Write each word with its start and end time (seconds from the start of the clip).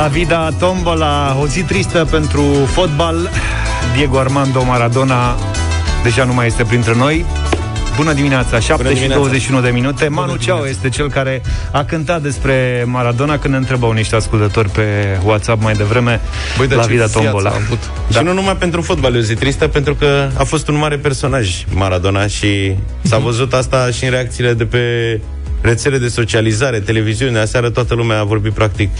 La 0.00 0.06
vida 0.06 0.50
tombola, 0.58 1.36
o 1.40 1.46
zi 1.46 1.62
tristă 1.62 2.06
pentru 2.10 2.42
fotbal. 2.66 3.30
Diego 3.96 4.18
Armando 4.18 4.64
Maradona 4.64 5.36
deja 6.02 6.24
nu 6.24 6.34
mai 6.34 6.46
este 6.46 6.62
printre 6.62 6.94
noi. 6.94 7.24
Bună 7.96 8.12
dimineața, 8.12 8.58
7 8.60 8.82
Bună 8.82 8.94
dimineața. 8.94 9.14
și 9.14 9.28
21 9.28 9.60
de 9.60 9.70
minute. 9.70 10.04
Bună 10.04 10.20
Manu 10.20 10.36
Ceau 10.36 10.64
este 10.64 10.88
cel 10.88 11.10
care 11.10 11.42
a 11.72 11.84
cântat 11.84 12.22
despre 12.22 12.84
Maradona 12.86 13.38
când 13.38 13.52
ne 13.52 13.58
întrebau 13.58 13.92
niște 13.92 14.16
ascultători 14.16 14.68
pe 14.68 14.82
WhatsApp 15.24 15.62
mai 15.62 15.74
devreme 15.74 16.20
Băi, 16.56 16.66
la 16.68 16.82
Vida 16.82 17.06
Tombola. 17.06 17.52
Da. 18.08 18.18
Și 18.18 18.24
nu 18.24 18.32
numai 18.32 18.56
pentru 18.56 18.82
fotbal, 18.82 19.14
e 19.14 19.18
o 19.18 19.20
zi 19.20 19.34
tristă, 19.34 19.68
pentru 19.68 19.94
că 19.94 20.28
a 20.34 20.44
fost 20.44 20.68
un 20.68 20.76
mare 20.76 20.96
personaj 20.96 21.64
Maradona 21.74 22.26
și 22.26 22.74
s-a 23.02 23.16
mhm. 23.16 23.24
văzut 23.24 23.52
asta 23.52 23.90
și 23.90 24.04
în 24.04 24.10
reacțiile 24.10 24.52
de 24.52 24.64
pe 24.64 24.80
rețele 25.60 25.98
de 25.98 26.08
socializare, 26.08 26.80
televiziune. 26.80 27.38
Aseară 27.38 27.70
toată 27.70 27.94
lumea 27.94 28.20
a 28.20 28.24
vorbit 28.24 28.52
practic 28.52 28.90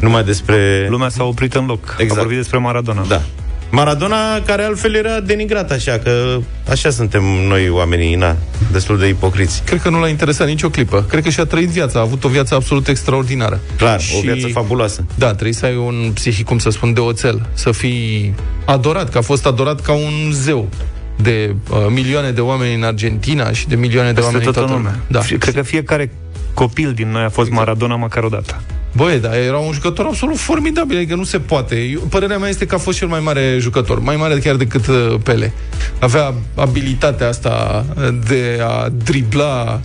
numai 0.00 0.24
despre... 0.24 0.86
Lumea 0.88 1.08
s-a 1.08 1.24
oprit 1.24 1.54
în 1.54 1.66
loc. 1.66 1.96
Exact. 1.98 2.18
A 2.18 2.22
vorbit 2.22 2.36
despre 2.36 2.58
Maradona. 2.58 3.04
Da. 3.08 3.22
Maradona, 3.70 4.40
care 4.46 4.62
altfel 4.62 4.94
era 4.94 5.20
denigrat 5.20 5.70
așa, 5.70 5.98
că 5.98 6.38
așa 6.70 6.90
suntem 6.90 7.22
noi 7.48 7.68
oamenii, 7.68 8.14
na, 8.14 8.36
destul 8.72 8.98
de 8.98 9.08
ipocriți. 9.08 9.62
Cred 9.64 9.80
că 9.80 9.88
nu 9.88 10.00
l-a 10.00 10.08
interesat 10.08 10.46
nicio 10.46 10.68
clipă. 10.68 11.04
Cred 11.08 11.22
că 11.22 11.30
și-a 11.30 11.44
trăit 11.44 11.68
viața, 11.68 11.98
a 11.98 12.02
avut 12.02 12.24
o 12.24 12.28
viață 12.28 12.54
absolut 12.54 12.88
extraordinară. 12.88 13.60
Clar, 13.76 14.00
și... 14.00 14.14
o 14.16 14.20
viață 14.20 14.46
fabuloasă. 14.46 15.04
Da, 15.14 15.26
trebuie 15.26 15.52
să 15.52 15.66
ai 15.66 15.76
un 15.76 16.10
psihic, 16.14 16.46
cum 16.46 16.58
să 16.58 16.70
spun, 16.70 16.92
de 16.92 17.00
oțel. 17.00 17.46
Să 17.52 17.70
fii 17.70 18.34
adorat, 18.64 19.10
că 19.10 19.18
a 19.18 19.22
fost 19.22 19.46
adorat 19.46 19.80
ca 19.80 19.92
un 19.92 20.30
zeu 20.32 20.68
de 21.16 21.54
uh, 21.70 21.76
milioane 21.88 22.30
de 22.30 22.40
oameni 22.40 22.74
în 22.74 22.82
Argentina 22.82 23.52
și 23.52 23.68
de 23.68 23.76
milioane 23.76 24.08
de 24.08 24.14
Peste 24.14 24.26
oameni 24.26 24.46
în 24.46 24.52
toată 24.52 24.72
lumea. 24.72 24.98
Da. 25.06 25.20
Cred 25.38 25.54
că 25.54 25.62
fiecare 25.62 26.12
copil 26.54 26.92
din 26.92 27.10
noi 27.10 27.22
a 27.22 27.28
fost 27.28 27.48
exact. 27.48 27.66
Maradona 27.66 27.96
măcar 27.96 28.22
o 28.22 28.28
dată. 28.28 28.60
Băi, 28.96 29.18
dar 29.18 29.34
era 29.34 29.58
un 29.58 29.72
jucător 29.72 30.06
absolut 30.06 30.36
formidabil, 30.36 30.96
adică 30.96 31.14
nu 31.14 31.24
se 31.24 31.38
poate. 31.38 31.76
Eu, 31.76 32.00
părerea 32.00 32.38
mea 32.38 32.48
este 32.48 32.66
că 32.66 32.74
a 32.74 32.78
fost 32.78 32.98
cel 32.98 33.08
mai 33.08 33.20
mare 33.20 33.56
jucător, 33.60 34.00
mai 34.00 34.16
mare 34.16 34.38
chiar 34.38 34.54
decât 34.54 34.86
uh, 34.86 35.14
Pele. 35.22 35.52
Avea 36.00 36.34
abilitatea 36.54 37.28
asta 37.28 37.84
de 38.28 38.60
a 38.62 38.88
dribla 39.04 39.80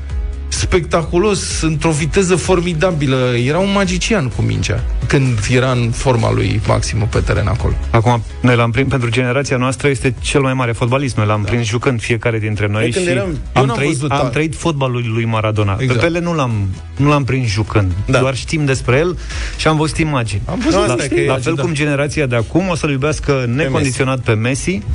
spectaculos, 0.47 1.61
într-o 1.61 1.91
viteză 1.91 2.35
formidabilă. 2.35 3.33
Era 3.45 3.57
un 3.57 3.71
magician 3.71 4.27
cu 4.27 4.41
mingea 4.41 4.83
când 5.07 5.39
era 5.49 5.71
în 5.71 5.89
forma 5.91 6.31
lui 6.31 6.61
maximă 6.67 7.07
pe 7.11 7.19
teren 7.19 7.47
acolo. 7.47 7.73
Acum, 7.89 8.23
noi 8.41 8.55
l-am 8.55 8.71
prins, 8.71 8.89
pentru 8.89 9.09
generația 9.09 9.57
noastră 9.57 9.87
este 9.87 10.13
cel 10.19 10.41
mai 10.41 10.53
mare 10.53 10.71
fotbalist. 10.71 11.17
Noi 11.17 11.25
l-am 11.25 11.41
da. 11.41 11.49
prins 11.49 11.67
jucând 11.67 12.01
fiecare 12.01 12.39
dintre 12.39 12.67
noi 12.67 12.91
și 12.91 13.09
eram, 13.09 13.37
am, 13.53 13.67
trăit, 13.75 14.03
am 14.09 14.29
trăit 14.29 14.55
fotbalul 14.55 15.03
lui 15.13 15.25
Maradona. 15.25 15.77
Exact. 15.79 15.99
Pe 15.99 16.05
Pele 16.05 16.19
nu 16.19 16.33
l-am, 16.33 16.51
nu 16.97 17.09
l-am 17.09 17.23
prins 17.23 17.49
jucând. 17.49 17.91
Da. 18.05 18.19
Doar 18.19 18.35
știm 18.35 18.65
despre 18.65 18.97
el 18.97 19.17
și 19.57 19.67
am 19.67 19.77
văzut 19.77 19.97
imagini. 19.97 20.41
Am 20.45 20.59
văzut 20.63 20.79
la, 20.79 20.95
la, 20.95 20.95
la 21.27 21.37
fel 21.37 21.53
da. 21.53 21.61
cum 21.61 21.73
generația 21.73 22.25
de 22.25 22.35
acum 22.35 22.67
o 22.67 22.75
să-l 22.75 22.89
iubească 22.89 23.45
necondiționat 23.53 24.19
pe 24.19 24.33
Messi. 24.33 24.71
Pe 24.71 24.71
Messi. 24.71 24.85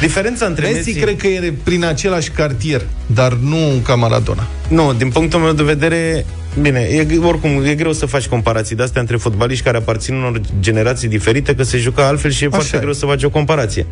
Diferența 0.00 0.46
între 0.46 0.66
Messi, 0.66 0.76
Messi 0.76 1.00
cred 1.00 1.16
că 1.16 1.26
e 1.26 1.54
prin 1.62 1.84
același 1.84 2.30
cartier, 2.30 2.82
dar 3.06 3.32
nu 3.32 3.80
ca 3.82 3.94
Maradona. 3.94 4.46
Nu, 4.72 4.92
din 4.92 5.08
punctul 5.08 5.40
meu 5.40 5.52
de 5.52 5.62
vedere, 5.62 6.24
Bine, 6.60 6.80
e, 6.80 7.18
oricum, 7.18 7.64
e 7.64 7.74
greu 7.74 7.92
să 7.92 8.06
faci 8.06 8.26
comparații 8.26 8.76
de 8.76 8.82
astea 8.82 9.00
între 9.00 9.16
fotbaliști 9.16 9.64
care 9.64 9.76
aparțin 9.76 10.14
unor 10.14 10.40
generații 10.60 11.08
diferite, 11.08 11.54
că 11.54 11.62
se 11.62 11.78
juca 11.78 12.06
altfel 12.06 12.30
și 12.30 12.44
e 12.44 12.46
Așa 12.46 12.56
foarte 12.56 12.76
e. 12.76 12.80
greu 12.80 12.92
să 12.92 13.06
faci 13.06 13.22
o 13.22 13.30
comparație. 13.30 13.86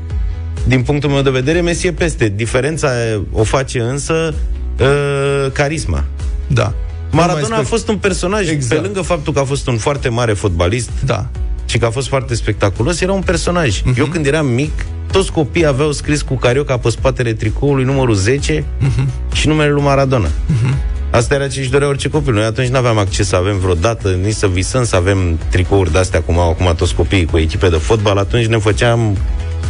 Din 0.66 0.82
punctul 0.82 1.10
meu 1.10 1.22
de 1.22 1.30
vedere, 1.30 1.60
Messi 1.60 1.86
e 1.86 1.92
peste. 1.92 2.32
Diferența 2.36 2.90
o 3.32 3.42
face 3.42 3.80
însă 3.80 4.34
uh, 4.80 5.52
carisma. 5.52 6.04
Da. 6.46 6.74
Maradona 7.10 7.56
a 7.56 7.62
fost 7.62 7.88
un 7.88 7.96
personaj, 7.96 8.48
exact. 8.48 8.80
pe 8.80 8.86
lângă 8.86 9.00
faptul 9.00 9.32
că 9.32 9.38
a 9.38 9.44
fost 9.44 9.68
un 9.68 9.76
foarte 9.76 10.08
mare 10.08 10.32
fotbalist, 10.32 10.90
da. 11.04 11.26
și 11.64 11.78
că 11.78 11.86
a 11.86 11.90
fost 11.90 12.08
foarte 12.08 12.34
spectaculos, 12.34 13.00
era 13.00 13.12
un 13.12 13.22
personaj. 13.22 13.80
Uh-huh. 13.80 13.98
Eu 13.98 14.06
când 14.06 14.26
eram 14.26 14.46
mic, 14.46 14.72
toți 15.10 15.32
copiii 15.32 15.66
aveau 15.66 15.92
scris 15.92 16.22
cu 16.22 16.34
carioca 16.34 16.78
pe 16.78 16.88
spatele 16.88 17.32
tricoului 17.32 17.84
numărul 17.84 18.14
10 18.14 18.60
uh-huh. 18.60 18.64
Mhm. 18.78 19.08
și 19.32 19.48
numele 19.48 19.70
lui 19.70 19.82
Maradona. 19.82 20.28
Uh-huh. 20.28 20.74
Asta 21.10 21.34
era 21.34 21.48
ce 21.48 21.60
își 21.60 21.70
dorea 21.70 21.88
orice 21.88 22.08
copil. 22.08 22.32
Noi 22.32 22.44
atunci 22.44 22.68
nu 22.68 22.76
aveam 22.76 22.98
acces 22.98 23.28
să 23.28 23.36
avem 23.36 23.58
vreodată, 23.58 24.08
nici 24.08 24.34
să 24.34 24.46
visăm 24.46 24.84
să 24.84 24.96
avem 24.96 25.38
tricouri 25.50 25.92
de-astea, 25.92 26.20
cum 26.20 26.38
au 26.38 26.50
acum 26.50 26.74
toți 26.76 26.94
copiii 26.94 27.24
cu 27.24 27.38
echipe 27.38 27.68
de 27.68 27.76
fotbal. 27.76 28.18
Atunci 28.18 28.46
ne 28.46 28.58
făceam 28.58 29.16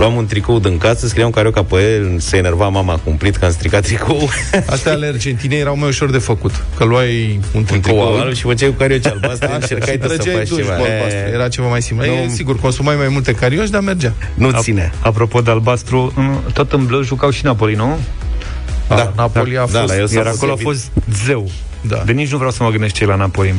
luam 0.00 0.14
un 0.14 0.26
tricou 0.26 0.58
din 0.58 0.78
casă, 0.78 1.06
scriam 1.06 1.30
carioca 1.30 1.62
pe 1.62 1.76
el, 1.76 2.18
se 2.18 2.36
enerva 2.36 2.68
mama 2.68 3.00
cumplit 3.04 3.36
că 3.36 3.44
am 3.44 3.50
stricat 3.50 3.82
tricou. 3.82 4.28
Astea 4.66 4.92
ale 4.92 5.06
Argentinei 5.06 5.58
erau 5.58 5.76
mai 5.76 5.88
ușor 5.88 6.10
de 6.10 6.18
făcut. 6.18 6.64
Că 6.76 6.84
luai 6.84 7.40
un 7.54 7.64
tricou, 7.64 7.76
un 7.76 7.80
tricou 7.80 8.20
alb 8.20 8.34
și 8.34 8.42
făceai 8.42 8.68
cu 8.68 8.74
carioci 8.74 9.06
albastre, 9.06 9.54
încercai 9.54 9.98
să 10.00 10.30
faci 10.30 10.48
ceva. 10.56 10.78
E... 10.86 11.30
Era 11.32 11.48
ceva 11.48 11.68
mai 11.68 11.82
simplu. 11.82 12.06
Nu... 12.06 12.12
E, 12.12 12.28
sigur, 12.28 12.58
consumai 12.58 12.96
mai 12.96 13.08
multe 13.08 13.32
carioci, 13.32 13.68
dar 13.68 13.80
mergea. 13.80 14.12
Nu 14.34 14.50
ține. 14.50 14.92
Apropo 15.00 15.40
de 15.40 15.50
albastru, 15.50 16.12
tot 16.52 16.72
în 16.72 16.86
bleu 16.86 17.02
jucau 17.02 17.30
și 17.30 17.44
Napoli, 17.44 17.74
nu? 17.74 17.98
Da, 18.88 18.94
da 18.94 19.12
Napoli 19.16 19.56
a 19.56 19.66
da, 19.72 19.80
fost... 19.80 20.12
Da, 20.12 20.18
iar 20.18 20.26
acolo 20.26 20.52
a 20.52 20.56
fost 20.56 20.90
zeu. 21.24 21.50
Da. 21.80 22.02
De 22.06 22.12
nici 22.12 22.30
nu 22.30 22.36
vreau 22.36 22.52
să 22.52 22.62
mă 22.62 22.70
gândesc 22.70 22.94
ce 22.94 23.06
la 23.06 23.14
Napoli. 23.14 23.54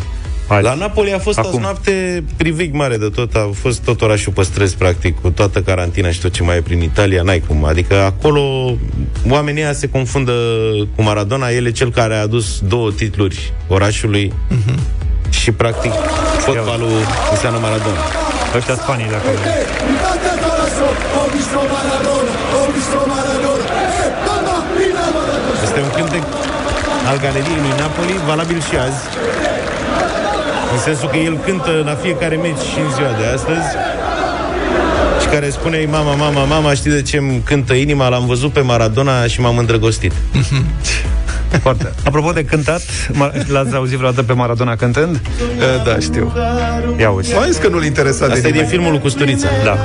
Hai. 0.51 0.61
La 0.61 0.73
Napoli 0.73 1.13
a 1.13 1.19
fost 1.19 1.37
Acum. 1.37 1.49
azi 1.49 1.59
noapte 1.59 2.23
privig 2.37 2.73
mare 2.73 2.97
de 2.97 3.09
tot, 3.09 3.35
a 3.35 3.49
fost 3.61 3.83
tot 3.83 4.01
orașul 4.01 4.33
păstrez, 4.33 4.73
practic, 4.73 5.21
cu 5.21 5.29
toată 5.29 5.61
carantina 5.61 6.09
și 6.09 6.19
tot 6.19 6.31
ce 6.31 6.43
mai 6.43 6.57
e 6.57 6.61
prin 6.61 6.81
Italia, 6.81 7.21
n-ai 7.21 7.43
cum. 7.47 7.65
Adică 7.65 7.95
acolo 7.95 8.75
oamenii 9.29 9.63
se 9.73 9.89
confundă 9.89 10.31
cu 10.95 11.01
Maradona, 11.01 11.49
el 11.49 11.65
e 11.65 11.71
cel 11.71 11.91
care 11.91 12.15
a 12.15 12.21
adus 12.21 12.59
două 12.59 12.91
titluri 12.91 13.53
orașului 13.67 14.33
uh-huh. 14.51 14.75
și, 15.29 15.51
practic, 15.51 15.91
fotbalul 16.37 16.91
înseamnă 17.31 17.59
Maradona. 17.59 17.99
Ăștia 18.55 18.75
spanii 18.75 19.07
de 19.07 19.15
acolo. 19.15 19.37
Este 25.63 25.79
un 25.79 25.89
cântec 25.95 26.23
al 27.09 27.17
galeriei 27.19 27.59
lui 27.61 27.73
Napoli, 27.77 28.19
valabil 28.25 28.61
și 28.61 28.75
azi. 28.75 29.01
În 30.73 30.79
sensul 30.79 31.09
că 31.09 31.17
el 31.17 31.37
cântă 31.37 31.81
la 31.85 31.95
fiecare 31.95 32.35
meci 32.35 32.63
și 32.73 32.79
în 32.85 32.91
ziua 32.95 33.11
de 33.19 33.25
astăzi 33.33 33.67
și 35.21 35.27
care 35.27 35.49
spune 35.49 35.87
mama, 35.89 36.13
mama, 36.13 36.43
mama, 36.43 36.73
știi 36.73 36.91
de 36.91 37.01
ce 37.01 37.17
îmi 37.17 37.41
cântă 37.45 37.73
inima? 37.73 38.07
L-am 38.07 38.25
văzut 38.25 38.51
pe 38.51 38.59
Maradona 38.59 39.25
și 39.25 39.41
m-am 39.41 39.57
îndrăgostit. 39.57 40.11
Foarte. 41.63 41.91
Apropo 42.05 42.31
de 42.31 42.45
cântat, 42.45 42.81
l-ați 43.47 43.75
auzit 43.75 43.97
vreodată 43.97 44.23
pe 44.23 44.33
Maradona 44.33 44.75
cântând? 44.75 45.15
Uh, 45.15 45.83
da, 45.85 45.99
știu. 45.99 46.33
Ia 46.99 47.09
uite. 47.09 47.35
Mai 47.35 47.57
că 47.61 47.67
nu-l 47.67 47.83
interesa 47.83 48.25
Asta 48.25 48.39
de 48.39 48.47
e 48.47 48.51
din 48.51 48.65
filmul 48.65 48.91
cu 48.91 48.99
Custurița. 48.99 49.47
Da. 49.63 49.77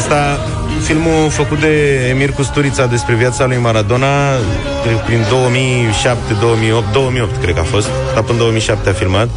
Asta, 0.00 0.38
filmul 0.82 1.30
făcut 1.30 1.60
de 1.60 2.06
Emir 2.08 2.32
Custurița 2.32 2.86
despre 2.86 3.14
viața 3.14 3.46
lui 3.46 3.56
Maradona 3.56 4.06
prin 5.06 5.24
2007, 5.30 6.18
2008, 6.40 6.92
2008 6.92 7.42
cred 7.42 7.54
că 7.54 7.60
a 7.60 7.62
fost, 7.62 7.88
dar 8.14 8.22
până 8.22 8.38
2007 8.38 8.88
a 8.88 8.92
filmat. 8.92 9.28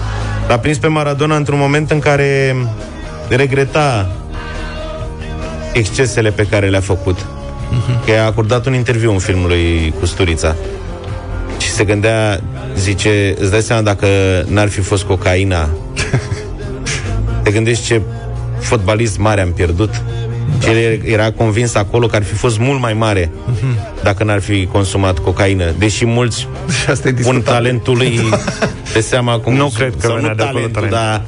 L-a 0.47 0.57
prins 0.57 0.78
pe 0.78 0.88
Maradona 0.88 1.35
într-un 1.35 1.59
moment 1.59 1.91
în 1.91 2.00
care 2.00 2.56
regreta 3.28 4.12
excesele 5.74 6.29
pe 6.29 6.46
care 6.50 6.69
le-a 6.69 6.80
făcut. 6.80 7.19
Uh-huh. 7.19 8.06
Că 8.06 8.12
a 8.12 8.25
acordat 8.25 8.66
un 8.66 8.74
interviu 8.74 9.12
în 9.12 9.19
filmului 9.19 9.94
Custurița 10.00 10.56
și 11.57 11.69
se 11.69 11.83
gândea, 11.83 12.42
zice, 12.77 13.36
îți 13.39 13.51
dai 13.51 13.62
seama 13.62 13.81
dacă 13.81 14.07
n-ar 14.48 14.69
fi 14.69 14.81
fost 14.81 15.04
cocaina 15.04 15.69
te 17.44 17.51
gândești 17.51 17.86
ce 17.86 18.01
fotbalist 18.60 19.18
mare 19.18 19.42
am 19.42 19.51
pierdut 19.51 20.01
da. 20.59 20.71
El 20.71 21.01
era 21.05 21.31
convins 21.31 21.75
acolo 21.75 22.07
că 22.07 22.15
ar 22.15 22.23
fi 22.23 22.33
fost 22.33 22.59
mult 22.59 22.79
mai 22.79 22.94
mare 22.94 23.25
uh-huh. 23.25 24.03
dacă 24.03 24.23
n-ar 24.23 24.41
fi 24.41 24.65
consumat 24.71 25.19
cocaină. 25.19 25.65
Deși 25.77 26.05
mulți 26.05 26.47
asta 26.91 27.09
pun 27.21 27.41
talentul 27.41 27.97
lui 27.97 28.19
pe 28.94 29.01
seama 29.01 29.39
cum... 29.39 29.53
Nu 29.55 29.71
cred 29.75 29.94
că 30.01 30.13
venea 30.15 30.35
de 30.35 30.44
acolo 30.44 30.67
talent. 30.67 30.91
dar 30.91 31.21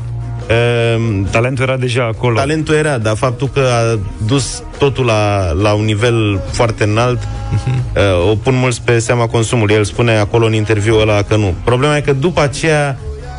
Uh, 0.50 1.22
talentul 1.32 1.64
era 1.64 1.78
deja 1.78 2.04
acolo. 2.04 2.36
Talentul 2.36 2.76
era, 2.76 2.98
dar 2.98 3.16
faptul 3.16 3.50
că 3.54 3.60
a 3.60 4.00
dus 4.26 4.64
totul 4.78 5.06
la, 5.06 5.52
la 5.52 5.74
un 5.74 5.86
nivel 5.86 6.42
foarte 6.52 6.84
înalt 6.84 7.20
uh-huh. 7.20 7.96
uh, 7.96 8.30
o 8.32 8.36
pun 8.36 8.56
mulți 8.56 8.82
pe 8.82 9.00
seama 9.00 9.28
consumului. 9.28 9.76
El 9.76 9.84
spune 9.84 10.18
acolo 10.18 10.46
în 10.46 10.54
interviul 10.54 11.02
ăla 11.02 11.22
că 11.22 11.36
nu. 11.36 11.54
Problema 11.64 11.98
e 11.98 12.02
că 12.02 12.14
după 12.14 12.42
aceea, 12.42 12.98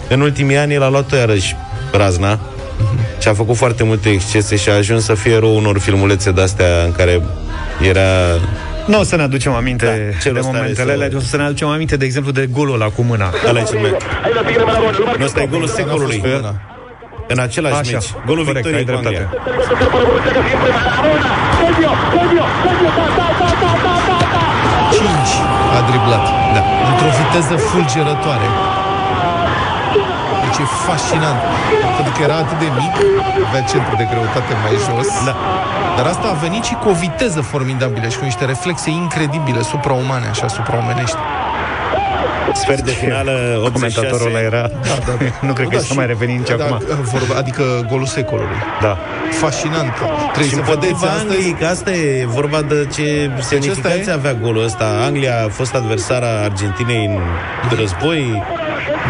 în 0.08 0.20
ultimii 0.20 0.56
ani, 0.56 0.74
el 0.74 0.82
a 0.82 0.88
luat 0.88 1.12
iarăși 1.12 1.56
razna 1.92 2.38
uh-huh. 2.38 2.55
Și 3.18 3.28
a 3.28 3.34
făcut 3.34 3.56
foarte 3.56 3.84
multe 3.84 4.08
excese 4.08 4.56
și 4.56 4.68
a 4.68 4.74
ajuns 4.74 5.04
să 5.04 5.14
fie 5.14 5.38
rău 5.38 5.56
unor 5.56 5.78
filmulețe 5.78 6.30
de-astea 6.30 6.82
în 6.84 6.92
care 6.92 7.22
era 7.82 8.38
nu 8.86 8.98
o 8.98 9.02
să 9.02 9.16
ne 9.16 9.22
aducem 9.22 9.52
aminte 9.52 10.14
da, 10.24 10.30
de 10.30 10.40
momentele 10.42 10.92
alea, 10.92 11.08
o 11.16 11.20
să 11.20 11.36
ne 11.36 11.42
aducem 11.42 11.68
aminte, 11.68 11.96
de 11.96 12.04
exemplu, 12.04 12.32
de 12.32 12.46
golul 12.46 12.74
ăla 12.74 12.86
cu 12.86 13.02
mâna. 13.02 13.30
Ăla 13.48 13.60
e 13.60 13.62
cel 13.62 13.78
mai... 13.80 13.96
Nu, 15.18 15.24
ăsta 15.24 15.42
e 15.42 15.46
golul 15.46 15.66
secolului. 15.66 16.22
în 17.28 17.38
același 17.38 17.74
Așa, 17.74 17.90
meci. 17.92 18.14
Golul 18.26 18.44
corect, 18.44 18.66
victoriei 18.66 18.88
ai 18.88 19.00
cu 19.00 19.06
Anglia. 19.06 19.18
dreptate. 19.18 19.56
5 24.92 25.08
a 25.76 25.80
driblat. 25.88 26.24
Da. 26.54 26.62
Într-o 26.90 27.10
viteză 27.20 27.56
fulgerătoare. 27.56 28.75
Deci 30.56 30.66
e 30.66 30.70
fascinant. 30.90 31.40
Pentru 31.96 32.12
că 32.16 32.22
era 32.22 32.36
atât 32.44 32.58
de 32.58 32.68
mic, 32.80 32.94
avea 33.48 33.62
centru 33.72 33.94
de 33.96 34.06
greutate 34.12 34.52
mai 34.64 34.74
jos. 34.86 35.08
Da. 35.24 35.34
Dar 35.96 36.06
asta 36.06 36.26
a 36.28 36.36
venit 36.46 36.64
și 36.64 36.74
cu 36.74 36.88
o 36.88 36.92
viteză 36.92 37.40
formidabilă 37.40 38.08
și 38.08 38.18
cu 38.18 38.24
niște 38.24 38.44
reflexe 38.44 38.90
incredibile, 38.90 39.62
supraumane, 39.62 40.26
așa, 40.28 40.48
supraomenești. 40.48 41.16
Sper 42.52 42.80
de 42.80 42.90
finală 42.90 43.32
86. 43.64 43.72
Comentatorul 43.72 44.34
ăla 44.34 44.40
era... 44.44 44.60
Da, 44.60 44.96
da, 45.06 45.12
da. 45.18 45.24
nu 45.46 45.52
cred 45.52 45.68
că 45.68 45.74
Da, 45.76 45.80
să 45.80 45.86
și- 45.86 45.96
mai 45.96 46.06
reveni 46.06 46.32
nici 46.36 46.48
da, 46.48 46.64
acum. 46.64 46.78
Vorba, 47.02 47.34
adică 47.38 47.62
golul 47.90 48.06
secolului. 48.06 48.56
Da. 48.80 48.96
Fascinant. 49.30 49.92
Trebuie 50.32 50.44
Și 50.44 50.54
să 50.54 50.60
vedeți 50.60 50.70
împotriva 50.70 51.06
astăzi. 51.06 51.20
Angliei, 51.34 51.52
că 51.52 51.66
asta 51.66 51.90
e 51.90 52.26
vorba 52.26 52.60
de 52.62 52.88
ce 52.94 53.30
semnificație 53.40 53.98
ăsta 54.00 54.10
e? 54.10 54.14
avea 54.14 54.34
golul 54.34 54.64
ăsta. 54.64 54.84
Anglia 55.06 55.34
a 55.44 55.48
fost 55.48 55.74
adversara 55.74 56.26
Argentinei 56.44 57.04
în 57.06 57.18
război. 57.78 58.42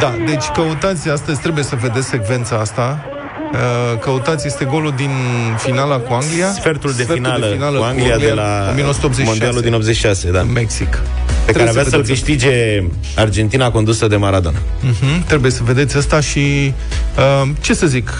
Da, 0.00 0.14
deci 0.26 0.44
căutați 0.54 1.08
astăzi, 1.08 1.40
trebuie 1.40 1.64
să 1.64 1.76
vedeți 1.80 2.06
secvența 2.08 2.56
asta. 2.56 3.04
Uh, 3.52 3.98
Căutați, 3.98 4.46
este 4.46 4.64
golul 4.64 4.92
din 4.96 5.10
finala 5.56 5.96
cu 5.96 6.12
Anglia. 6.12 6.52
Sfertul 6.52 6.92
de 6.96 7.02
finală, 7.12 7.46
cu 7.78 7.82
Anglia 7.82 8.16
de 8.16 8.32
la 8.32 8.66
1986, 8.70 9.28
Mondialul 9.28 9.60
din 9.60 9.74
86, 9.74 10.30
da. 10.30 10.40
în 10.40 10.52
Mexic. 10.52 10.88
Pe 10.90 11.52
care 11.52 11.64
Trebuie 11.64 11.68
avea 11.68 11.82
să 11.82 11.88
să-l 11.88 12.00
vedeți 12.00 12.20
câștige 12.24 12.82
Argentina 13.16 13.70
condusă 13.70 14.06
de 14.06 14.16
Maradona. 14.16 14.58
Mhm, 14.80 15.24
trebuie 15.26 15.50
să 15.50 15.60
vedeți 15.64 15.96
asta 15.96 16.20
și 16.20 16.74
uh, 17.16 17.48
ce 17.60 17.74
să 17.74 17.86
zic, 17.86 18.10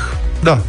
da, 0.43 0.61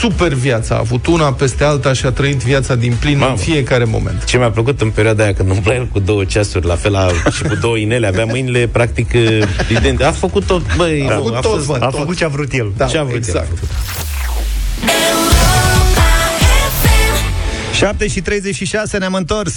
super 0.00 0.32
viața 0.32 0.74
a 0.74 0.78
avut 0.78 1.06
una 1.06 1.32
peste 1.32 1.64
alta 1.64 1.92
și 1.92 2.06
a 2.06 2.10
trăit 2.10 2.36
viața 2.36 2.74
din 2.74 2.96
plin 3.00 3.18
Mamă. 3.18 3.30
în 3.30 3.36
fiecare 3.36 3.84
moment. 3.84 4.24
Ce 4.24 4.36
mi-a 4.36 4.50
plăcut 4.50 4.80
în 4.80 4.90
perioada 4.90 5.22
aia 5.22 5.34
când 5.34 5.50
umbla 5.50 5.74
el 5.74 5.86
cu 5.86 5.98
două 5.98 6.24
ceasuri, 6.24 6.66
la 6.66 6.74
fel 6.74 6.94
a, 6.94 7.06
și 7.30 7.42
cu 7.42 7.54
două 7.54 7.76
inele, 7.76 8.06
avea 8.06 8.24
mâinile 8.24 8.66
practic 8.66 9.10
uh, 9.14 9.42
idente. 9.70 10.04
A 10.04 10.10
făcut 10.12 10.44
tot, 10.46 10.76
băi, 10.76 11.06
A 11.08 11.14
nu, 11.14 11.22
făcut 11.22 11.34
a 11.36 11.40
tot, 11.40 11.52
fost, 11.52 11.68
mă. 11.68 11.76
A 11.80 11.86
tot. 11.88 11.98
făcut 11.98 12.16
ce 12.16 12.24
a 12.24 12.28
vrut 12.28 12.52
el. 12.52 12.72
Da, 12.76 12.86
ce 12.86 12.98
a 12.98 13.02
vrut 13.02 13.12
el, 13.12 13.18
exact. 13.18 13.44
a 13.44 13.54
făcut. 13.54 13.68
7 17.74 18.08
și 18.08 18.20
36 18.20 18.98
ne-am 18.98 19.14
întors. 19.14 19.54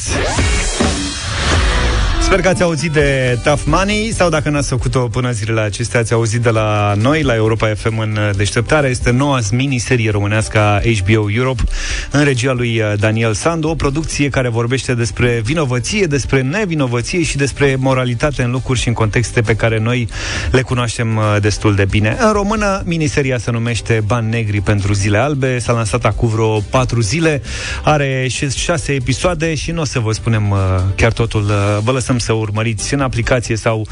Sper 2.28 2.42
că 2.42 2.48
ați 2.48 2.64
auzit 2.64 2.92
de 2.92 3.40
Tough 3.44 3.62
Money 3.66 4.12
sau 4.14 4.30
dacă 4.30 4.50
n-ați 4.50 4.70
făcut-o 4.70 5.00
până 5.00 5.32
zilele 5.32 5.62
acestea, 5.62 6.00
ați 6.00 6.14
auzit 6.14 6.42
de 6.42 6.50
la 6.50 6.94
noi, 6.98 7.22
la 7.22 7.36
Europa 7.36 7.74
FM 7.76 7.98
în 7.98 8.18
deșteptare. 8.36 8.88
Este 8.88 9.12
noua 9.12 9.40
miniserie 9.52 10.12
românească 10.12 10.60
a 10.60 10.80
HBO 10.80 11.32
Europe 11.32 11.64
în 12.12 12.24
regia 12.24 12.54
lui 12.54 12.80
uh, 12.80 12.94
Daniel 13.00 13.34
Sandu, 13.34 13.68
o 13.68 13.76
producție 13.76 14.30
care 14.30 14.50
vorbește 14.50 14.94
despre 14.94 15.42
vinovăție, 15.44 16.06
despre 16.06 16.42
nevinovăție 16.42 17.24
și 17.24 17.38
despre 17.38 17.76
moralitate 17.80 18.44
în 18.44 18.52
lucruri 18.52 18.80
și 18.80 18.88
în 18.88 18.94
contexte 18.94 19.42
pe 19.42 19.56
care 19.56 19.80
noi 19.80 20.08
le 20.52 20.62
cunoaștem 20.62 21.16
uh, 21.16 21.36
destul 21.42 21.76
de 21.76 21.86
bine. 21.86 22.18
În 22.20 22.32
română, 22.32 22.82
miniseria 22.86 23.38
se 23.38 23.52
numește 23.52 24.04
Bani 24.06 24.30
Negri 24.30 24.62
pentru 24.62 24.94
Zile 24.94 25.18
Albe, 25.18 25.60
s-a 25.60 25.74
lansat 25.74 26.06
acum 26.06 26.30
vreo 26.30 26.60
4 26.60 27.02
zile, 27.02 27.42
are 27.84 28.28
6 28.56 28.92
episoade 28.92 29.56
și 29.56 29.72
nu 29.72 29.82
o 29.82 29.86
să 29.86 30.00
vă 30.00 30.12
spunem 30.12 30.50
uh, 30.50 30.58
chiar 30.96 31.12
totul, 31.12 31.44
uh, 31.44 31.78
vă 31.84 31.92
lăsăm 31.92 32.17
să 32.20 32.34
urmăriți 32.34 32.94
în 32.94 33.00
aplicație 33.00 33.56
sau 33.56 33.80
uh, 33.80 33.88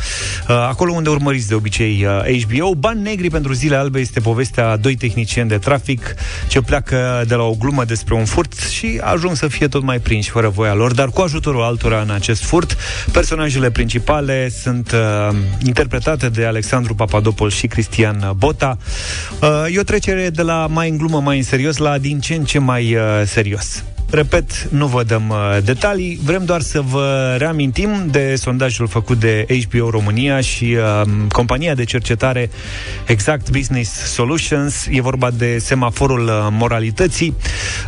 acolo 0.48 0.94
unde 0.94 1.10
urmăriți 1.10 1.48
de 1.48 1.56
obicei 1.56 2.06
uh, 2.26 2.44
HBO. 2.44 2.76
Bani 2.76 3.02
Negri 3.02 3.30
pentru 3.30 3.54
Zile 3.54 3.76
Albe 3.76 4.00
este 4.00 4.20
povestea 4.20 4.70
a 4.70 4.76
doi 4.76 4.96
tehnicieni 4.96 5.50
de 5.50 5.58
trafic 5.58 6.16
ce 6.48 6.62
pleacă 6.62 7.24
de 7.28 7.36
la 7.36 7.44
o 7.44 7.54
glumă 7.54 7.84
despre 7.84 8.14
un 8.14 8.26
furt 8.26 8.60
și 8.60 9.00
ajung 9.04 9.36
să 9.36 9.48
fie 9.48 9.68
tot 9.68 9.84
mai 9.84 10.00
prinși 10.00 10.30
fără 10.30 10.50
voia 10.50 10.74
lor, 10.74 10.94
dar 10.94 11.10
cu 11.10 11.22
ajutorul 11.22 11.64
altora 11.64 12.02
în 12.02 12.10
acest 12.10 12.44
furt. 12.44 12.78
Personajele 13.12 13.72
principale 13.72 14.50
sunt 14.50 14.92
uh, 14.92 15.38
interpretate 15.66 16.30
de 16.30 16.46
Alexandru 16.46 16.96
Papadopol 16.96 17.50
și 17.50 17.68
Cristian 17.68 18.34
Bota. 18.38 18.78
Uh, 19.42 19.76
e 19.76 19.80
o 19.80 19.84
trecere 19.84 20.30
de 20.30 20.42
la 20.42 20.68
mai 20.68 20.90
în 20.90 20.98
glumă, 20.98 21.20
mai 21.20 21.38
în 21.38 21.44
serios, 21.44 21.78
la 21.78 21.98
din 21.98 22.20
ce 22.20 22.34
în 22.34 22.44
ce 22.44 22.60
mai 22.60 22.96
uh, 22.96 23.02
serios. 23.26 23.84
Repet, 24.10 24.68
nu 24.70 24.88
vă 24.88 25.04
dăm 25.04 25.30
uh, 25.30 25.58
detalii, 25.64 26.20
vrem 26.24 26.46
doar 26.46 26.62
să 26.62 26.82
vă 26.82 27.36
reamintim 27.38 27.90
de 28.12 28.36
sondajul 28.36 28.88
făcut 28.88 29.20
de 29.20 29.46
HBO 29.70 29.90
România 29.90 30.42
și 30.42 30.78
uh, 30.78 31.02
compania 31.32 31.76
de 31.76 31.84
cercetare 31.84 32.50
Exact 33.08 33.50
Business 33.50 33.92
Solutions. 33.92 34.88
E 34.90 35.02
vorba 35.02 35.32
de 35.32 35.58
semaforul 35.58 36.24
uh, 36.24 36.48
moralității. 36.50 37.36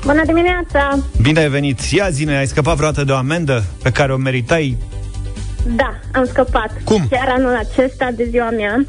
Bună 0.05 0.21
dimineața! 0.25 0.99
Bine 1.21 1.39
ai 1.39 1.49
venit! 1.49 1.79
Ia 1.79 2.09
zine, 2.09 2.37
ai 2.37 2.47
scăpat 2.47 2.75
vreodată 2.75 3.03
de 3.03 3.11
o 3.11 3.15
amendă 3.15 3.63
pe 3.83 3.91
care 3.91 4.13
o 4.13 4.17
meritai? 4.17 4.77
Da, 5.75 5.99
am 6.13 6.25
scăpat. 6.25 6.71
Cum? 6.83 7.07
Chiar 7.09 7.27
anul 7.37 7.55
acesta, 7.55 8.09
de 8.15 8.27
ziua 8.29 8.49
mea, 8.49 8.83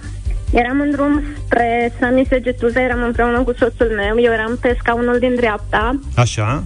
eram 0.52 0.80
în 0.80 0.90
drum 0.90 1.22
spre 1.44 1.92
Sami 2.00 2.26
Segetuza, 2.28 2.80
eram 2.80 3.02
împreună 3.02 3.42
cu 3.42 3.52
soțul 3.58 3.92
meu, 3.96 4.24
eu 4.24 4.32
eram 4.32 4.58
pe 4.60 4.76
scaunul 4.78 5.18
din 5.18 5.34
dreapta 5.34 6.00
Așa? 6.14 6.64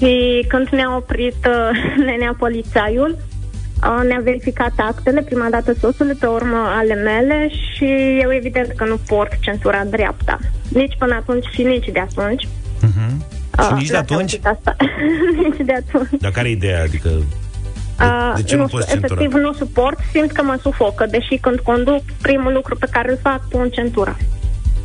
Și 0.00 0.44
când 0.48 0.68
ne-a 0.68 0.96
oprit 0.96 1.46
uh, 1.46 1.70
nenea 2.06 2.34
polițaiul, 2.38 3.16
uh, 3.18 4.06
ne-a 4.06 4.20
verificat 4.22 4.72
actele, 4.76 5.22
prima 5.22 5.46
dată 5.50 5.72
soțul, 5.80 6.16
pe 6.20 6.26
urmă 6.26 6.56
ale 6.78 6.94
mele 6.94 7.48
și 7.50 7.84
eu 8.22 8.32
evident 8.32 8.72
că 8.76 8.84
nu 8.84 8.96
port 9.06 9.32
centura 9.40 9.84
dreapta. 9.84 10.38
Nici 10.68 10.96
până 10.98 11.14
atunci 11.14 11.46
și 11.52 11.62
nici 11.62 11.88
de 11.92 11.98
atunci. 12.00 12.46
Uh-huh. 12.46 13.38
Și 13.62 13.72
Uh, 13.72 13.76
nici 13.76 13.86
de 13.86 13.92
n-ați 13.92 14.12
atunci? 14.12 14.32
auzit 14.32 14.46
Asta. 14.46 14.76
nici 15.42 15.66
de 15.66 15.72
atunci. 15.72 16.20
Dar 16.20 16.30
care 16.30 16.48
e 16.48 16.52
ideea? 16.52 16.82
Adică... 16.82 17.08
De, 17.08 18.04
Uh, 18.04 18.32
de 18.36 18.42
ce 18.42 18.54
nu, 18.56 18.60
nu 18.60 18.68
poți 18.68 18.86
știu, 18.86 18.98
centura? 19.00 19.20
efectiv 19.20 19.40
nu 19.40 19.52
suport, 19.52 19.98
simt 20.12 20.32
că 20.32 20.42
mă 20.42 20.58
sufocă, 20.62 21.06
deși 21.10 21.36
când 21.40 21.58
conduc, 21.58 22.02
primul 22.22 22.52
lucru 22.52 22.76
pe 22.76 22.86
care 22.90 23.10
îl 23.10 23.18
fac, 23.22 23.48
pun 23.48 23.68
centura. 23.70 24.16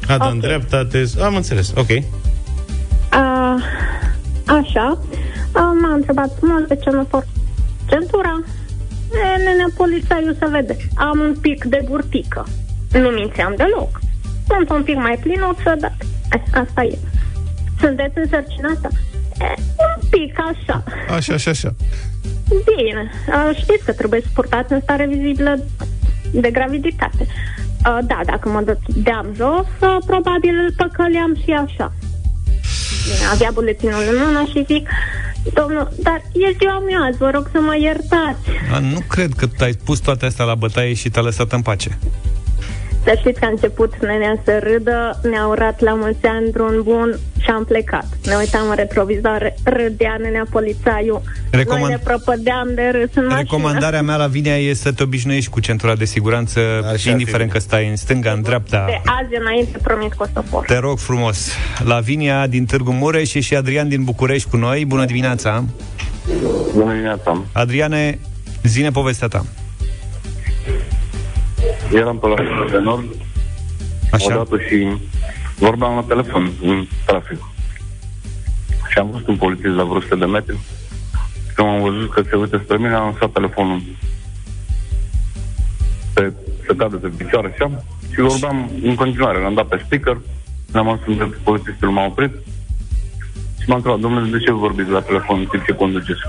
A, 0.07 0.17
dar 0.17 0.29
în 0.31 0.35
Ok. 0.35 0.41
dreapta 0.41 0.85
te... 0.85 1.03
Am 1.23 1.35
înțeles, 1.35 1.73
ok. 1.75 1.89
Uh, 1.89 2.03
așa, 4.45 4.99
uh, 5.01 5.71
m-a 5.81 5.93
întrebat 5.93 6.31
frumos 6.39 6.61
de 6.67 6.75
ce 6.75 6.89
nu 6.89 7.03
port 7.03 7.27
centura. 7.89 8.43
E, 9.13 9.43
nenea 9.43 9.67
polițaiul 9.77 10.35
să 10.39 10.47
vede. 10.51 10.77
Am 10.95 11.19
un 11.19 11.35
pic 11.41 11.63
de 11.63 11.85
burtică. 11.87 12.45
Nu 12.91 13.09
mințeam 13.09 13.53
deloc. 13.57 13.99
Sunt 14.47 14.69
un 14.69 14.83
pic 14.83 14.95
mai 14.95 15.19
plinuță, 15.21 15.75
dar 15.79 15.95
eh, 16.31 16.41
asta 16.53 16.83
e. 16.83 16.97
Sunteți 17.79 18.17
însărcinată? 18.17 18.89
E, 19.39 19.53
un 19.57 20.07
pic 20.09 20.39
așa. 20.39 20.83
Așa, 21.15 21.33
așa, 21.33 21.49
așa. 21.49 21.75
Bine, 22.47 23.11
uh, 23.27 23.57
știți 23.57 23.85
că 23.85 23.93
trebuie 23.93 24.21
suportați 24.21 24.73
în 24.73 24.81
stare 24.81 25.05
vizibilă 25.05 25.59
de 26.31 26.51
graviditate. 26.51 27.27
Uh, 27.27 27.97
Da, 28.07 28.19
dacă 28.25 28.49
mă 28.49 28.61
dădeam 28.61 29.25
jos, 29.35 29.67
uh, 29.81 29.97
probabil 30.05 30.55
îl 30.55 30.73
păcăleam 30.77 31.35
și 31.43 31.51
așa. 31.51 31.93
Bine, 33.05 33.25
avea 33.31 33.51
buletinul 33.53 34.03
în 34.11 34.17
mână 34.25 34.43
și 34.51 34.65
zic, 34.67 34.89
domnul, 35.53 35.91
dar 35.97 36.21
e 36.33 36.55
ziua 36.59 36.79
mea 36.79 36.99
azi, 36.99 37.17
vă 37.17 37.29
rog 37.33 37.49
să 37.51 37.59
mă 37.59 37.77
iertați. 37.77 38.49
A, 38.73 38.79
nu 38.79 38.99
cred 39.07 39.33
că 39.37 39.47
ai 39.59 39.73
pus 39.73 39.99
toate 39.99 40.25
astea 40.25 40.45
la 40.45 40.55
bătaie 40.55 40.93
și 40.93 41.09
te-a 41.09 41.21
lăsat 41.21 41.51
în 41.51 41.61
pace. 41.61 41.97
Să 43.05 43.15
știți 43.19 43.39
că 43.39 43.45
a 43.45 43.49
început 43.49 43.93
nenea 44.01 44.41
să 44.43 44.59
râdă, 44.63 45.19
ne-a 45.29 45.47
urat 45.47 45.79
la 45.79 45.93
mulți 45.93 46.25
ani 46.25 46.51
drum 46.51 46.83
bun 46.83 47.19
și 47.39 47.49
am 47.49 47.65
plecat. 47.65 48.05
Ne 48.25 48.35
uitam 48.35 48.69
în 48.69 48.75
retrovizor, 48.75 49.53
râdea 49.63 50.15
nenea 50.21 50.45
polițaiul. 50.49 51.21
Recomand... 51.51 51.83
Noi 51.83 51.91
ne 51.91 51.97
propădeam 52.03 52.71
de 52.75 52.89
râs 52.91 53.09
în 53.13 53.23
mașină. 53.23 53.37
Recomandarea 53.37 54.01
mea 54.01 54.15
la 54.15 54.27
Vinea 54.27 54.57
e 54.57 54.73
să 54.73 54.91
te 54.91 55.03
obișnuiești 55.03 55.49
cu 55.49 55.59
centura 55.59 55.95
de 55.95 56.05
siguranță, 56.05 56.59
Așa 56.93 57.09
indiferent 57.09 57.51
că 57.51 57.59
stai 57.59 57.89
în 57.89 57.95
stânga, 57.95 58.31
în 58.31 58.41
dreapta. 58.41 58.85
De 58.87 59.01
azi 59.21 59.35
înainte 59.39 59.77
promit 59.77 60.13
că 60.13 60.17
o 60.23 60.25
să 60.33 60.61
Te 60.65 60.77
rog 60.77 60.97
frumos. 60.97 61.51
Lavinia 61.83 62.47
din 62.47 62.65
Târgu 62.65 62.91
Mureș 62.91 63.29
și, 63.29 63.41
și 63.41 63.55
Adrian 63.55 63.87
din 63.87 64.03
București 64.03 64.49
cu 64.49 64.57
noi. 64.57 64.85
Bună 64.85 65.05
dimineața! 65.05 65.63
Bună 66.73 66.91
dimineața! 66.91 67.41
Adriane, 67.51 68.19
zine 68.63 68.89
povestea 68.89 69.27
ta. 69.27 69.45
Eram 71.93 72.17
pe 72.17 72.27
la 72.27 72.65
de 72.71 72.77
nord 72.77 73.05
Așa. 74.11 74.33
odată 74.33 74.59
și 74.59 74.87
vorbeam 75.57 75.95
la 75.95 76.01
telefon 76.01 76.51
în 76.61 76.87
trafic. 77.05 77.37
Și 78.89 78.97
am 78.97 79.09
văzut 79.11 79.27
un 79.27 79.35
polițist 79.35 79.75
la 79.75 79.83
vreo 79.83 79.95
100 79.95 80.15
de 80.15 80.25
metri. 80.25 80.57
Când 81.55 81.67
am 81.67 81.81
văzut 81.81 82.11
că 82.11 82.21
se 82.29 82.35
uită 82.35 82.61
spre 82.63 82.77
mine, 82.77 82.93
am 82.93 83.11
lăsat 83.11 83.31
telefonul 83.31 83.81
pe, 86.13 86.33
să 86.65 86.73
cadă 86.73 86.95
pe 86.95 87.07
picioare 87.07 87.53
așa 87.53 87.83
și 88.13 88.19
vorbeam 88.19 88.69
în 88.83 88.95
continuare. 88.95 89.39
L-am 89.39 89.53
dat 89.53 89.67
pe 89.67 89.81
speaker, 89.85 90.17
l-am 90.71 90.89
ajuns 90.89 91.17
de 91.17 91.37
polițistul 91.43 91.89
m-a 91.89 92.05
oprit 92.05 92.31
și 93.61 93.69
m-a 93.69 93.75
întrebat, 93.75 93.99
domnule, 93.99 94.29
de 94.29 94.43
ce 94.43 94.51
vorbiți 94.51 94.89
la 94.89 95.01
telefon 95.01 95.39
în 95.39 95.45
timp 95.45 95.65
ce 95.65 95.73
conduceți? 95.73 96.21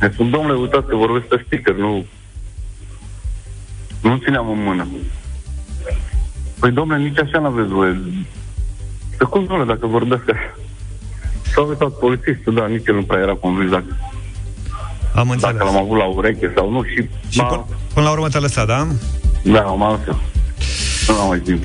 Ne 0.00 0.10
spun, 0.12 0.30
domnule, 0.30 0.58
uitați 0.58 0.86
că 0.86 0.96
vorbesc 0.96 1.24
pe 1.24 1.42
speaker, 1.46 1.74
nu 1.74 2.04
nu 4.02 4.16
țineam 4.16 4.50
în 4.50 4.62
mână. 4.62 4.86
Păi, 6.60 6.70
domnule, 6.70 7.02
nici 7.02 7.18
așa 7.18 7.38
n-aveți 7.38 7.68
voie. 7.68 8.00
Să 9.16 9.24
cum, 9.24 9.44
domnule, 9.44 9.72
dacă 9.74 9.86
vorbesc 9.86 10.22
așa? 10.30 10.54
S-a 11.54 11.60
uitat 11.60 11.88
polițistul, 11.88 12.54
da, 12.54 12.66
nici 12.66 12.86
el 12.86 12.94
nu 12.94 13.02
prea 13.02 13.20
era 13.20 13.34
convins 13.34 13.70
dacă, 13.70 13.96
Am 15.14 15.30
înțeles. 15.30 15.54
dacă 15.56 15.64
l-am 15.70 15.82
avut 15.82 15.96
la 15.98 16.04
ureche 16.04 16.52
sau 16.56 16.70
nu. 16.70 16.82
Și, 16.82 17.08
și 17.28 17.38
până, 17.42 17.64
până 17.94 18.06
la 18.06 18.12
urmă 18.12 18.28
te-a 18.28 18.40
lăsat, 18.40 18.66
da? 18.66 18.86
Da, 19.44 19.60
m-a 19.62 19.90
lăsat. 19.90 20.20
Nu 21.08 21.20
am 21.20 21.28
mai 21.28 21.38
timp. 21.38 21.62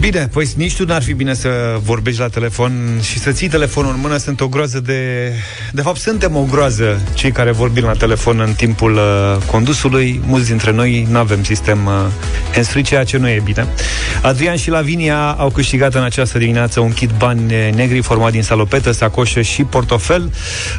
Bine, 0.00 0.28
păi 0.32 0.48
nici 0.56 0.76
tu 0.76 0.84
n-ar 0.84 1.02
fi 1.02 1.12
bine 1.12 1.34
să 1.34 1.78
vorbești 1.82 2.20
la 2.20 2.28
telefon 2.28 2.98
și 3.02 3.18
să 3.18 3.30
ții 3.30 3.48
telefonul 3.48 3.92
în 3.94 4.00
mână. 4.00 4.16
Sunt 4.16 4.40
o 4.40 4.48
groază 4.48 4.80
de... 4.80 5.32
De 5.72 5.80
fapt, 5.80 5.98
suntem 5.98 6.36
o 6.36 6.46
groază 6.50 7.00
cei 7.14 7.30
care 7.30 7.50
vorbim 7.50 7.84
la 7.84 7.92
telefon 7.92 8.40
în 8.40 8.52
timpul 8.52 8.94
uh, 8.94 9.36
condusului. 9.50 10.20
Mulți 10.26 10.48
dintre 10.48 10.72
noi 10.72 11.06
nu 11.10 11.18
avem 11.18 11.42
sistem 11.42 11.86
uh, 11.86 11.92
hands 12.52 12.74
ceea 12.82 13.04
ce 13.04 13.16
nu 13.16 13.28
e 13.28 13.40
bine. 13.44 13.66
Adrian 14.22 14.56
și 14.56 14.70
Lavinia 14.70 15.30
au 15.30 15.50
câștigat 15.50 15.94
în 15.94 16.02
această 16.02 16.38
dimineață 16.38 16.80
un 16.80 16.92
kit 16.92 17.10
bani 17.18 17.70
negri 17.74 18.02
format 18.02 18.30
din 18.30 18.42
salopetă, 18.42 18.90
sacoșă 18.90 19.40
și 19.40 19.64
portofel. 19.64 20.32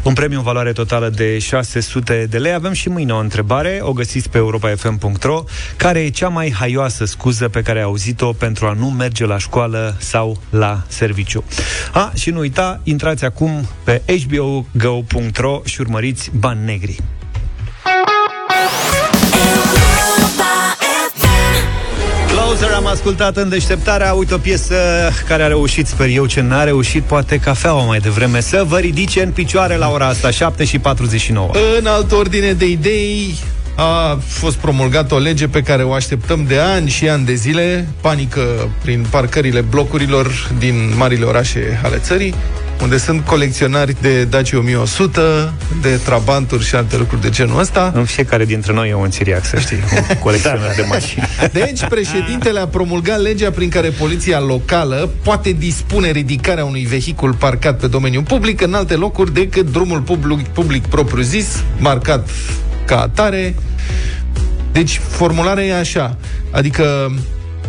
Un 0.04 0.14
premiu 0.14 0.38
în 0.38 0.44
valoare 0.44 0.72
totală 0.72 1.10
de 1.10 1.40
600 1.40 2.28
de 2.30 2.38
lei. 2.38 2.54
Avem 2.54 2.74
și 2.74 2.90
mâine 2.90 3.14
o 3.14 3.20
întrebare. 3.20 3.80
O 3.82 3.92
găsiți 3.92 4.30
pe 4.30 4.38
europafm.ro. 4.38 5.44
Care 5.76 6.00
e 6.00 6.10
cea 6.10 6.28
mai 6.28 6.52
haioasă 6.60 7.06
scuză 7.06 7.48
pe 7.48 7.62
care 7.62 7.78
ai 7.78 7.86
auzit-o 7.86 8.34
pentru 8.34 8.66
a 8.66 8.74
nu 8.80 8.86
merge 8.90 9.07
merge 9.08 9.26
la 9.26 9.38
școală 9.38 9.96
sau 10.00 10.42
la 10.50 10.84
serviciu. 10.88 11.44
A, 11.92 12.12
și 12.16 12.30
nu 12.30 12.40
uita, 12.40 12.80
intrați 12.84 13.26
acum 13.26 13.68
pe 13.84 14.02
hbogo.ro 14.06 15.62
și 15.66 15.82
urmăriți 15.82 16.32
Bani 16.40 16.66
Negri. 16.66 16.96
Closer 22.28 22.72
am 22.72 22.86
ascultat 22.86 23.38
în 23.38 23.50
deșteptarea 23.50 24.14
Uite 24.14 24.34
o 24.34 24.38
piesă 24.38 24.76
care 25.28 25.44
a 25.44 25.48
reușit, 25.48 25.88
sper 25.88 26.08
eu 26.08 26.26
ce 26.26 26.42
n-a 26.42 26.64
reușit 26.64 27.04
Poate 27.04 27.38
cafeaua 27.38 27.84
mai 27.84 28.00
devreme 28.00 28.40
Să 28.40 28.64
vă 28.68 28.78
ridice 28.78 29.24
în 29.24 29.32
picioare 29.32 29.76
la 29.76 29.90
ora 29.90 30.08
asta 30.08 30.32
7 30.32 30.66
și 30.66 30.80
49 30.80 31.52
În 31.78 31.86
altă 31.86 32.16
ordine 32.16 32.54
de 32.54 32.70
idei 32.70 33.36
a 33.77 34.19
fost 34.27 34.55
promulgată 34.55 35.13
o 35.13 35.17
lege 35.17 35.48
pe 35.48 35.62
care 35.62 35.84
o 35.84 35.93
așteptăm 35.93 36.46
de 36.48 36.60
ani 36.60 36.89
și 36.89 37.10
ani 37.10 37.25
de 37.25 37.34
zile, 37.34 37.88
panică 38.01 38.69
prin 38.81 39.05
parcările 39.10 39.62
blocurilor 39.62 40.51
din 40.60 40.93
marile 40.96 41.25
orașe 41.25 41.79
ale 41.84 41.98
țării, 41.98 42.34
unde 42.81 42.98
sunt 42.98 43.25
colecționari 43.25 43.96
de 44.01 44.24
Dacia 44.24 44.57
1100, 44.57 45.53
de 45.81 46.00
Trabanturi 46.03 46.65
și 46.65 46.75
alte 46.75 46.98
lucruri 46.98 47.22
de 47.22 47.29
genul 47.29 47.60
ăsta. 47.60 47.91
În 47.96 48.05
fiecare 48.05 48.46
dintre 48.46 48.74
noi 48.74 48.89
e 48.89 48.93
un 48.93 49.10
țiriac, 49.10 49.46
să 49.46 49.60
știi, 49.60 49.77
un 50.10 50.15
colecționar 50.24 50.74
de 50.75 50.86
mașini. 50.89 51.24
Deci, 51.51 51.86
președintele 51.86 52.60
a 52.60 52.67
promulgat 52.67 53.22
legea 53.22 53.51
prin 53.51 53.69
care 53.69 53.89
poliția 53.89 54.39
locală 54.39 55.10
poate 55.24 55.51
dispune 55.51 56.12
ridicarea 56.12 56.65
unui 56.65 56.86
vehicul 56.86 57.34
parcat 57.34 57.79
pe 57.79 57.88
domeniul 57.88 58.24
public 58.24 58.62
în 58.62 58.74
alte 58.74 58.96
locuri 58.96 59.34
decât 59.34 59.72
drumul 59.72 60.00
public, 60.00 60.48
public 60.48 60.88
propriu-zis, 60.88 61.63
marcat 61.79 62.29
ca 62.88 63.01
atare. 63.01 63.56
Deci, 64.72 65.01
formularea 65.10 65.63
e 65.63 65.77
așa. 65.77 66.17
Adică, 66.51 67.12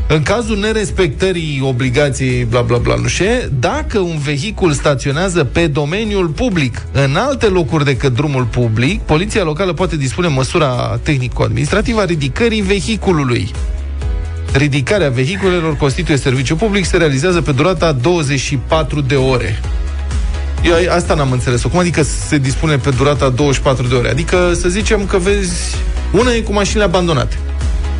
în 0.08 0.22
cazul 0.22 0.58
nerespectării 0.58 1.60
obligației, 1.62 2.44
bla 2.44 2.60
bla 2.60 2.76
bla, 2.76 2.94
nu 2.94 3.08
știu, 3.08 3.26
dacă 3.58 3.98
un 3.98 4.18
vehicul 4.18 4.72
staționează 4.72 5.44
pe 5.44 5.66
domeniul 5.66 6.26
public, 6.26 6.82
în 6.92 7.16
alte 7.16 7.46
locuri 7.46 7.84
decât 7.84 8.14
drumul 8.14 8.44
public, 8.44 9.00
poliția 9.00 9.42
locală 9.42 9.72
poate 9.72 9.96
dispune 9.96 10.28
măsura 10.28 11.00
tehnico-administrativă 11.02 12.00
a 12.00 12.04
ridicării 12.04 12.60
vehiculului. 12.60 13.50
Ridicarea 14.52 15.10
vehiculelor 15.10 15.76
constituie 15.76 16.16
serviciu 16.16 16.56
public, 16.56 16.84
se 16.84 16.96
realizează 16.96 17.42
pe 17.42 17.52
durata 17.52 17.92
24 17.92 19.00
de 19.00 19.14
ore. 19.14 19.60
Eu 20.64 20.92
asta 20.92 21.14
n-am 21.14 21.32
înțeles. 21.32 21.62
Cum 21.62 21.78
adică 21.78 22.02
se 22.02 22.38
dispune 22.38 22.76
pe 22.76 22.90
durata 22.90 23.28
24 23.28 23.86
de 23.86 23.94
ore? 23.94 24.10
Adică 24.10 24.52
să 24.54 24.68
zicem 24.68 25.06
că 25.06 25.18
vezi... 25.18 25.76
Una 26.12 26.32
e 26.32 26.40
cu 26.40 26.52
mașinile 26.52 26.84
abandonate. 26.84 27.36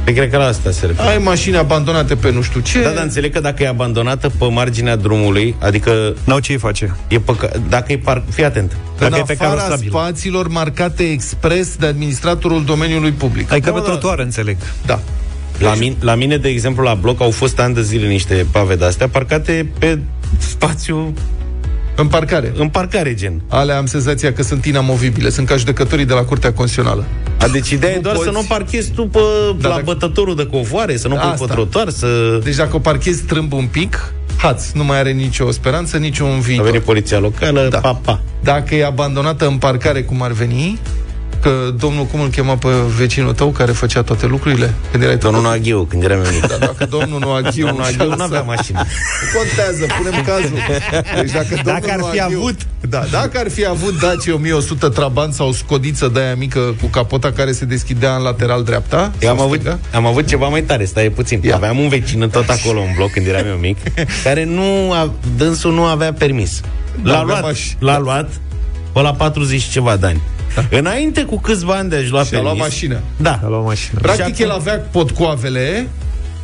Pe 0.09 0.15
păi 0.15 0.15
cred 0.15 0.31
că 0.31 0.37
la 0.37 0.47
asta 0.47 0.71
se 0.71 0.87
referă. 0.87 1.09
Ai 1.09 1.19
mașini 1.19 1.57
abandonate 1.57 2.15
pe 2.17 2.31
nu 2.31 2.43
știu 2.43 2.61
ce. 2.61 2.83
Da, 2.83 2.91
dar 2.91 3.03
înțeleg 3.03 3.33
că 3.33 3.41
dacă 3.41 3.63
e 3.63 3.69
abandonată 3.69 4.29
pe 4.39 4.45
marginea 4.45 4.97
drumului, 4.97 5.55
adică... 5.59 6.15
N-au 6.25 6.39
ce 6.39 6.57
face. 6.57 6.97
E 7.09 7.19
păca... 7.19 7.49
Dacă 7.69 7.93
e 7.93 7.99
par... 7.99 8.23
Fii 8.31 8.45
atent. 8.45 8.77
Dacă 8.99 9.15
în 9.15 9.21
e 9.21 9.23
pe 9.27 9.45
afara 9.45 9.77
spațiilor 9.77 10.49
marcate 10.49 11.03
expres 11.03 11.77
de 11.77 11.87
administratorul 11.87 12.65
domeniului 12.65 13.11
public. 13.11 13.53
Adică 13.53 13.71
da, 13.71 13.77
pe 13.77 13.83
trotuar, 13.83 14.19
înțeleg. 14.19 14.57
Da. 14.87 15.01
La 15.59 15.75
mine, 15.75 15.97
la 16.01 16.15
mine, 16.15 16.37
de 16.37 16.49
exemplu, 16.49 16.83
la 16.83 16.95
bloc 16.95 17.21
au 17.21 17.31
fost 17.31 17.59
ani 17.59 17.75
de 17.75 17.83
zile 17.83 18.07
niște 18.07 18.47
pave 18.51 18.75
de-astea 18.75 19.09
parcate 19.09 19.71
pe 19.79 19.99
spațiu 20.39 21.15
în 22.01 22.07
parcare. 22.09 22.53
În 22.57 22.69
parcare, 22.69 23.15
gen. 23.15 23.43
Ale 23.49 23.73
am 23.73 23.87
senzația 23.87 24.33
că 24.33 24.43
sunt 24.43 24.65
inamovibile. 24.65 25.31
Sunt 25.31 25.47
ca 25.47 25.57
judecătorii 25.57 26.05
de 26.05 26.13
la 26.13 26.23
Curtea 26.23 26.53
Constituțională. 26.53 27.05
A, 27.41 27.49
deci 27.49 27.71
ideea 27.71 27.93
nu 27.93 27.99
e 27.99 28.01
doar 28.01 28.15
poți... 28.15 28.27
să 28.27 28.33
nu 28.33 28.45
parchezi 28.49 28.91
tu 28.91 29.07
pe, 29.07 29.19
da, 29.61 29.69
la 29.69 29.75
dacă... 29.75 29.85
bătătorul 29.85 30.37
de 30.37 30.47
covoare, 30.47 30.97
să 30.97 31.09
nu 31.09 31.15
pui 31.15 31.47
pe 31.47 31.53
trotuar, 31.53 31.89
să... 31.89 32.41
Deci 32.45 32.55
dacă 32.55 32.77
o 32.77 32.79
parchezi 32.79 33.19
strâmb 33.19 33.53
un 33.53 33.67
pic, 33.67 34.13
hați, 34.37 34.77
nu 34.77 34.85
mai 34.85 34.99
are 34.99 35.13
nicio 35.13 35.51
speranță, 35.51 35.97
niciun 35.97 36.41
viitor. 36.41 36.67
A 36.67 36.71
venit 36.71 36.85
poliția 36.85 37.19
locală, 37.19 37.69
da. 37.71 37.79
pa, 37.79 37.95
pa. 37.95 38.21
Dacă 38.43 38.75
e 38.75 38.85
abandonată 38.85 39.47
în 39.47 39.57
parcare 39.57 40.03
cum 40.03 40.23
ar 40.23 40.33
veni, 40.33 40.79
că 41.41 41.71
domnul, 41.79 42.05
cum 42.05 42.21
îl 42.21 42.29
chema 42.29 42.57
pe 42.57 42.69
vecinul 42.97 43.33
tău 43.33 43.49
care 43.49 43.73
făcea 43.73 44.03
toate 44.03 44.27
lucrurile? 44.27 44.75
Când 44.91 45.03
erai 45.03 45.17
domnul 45.17 45.43
Noaghiu, 45.43 45.83
când 45.83 46.03
eram 46.03 46.19
mic. 46.19 46.47
Da, 46.47 46.57
dacă 46.57 46.87
domnul 46.91 47.21
Noaghiu, 47.21 47.67
domnul 47.67 47.81
Noaghiu 47.81 48.17
nu 48.17 48.23
avea 48.23 48.43
mașină. 48.43 48.85
Nu 49.23 49.39
contează, 49.39 49.87
punem 49.99 50.23
cazul. 50.31 50.59
Deci 51.21 51.33
dacă, 51.33 51.61
dacă 51.65 51.91
ar 51.91 52.01
fi 52.13 52.21
avut... 52.21 52.57
Da, 52.89 53.05
dacă 53.11 53.39
ar 53.39 53.51
fi 53.51 53.67
avut 53.67 54.01
Dacia 54.01 54.35
1100 54.35 54.89
Trabant 54.89 55.35
sau 55.35 55.53
scodiță 55.53 56.09
de 56.09 56.21
aia 56.21 56.35
mică 56.35 56.75
cu 56.81 56.87
capota 56.87 57.33
care 57.33 57.53
se 57.53 57.65
deschidea 57.65 58.15
în 58.15 58.23
lateral 58.23 58.65
dreapta, 58.65 59.13
Eu 59.19 59.31
am 59.31 59.41
avut, 59.41 59.79
am 59.95 60.07
avut 60.07 60.27
ceva 60.27 60.49
mai 60.49 60.63
tare, 60.63 60.85
stai 60.85 61.09
puțin. 61.09 61.41
Ia. 61.43 61.55
Aveam 61.55 61.79
un 61.79 61.89
vecin 61.89 62.29
tot 62.33 62.49
acolo 62.49 62.81
în 62.81 62.93
bloc 62.97 63.11
când 63.11 63.27
eram 63.27 63.47
eu 63.47 63.57
mic, 63.57 63.79
care 64.25 64.45
nu, 64.45 64.93
a, 64.93 65.13
dânsul 65.37 65.73
nu 65.73 65.83
avea 65.83 66.13
permis. 66.13 66.61
L-a 67.03 67.13
da, 67.13 67.23
luat, 67.23 67.57
l-a 67.79 67.99
luat 67.99 68.31
pe 68.93 69.01
la 69.01 69.15
40 69.15 69.63
ceva 69.63 69.97
de 69.97 70.07
ani. 70.07 70.21
Da. 70.71 70.79
Înainte 70.79 71.25
cu 71.25 71.39
câțiva 71.39 71.75
ani 71.75 71.89
de 71.89 71.97
a-și 71.97 72.11
lua 72.11 72.23
și 72.23 72.31
permis. 72.31 72.49
a 72.49 72.55
luat 72.55 72.69
mașină. 72.69 73.01
Da. 73.17 73.41
A 73.45 73.49
luat 73.49 73.65
mașină. 73.65 74.01
Practic 74.01 74.35
și 74.35 74.43
el 74.43 74.51
avea 74.51 74.75
podcoavele 74.75 75.89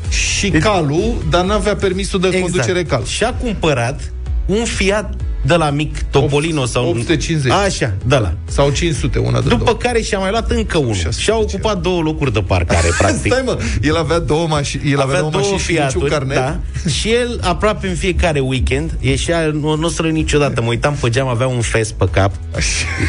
și 0.08 0.48
deci, 0.48 0.62
calul, 0.62 1.14
dar 1.30 1.44
n-avea 1.44 1.76
permisul 1.76 2.20
de 2.20 2.26
exact. 2.26 2.44
conducere 2.44 2.82
cal. 2.84 3.04
Și 3.04 3.24
a 3.24 3.32
cumpărat 3.32 4.12
un 4.46 4.64
Fiat 4.64 5.14
de 5.46 5.54
la 5.54 5.70
mic, 5.70 6.02
Topolino 6.10 6.64
sau... 6.64 6.88
850. 6.88 7.52
Așa, 7.52 7.94
de 8.06 8.16
la. 8.16 8.32
Sau 8.48 8.70
500, 8.70 9.18
una 9.18 9.40
de 9.40 9.48
După 9.48 9.64
două. 9.64 9.76
care 9.76 10.00
și-a 10.00 10.18
mai 10.18 10.30
luat 10.30 10.50
încă 10.50 10.78
unul. 10.78 10.92
600 10.94 11.22
Și-a 11.22 11.36
ocupat 11.36 11.80
două 11.80 12.02
locuri 12.02 12.32
de 12.32 12.40
parcare, 12.40 12.88
practic. 12.98 13.32
Stai 13.32 13.42
mă, 13.44 13.58
el 13.82 13.96
avea 13.96 14.18
două 14.18 14.46
mașini, 14.46 14.82
el 14.90 15.00
avea, 15.00 15.04
avea 15.18 15.30
două, 15.30 15.32
mașini 15.32 15.58
și 15.58 15.70
niciun 15.70 15.88
fiaturi, 15.88 16.10
carnet. 16.10 16.36
da, 16.36 16.58
și 16.98 17.08
el 17.12 17.40
aproape 17.42 17.88
în 17.88 17.94
fiecare 17.94 18.40
weekend 18.40 18.90
ieșea, 19.00 19.50
nu, 19.52 19.76
nu 19.76 19.86
o 19.86 19.88
să 19.88 20.02
niciodată, 20.02 20.60
mă 20.62 20.68
uitam 20.68 20.96
pe 21.00 21.08
geam, 21.08 21.28
avea 21.28 21.46
un 21.46 21.60
fes 21.60 21.92
pe 21.92 22.04
cap, 22.10 22.32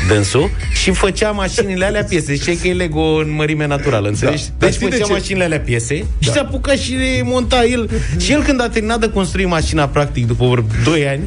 dânsul, 0.07 0.49
și 0.73 0.91
făcea 0.91 1.31
mașinile 1.31 1.85
alea 1.85 2.03
piese. 2.03 2.35
Știi 2.35 2.55
că 2.55 2.67
e 2.67 2.73
Lego 2.73 3.01
în 3.01 3.33
mărime 3.35 3.67
naturală, 3.67 4.07
înțelegi? 4.07 4.43
Dar 4.43 4.53
Deci 4.69 4.73
știi 4.73 4.85
de 4.89 4.93
făcea 4.95 5.05
ce? 5.07 5.11
mașinile 5.11 5.43
alea 5.43 5.59
piese 5.59 6.05
și 6.19 6.31
se 6.31 6.39
apuca 6.39 6.71
și 6.75 6.91
le 6.93 7.21
monta 7.23 7.63
el. 7.65 7.89
Și 8.17 8.31
el 8.31 8.43
când 8.43 8.61
a 8.61 8.69
terminat 8.69 8.99
de 8.99 9.09
construit 9.09 9.47
mașina, 9.47 9.87
practic, 9.87 10.27
după 10.27 10.45
vreo 10.45 10.63
2 10.83 11.07
ani, 11.07 11.21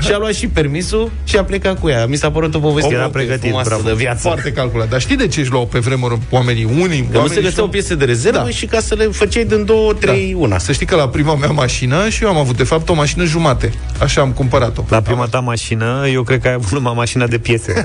și-a 0.00 0.18
luat 0.18 0.32
și 0.34 0.46
permisul 0.48 1.10
și 1.24 1.36
a 1.36 1.44
plecat 1.44 1.80
cu 1.80 1.88
ea. 1.88 2.06
Mi 2.06 2.16
s-a 2.16 2.30
părut 2.30 2.54
o 2.54 2.58
poveste 2.58 2.90
Era 2.92 2.98
foarte 3.00 3.18
pregătit, 3.18 3.42
frumoasă 3.44 3.68
bravo. 3.68 3.82
de 3.88 3.94
viață. 3.94 4.20
Foarte 4.20 4.52
calculat. 4.52 4.88
Dar 4.88 5.00
știi 5.00 5.16
de 5.16 5.26
ce 5.26 5.40
își 5.40 5.50
luau 5.50 5.66
pe 5.66 5.78
vremuri 5.78 6.18
oamenii? 6.30 6.64
Unii, 6.64 7.00
Că 7.02 7.06
nu 7.12 7.18
oamenii 7.18 7.34
se 7.36 7.40
găseau 7.42 7.64
își 7.64 7.72
piese 7.72 7.94
de 7.94 8.04
rezervă 8.04 8.38
Da. 8.38 8.48
și 8.48 8.66
ca 8.66 8.80
să 8.80 8.94
le 8.94 9.04
făceai 9.04 9.44
din 9.44 9.64
două, 9.64 9.92
trei, 9.92 10.34
una. 10.38 10.58
Să 10.58 10.72
știi 10.72 10.86
că 10.86 10.96
la 10.96 11.08
prima 11.08 11.34
mea 11.34 11.50
mașină 11.50 12.08
și 12.08 12.22
eu 12.22 12.28
am 12.28 12.36
avut, 12.36 12.56
de 12.56 12.64
fapt, 12.64 12.88
o 12.88 12.94
mașină 12.94 13.24
jumate. 13.24 13.72
Așa 13.98 14.20
am 14.20 14.30
cumpărat-o. 14.32 14.84
La 14.88 15.00
prima 15.00 15.26
ta 15.26 15.38
mașină, 15.40 16.06
eu 16.12 16.22
cred 16.22 16.40
că 16.40 16.48
ai 16.48 16.54
avut 16.54 16.70
numai 16.72 16.92
mașina 16.96 17.26
de 17.26 17.38
piese. 17.38 17.84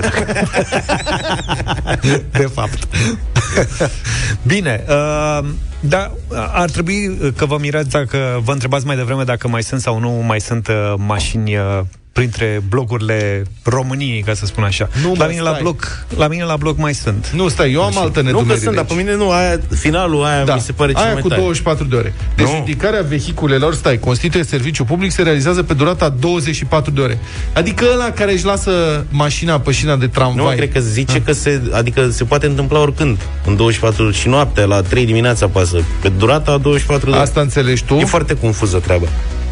de 2.32 2.48
fapt. 2.54 2.88
Bine, 4.42 4.84
uh, 4.88 5.44
da, 5.80 6.12
ar 6.52 6.70
trebui 6.70 7.18
că 7.36 7.46
vă 7.46 7.58
mirați 7.60 7.88
dacă 7.88 8.40
vă 8.44 8.52
întrebați 8.52 8.86
mai 8.86 8.96
devreme 8.96 9.24
dacă 9.24 9.48
mai 9.48 9.62
sunt 9.62 9.80
sau 9.80 9.98
nu 9.98 10.10
mai 10.10 10.40
sunt 10.40 10.68
uh, 10.68 10.94
mașini 10.96 11.56
uh, 11.56 11.80
printre 12.20 12.62
blocurile 12.68 13.42
României, 13.62 14.22
ca 14.22 14.34
să 14.34 14.46
spun 14.46 14.64
așa. 14.64 14.88
Nu, 15.02 15.08
la 15.18 15.24
mă, 15.24 15.30
mine 15.30 15.40
la 15.42 15.48
stai. 15.50 15.60
bloc, 15.62 16.06
la 16.16 16.28
mine 16.28 16.44
la 16.44 16.56
bloc 16.56 16.78
mai 16.78 16.94
sunt. 16.94 17.30
Nu, 17.34 17.48
stai, 17.48 17.72
eu 17.72 17.82
am 17.82 17.98
altă 17.98 18.08
Nu 18.08 18.12
că 18.14 18.20
nedumerire 18.22 18.58
sunt, 18.64 18.74
dar 18.74 18.84
pe 18.84 18.92
aici. 18.92 19.02
mine 19.02 19.16
nu, 19.16 19.30
aia, 19.30 19.60
finalul 19.78 20.24
aia 20.24 20.44
Da, 20.44 20.54
mi 20.54 20.60
se 20.60 20.72
pare 20.72 20.92
cel 20.92 21.02
aia 21.02 21.12
mai 21.12 21.22
cu 21.22 21.28
tare. 21.28 21.40
24 21.40 21.84
de 21.84 21.96
ore. 21.96 22.14
Deci 22.36 22.46
Nu. 22.46 22.52
ridicarea 22.64 23.02
vehiculelor, 23.02 23.74
stai, 23.74 23.98
constituie 23.98 24.42
serviciu 24.44 24.84
public, 24.84 25.10
se 25.12 25.22
realizează 25.22 25.62
pe 25.62 25.74
durata 25.74 26.08
24 26.08 26.90
de 26.90 27.00
ore. 27.00 27.18
Adică 27.52 27.84
ăla 27.92 28.10
care 28.10 28.32
își 28.32 28.44
lasă 28.44 29.04
mașina 29.10 29.60
pe 29.60 29.72
șina 29.72 29.96
de 29.96 30.04
Nu, 30.04 30.10
tramvai. 30.10 30.56
cred 30.56 30.72
că 30.72 30.80
zice 30.80 31.22
că 31.22 31.32
se, 31.32 31.60
adică 31.72 32.08
se 32.10 32.24
poate 32.24 32.46
întâmpla 32.46 32.80
oricând. 32.80 33.18
În 33.46 33.56
24 33.56 34.10
și 34.10 34.28
noaptea, 34.28 34.64
la 34.64 34.80
3 34.82 35.04
dimineața 35.06 35.48
pasă. 35.48 35.76
Pe 36.02 36.08
durata 36.08 36.50
a 36.52 36.58
24 36.58 37.04
de 37.04 37.12
ore. 37.12 37.20
Asta 37.24 37.40
înțelegi 37.40 37.84
tu? 37.84 37.94
E 37.94 38.04
foarte 38.04 38.34
confuză 38.36 38.78
treaba. 38.78 39.06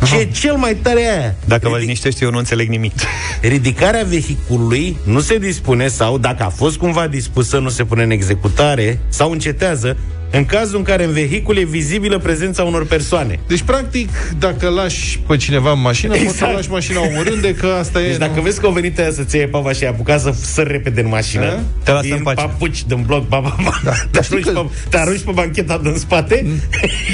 Ce 0.06 0.16
e 0.16 0.24
cel 0.24 0.54
mai 0.56 0.74
tare 0.74 1.00
e 1.02 1.10
aia? 1.20 1.34
Dacă 1.44 1.68
vă 1.68 1.74
Ridic- 1.76 1.80
liniștește, 1.80 2.24
eu 2.24 2.30
nu 2.30 2.38
înțeleg 2.38 2.68
nimic. 2.68 2.92
Ridicarea 3.40 4.04
vehiculului 4.04 4.96
nu 5.04 5.20
se 5.20 5.38
dispune 5.38 5.88
sau, 5.88 6.18
dacă 6.18 6.42
a 6.42 6.48
fost 6.48 6.76
cumva 6.76 7.06
dispusă, 7.06 7.58
nu 7.58 7.68
se 7.68 7.84
pune 7.84 8.02
în 8.02 8.10
executare 8.10 8.98
sau 9.08 9.30
încetează 9.30 9.96
în 10.37 10.45
cazul 10.45 10.76
în 10.79 10.83
care 10.83 11.05
în 11.05 11.12
vehicul 11.12 11.57
e 11.57 11.64
vizibilă 11.64 12.19
prezența 12.19 12.62
unor 12.62 12.87
persoane. 12.87 13.38
Deci, 13.47 13.62
practic, 13.62 14.09
dacă 14.38 14.69
lași 14.69 15.19
pe 15.26 15.37
cineva 15.37 15.73
în 15.73 15.81
mașină, 15.81 16.14
exact. 16.14 16.26
poți 16.29 16.38
să 16.38 16.45
Exact. 16.45 16.69
lași 16.69 16.71
mașina 16.71 17.00
omorânde, 17.11 17.55
că 17.55 17.67
asta 17.79 18.00
e... 18.03 18.07
Deci 18.09 18.17
dacă 18.17 18.33
nu- 18.37 18.43
vezi 18.43 18.61
că 18.61 18.67
o 18.67 18.71
venit 18.71 18.99
aia 18.99 19.11
să-ți 19.11 19.37
iei 19.37 19.47
pava 19.47 19.73
și 19.73 19.85
ai 19.85 19.91
apucat 19.91 20.21
să 20.21 20.35
sări 20.43 20.71
repede 20.73 21.00
în 21.00 21.09
mașină, 21.09 21.45
A? 21.45 21.59
Te 21.85 21.91
lasă 21.91 22.07
în 22.07 22.12
în 22.17 22.23
pace. 22.23 22.41
papuci 22.41 22.85
din 22.85 23.03
bloc, 23.07 23.29
ba, 23.29 23.41
ba, 23.41 23.57
ba, 23.64 23.71
te, 24.11 24.23
știi 24.23 24.37
arunci 24.37 24.45
că- 24.55 24.61
pe, 24.61 24.69
te 24.88 24.97
arunci 24.99 25.21
pe 25.21 25.31
bancheta 25.35 25.79
din 25.83 25.95
spate, 25.97 26.47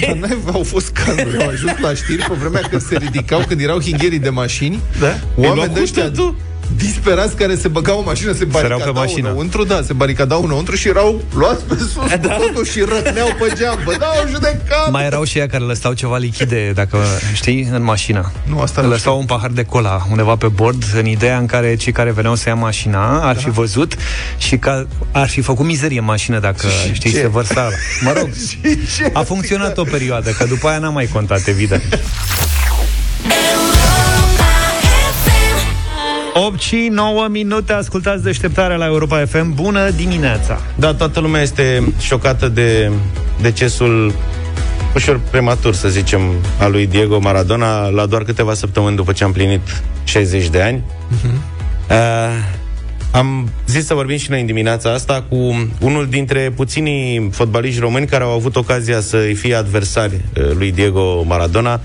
Dar 0.06 0.16
n-ai, 0.16 0.36
au 0.52 0.62
fost 0.62 0.88
cazuri, 0.90 1.36
au 1.42 1.48
ajuns 1.48 1.72
la 1.80 1.94
știri 1.94 2.24
pe 2.28 2.34
vremea 2.38 2.60
când 2.70 2.82
se 2.82 2.96
ridicau, 2.96 3.44
când 3.48 3.60
erau 3.60 3.80
hingherii 3.80 4.18
de 4.18 4.28
mașini, 4.28 4.80
Da. 5.00 5.06
Îi 5.06 5.16
luau 5.36 5.48
oameni 5.50 5.68
cu 5.68 5.74
de 5.74 5.80
ăștia 5.80 6.02
tătul. 6.02 6.36
Disperați 6.76 7.36
care 7.36 7.54
se 7.54 7.68
băgau 7.68 7.98
în 7.98 8.04
mașină, 8.06 8.32
se 8.32 8.38
Săreau 8.38 8.60
pe 8.60 8.60
baricadau 8.68 9.02
mașină. 9.02 9.28
înăuntru, 9.28 9.64
da, 9.64 9.82
se 9.82 9.92
baricadau 9.92 10.42
înăuntru 10.44 10.74
și 10.74 10.88
erau 10.88 11.20
luați 11.34 11.64
pe 11.64 11.74
sus 11.76 11.94
da. 12.20 12.34
cu 12.34 12.42
totul 12.42 12.64
și 12.64 12.80
răcneau 12.80 13.28
pe 13.38 13.52
geam. 13.58 13.78
Bă, 13.84 13.96
da, 13.98 14.06
o 14.24 14.28
judecat! 14.28 14.90
Mai 14.90 15.04
erau 15.04 15.24
și 15.24 15.38
ea 15.38 15.46
care 15.46 15.64
lăsau 15.64 15.92
ceva 15.92 16.16
lichide, 16.16 16.72
dacă 16.74 16.98
știi, 17.34 17.68
în 17.72 17.82
mașină. 17.82 18.32
Nu, 18.44 18.60
asta 18.60 18.80
nu 18.80 18.88
Lăsau 18.88 19.18
un 19.18 19.24
pahar 19.24 19.50
de 19.50 19.64
cola 19.64 20.06
undeva 20.10 20.36
pe 20.36 20.48
bord, 20.48 20.84
în 20.96 21.06
ideea 21.06 21.38
în 21.38 21.46
care 21.46 21.76
cei 21.76 21.92
care 21.92 22.10
veneau 22.10 22.34
să 22.34 22.48
ia 22.48 22.54
mașina 22.54 23.28
ar 23.28 23.36
fi 23.36 23.50
văzut 23.50 23.94
și 24.38 24.56
că 24.56 24.86
ar 25.12 25.28
fi 25.28 25.40
făcut 25.40 25.66
mizerie 25.66 25.98
în 25.98 26.04
mașină 26.04 26.38
dacă, 26.38 26.66
știi, 26.92 27.10
ce? 27.10 27.16
se 27.20 27.28
vărsa. 27.28 27.68
Mă 28.00 28.12
rog, 28.16 28.28
ce? 28.96 29.10
a 29.12 29.20
funcționat 29.22 29.78
o 29.78 29.84
perioadă, 29.84 30.30
că 30.30 30.44
după 30.44 30.68
aia 30.68 30.78
n-a 30.78 30.90
mai 30.90 31.06
contat, 31.12 31.46
evident. 31.46 31.98
8 36.46 36.60
și 36.60 36.88
9 36.90 37.28
minute, 37.28 37.72
ascultați 37.72 38.22
deșteptarea 38.22 38.76
la 38.76 38.86
Europa 38.86 39.24
FM. 39.26 39.54
Bună 39.54 39.90
dimineața! 39.90 40.60
Da, 40.78 40.94
toată 40.94 41.20
lumea 41.20 41.42
este 41.42 41.92
șocată 41.98 42.48
de 42.48 42.90
decesul 43.40 44.14
ușor 44.94 45.20
prematur, 45.30 45.74
să 45.74 45.88
zicem, 45.88 46.20
al 46.60 46.70
lui 46.70 46.86
Diego 46.86 47.18
Maradona 47.18 47.88
la 47.88 48.06
doar 48.06 48.22
câteva 48.22 48.54
săptămâni 48.54 48.96
după 48.96 49.12
ce 49.12 49.24
am 49.24 49.32
plinit 49.32 49.82
60 50.04 50.48
de 50.48 50.62
ani. 50.62 50.82
Uh, 51.90 51.96
am 53.12 53.48
zis 53.66 53.86
să 53.86 53.94
vorbim 53.94 54.16
și 54.16 54.30
noi 54.30 54.40
în 54.40 54.46
dimineața 54.46 54.92
asta 54.92 55.24
cu 55.28 55.36
unul 55.80 56.06
dintre 56.08 56.52
puținii 56.56 57.28
fotbaliști 57.32 57.80
români 57.80 58.06
care 58.06 58.24
au 58.24 58.30
avut 58.30 58.56
ocazia 58.56 59.00
să-i 59.00 59.34
fie 59.34 59.54
adversari 59.54 60.14
uh, 60.14 60.50
lui 60.52 60.72
Diego 60.72 61.22
Maradona, 61.22 61.80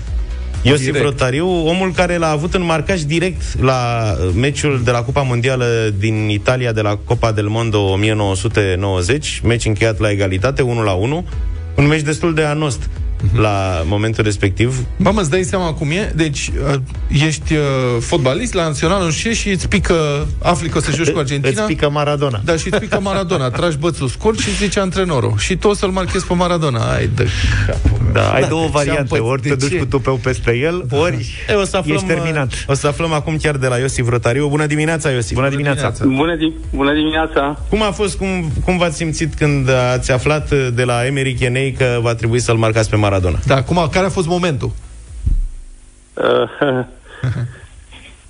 Iosif 0.68 0.86
Direct. 0.86 1.04
Rotariu, 1.04 1.48
omul 1.66 1.92
care 1.92 2.16
l-a 2.16 2.30
avut 2.30 2.54
în 2.54 2.64
marcaj 2.64 3.00
direct 3.00 3.60
la 3.60 4.12
uh, 4.12 4.30
meciul 4.34 4.80
de 4.84 4.90
la 4.90 5.02
Cupa 5.02 5.22
Mondială 5.22 5.94
din 5.98 6.28
Italia 6.28 6.72
de 6.72 6.80
la 6.80 6.98
Copa 7.04 7.32
del 7.32 7.46
Mondo 7.46 7.80
1990, 7.80 9.40
meci 9.44 9.64
încheiat 9.64 9.98
la 9.98 10.10
egalitate, 10.10 10.62
1 10.62 10.82
la 10.82 10.92
1, 10.92 11.26
un 11.76 11.86
meci 11.86 12.00
destul 12.00 12.34
de 12.34 12.42
anost 12.42 12.90
la 13.36 13.82
momentul 13.84 14.24
respectiv. 14.24 14.84
Mamă, 14.96 15.20
îți 15.20 15.30
dai 15.30 15.42
seama 15.42 15.72
cum 15.72 15.90
e? 15.90 16.12
Deci, 16.16 16.50
uh, 16.72 16.74
ești 17.26 17.52
uh, 17.54 17.60
fotbalist 18.00 18.54
la 18.54 18.62
național, 18.62 19.04
nu 19.04 19.10
știu 19.10 19.30
ce, 19.30 19.36
și 19.36 19.48
îți 19.50 19.68
pică, 19.68 20.26
afli 20.42 20.68
că 20.68 20.78
o 20.78 20.80
să 20.80 20.90
joci 20.94 21.08
cu 21.10 21.18
Argentina. 21.24 21.62
Îți 21.62 21.72
pică 21.72 21.90
Maradona. 21.90 22.40
Da, 22.44 22.56
și 22.56 22.68
îți 22.70 22.78
pică 22.80 23.00
Maradona. 23.00 23.50
Tragi 23.50 23.76
bățul 23.76 24.08
scurt 24.08 24.38
și 24.38 24.56
zice 24.56 24.80
antrenorul. 24.80 25.34
Și 25.38 25.56
tu 25.56 25.68
o 25.68 25.74
să-l 25.74 25.88
marchezi 25.90 26.26
pe 26.26 26.34
Maradona. 26.34 26.92
Ai 26.94 27.10
de 27.14 27.26
capul 27.66 28.00
meu. 28.02 28.12
Da, 28.12 28.28
ai 28.32 28.48
două 28.48 28.60
ce-am 28.60 28.70
variante, 28.72 29.02
pățit? 29.08 29.24
ori 29.24 29.40
te 29.42 29.48
De 29.48 29.54
duci 29.54 29.70
ce? 29.70 29.76
cu 29.76 29.84
tupeu 29.86 30.14
peste 30.14 30.56
el, 30.56 30.86
ori 30.90 31.44
E, 31.48 31.54
o 31.54 31.64
să 31.64 31.76
aflăm, 31.76 31.94
ești 31.94 32.06
terminat. 32.06 32.64
O 32.66 32.74
să 32.74 32.86
aflăm 32.86 33.12
acum 33.12 33.36
chiar 33.36 33.56
de 33.56 33.66
la 33.66 33.76
Iosif 33.78 34.08
Rotariu. 34.08 34.48
Bună 34.48 34.66
dimineața, 34.66 35.10
Iosif! 35.10 35.34
Bună 35.34 35.48
dimineața! 35.48 35.92
Bună, 36.04 36.36
di- 36.36 36.52
bună 36.74 36.92
dimineața! 36.94 37.58
Cum 37.68 37.82
a 37.82 37.90
fost, 37.90 38.16
cum, 38.16 38.52
cum 38.64 38.78
v-ați 38.78 38.96
simțit 38.96 39.34
când 39.34 39.68
ați 39.92 40.12
aflat 40.12 40.50
de 40.74 40.82
la 40.84 41.06
Emery 41.06 41.34
Cheney 41.34 41.72
că 41.72 41.98
va 42.02 42.14
trebui 42.14 42.40
să-l 42.40 42.56
marcați 42.56 42.90
pe 42.90 42.96
Maradona? 43.06 43.38
Da, 43.46 43.62
cum, 43.62 43.88
care 43.92 44.06
a 44.06 44.16
fost 44.18 44.28
momentul? 44.28 44.70
Uh, 46.14 46.84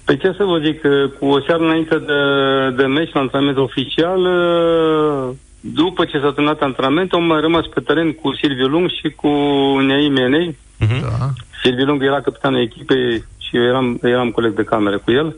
Păi 0.04 0.18
ce 0.18 0.34
să 0.36 0.44
vă 0.44 0.58
zic, 0.64 0.82
uh, 0.84 1.10
cu 1.18 1.26
o 1.26 1.40
seară 1.40 1.62
înainte 1.62 1.98
de, 1.98 2.20
de 2.76 2.86
meci 2.86 3.12
la 3.12 3.20
antrenament 3.20 3.56
oficial, 3.56 4.20
uh, 4.20 5.34
după 5.60 6.04
ce 6.04 6.18
s-a 6.18 6.32
terminat 6.32 6.60
antrenamentul, 6.60 7.18
am 7.18 7.24
mai 7.24 7.40
rămas 7.40 7.66
pe 7.74 7.80
teren 7.80 8.12
cu 8.12 8.34
Silviu 8.34 8.66
Lung 8.66 8.90
și 8.90 9.08
cu 9.10 9.28
Nei 9.86 10.08
Menei. 10.08 10.56
Da. 10.78 11.30
Silviu 11.62 11.84
Lung 11.84 12.02
era 12.02 12.20
capitanul 12.20 12.60
echipei 12.60 13.24
și 13.38 13.56
eu 13.56 13.62
eram, 13.62 13.98
eram 14.02 14.30
coleg 14.30 14.54
de 14.54 14.64
cameră 14.64 14.98
cu 14.98 15.10
el. 15.10 15.36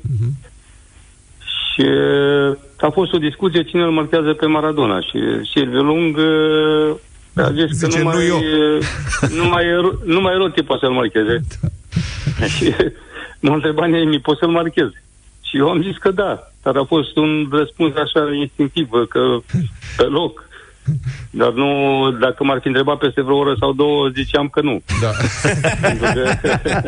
Și 1.40 1.80
uh, 1.80 2.56
a 2.80 2.90
fost 2.90 3.12
o 3.12 3.18
discuție 3.18 3.62
cine 3.62 3.82
îl 3.82 3.90
marchează 3.90 4.32
pe 4.32 4.46
Maradona 4.46 5.00
și 5.00 5.18
Silviu 5.52 5.82
Lung 5.82 6.16
uh, 6.16 6.96
a 7.42 7.52
zis 7.52 7.80
că 7.80 7.86
Zice, 7.86 8.02
nu 8.02 8.04
"Nu 8.04 8.08
mai, 8.16 8.26
eu." 8.26 8.36
uh, 8.36 8.84
nu 9.38 9.44
mai, 9.48 9.64
e 9.64 9.74
ro- 9.74 10.04
nu 10.04 10.20
mai 10.20 10.32
e 10.34 10.36
rost 10.36 10.60
poate 10.60 10.84
să-l 10.84 10.94
marcheze. 10.94 11.44
și 12.56 12.74
m-a 13.40 13.54
întrebat 13.54 13.88
Nemi, 13.88 14.20
poți 14.20 14.38
să-l 14.38 14.48
marchez? 14.48 14.88
Și 15.42 15.56
eu 15.56 15.68
am 15.68 15.82
zis 15.82 15.96
că 15.96 16.10
da, 16.10 16.50
dar 16.62 16.76
a 16.76 16.84
fost 16.84 17.16
un 17.16 17.48
răspuns 17.52 17.94
așa 17.96 18.34
instinctiv, 18.40 18.88
că 19.08 19.38
pe 19.96 20.02
loc. 20.02 20.47
Dar 21.30 21.52
nu, 21.52 21.68
dacă 22.20 22.44
m-ar 22.44 22.58
fi 22.60 22.66
întrebat 22.66 22.98
peste 22.98 23.22
vreo 23.22 23.36
oră 23.36 23.54
sau 23.60 23.72
două, 23.72 24.08
ziceam 24.14 24.48
că 24.48 24.60
nu. 24.60 24.82
Da. 25.02 25.10
Pentru 25.80 26.06
că 26.14 26.36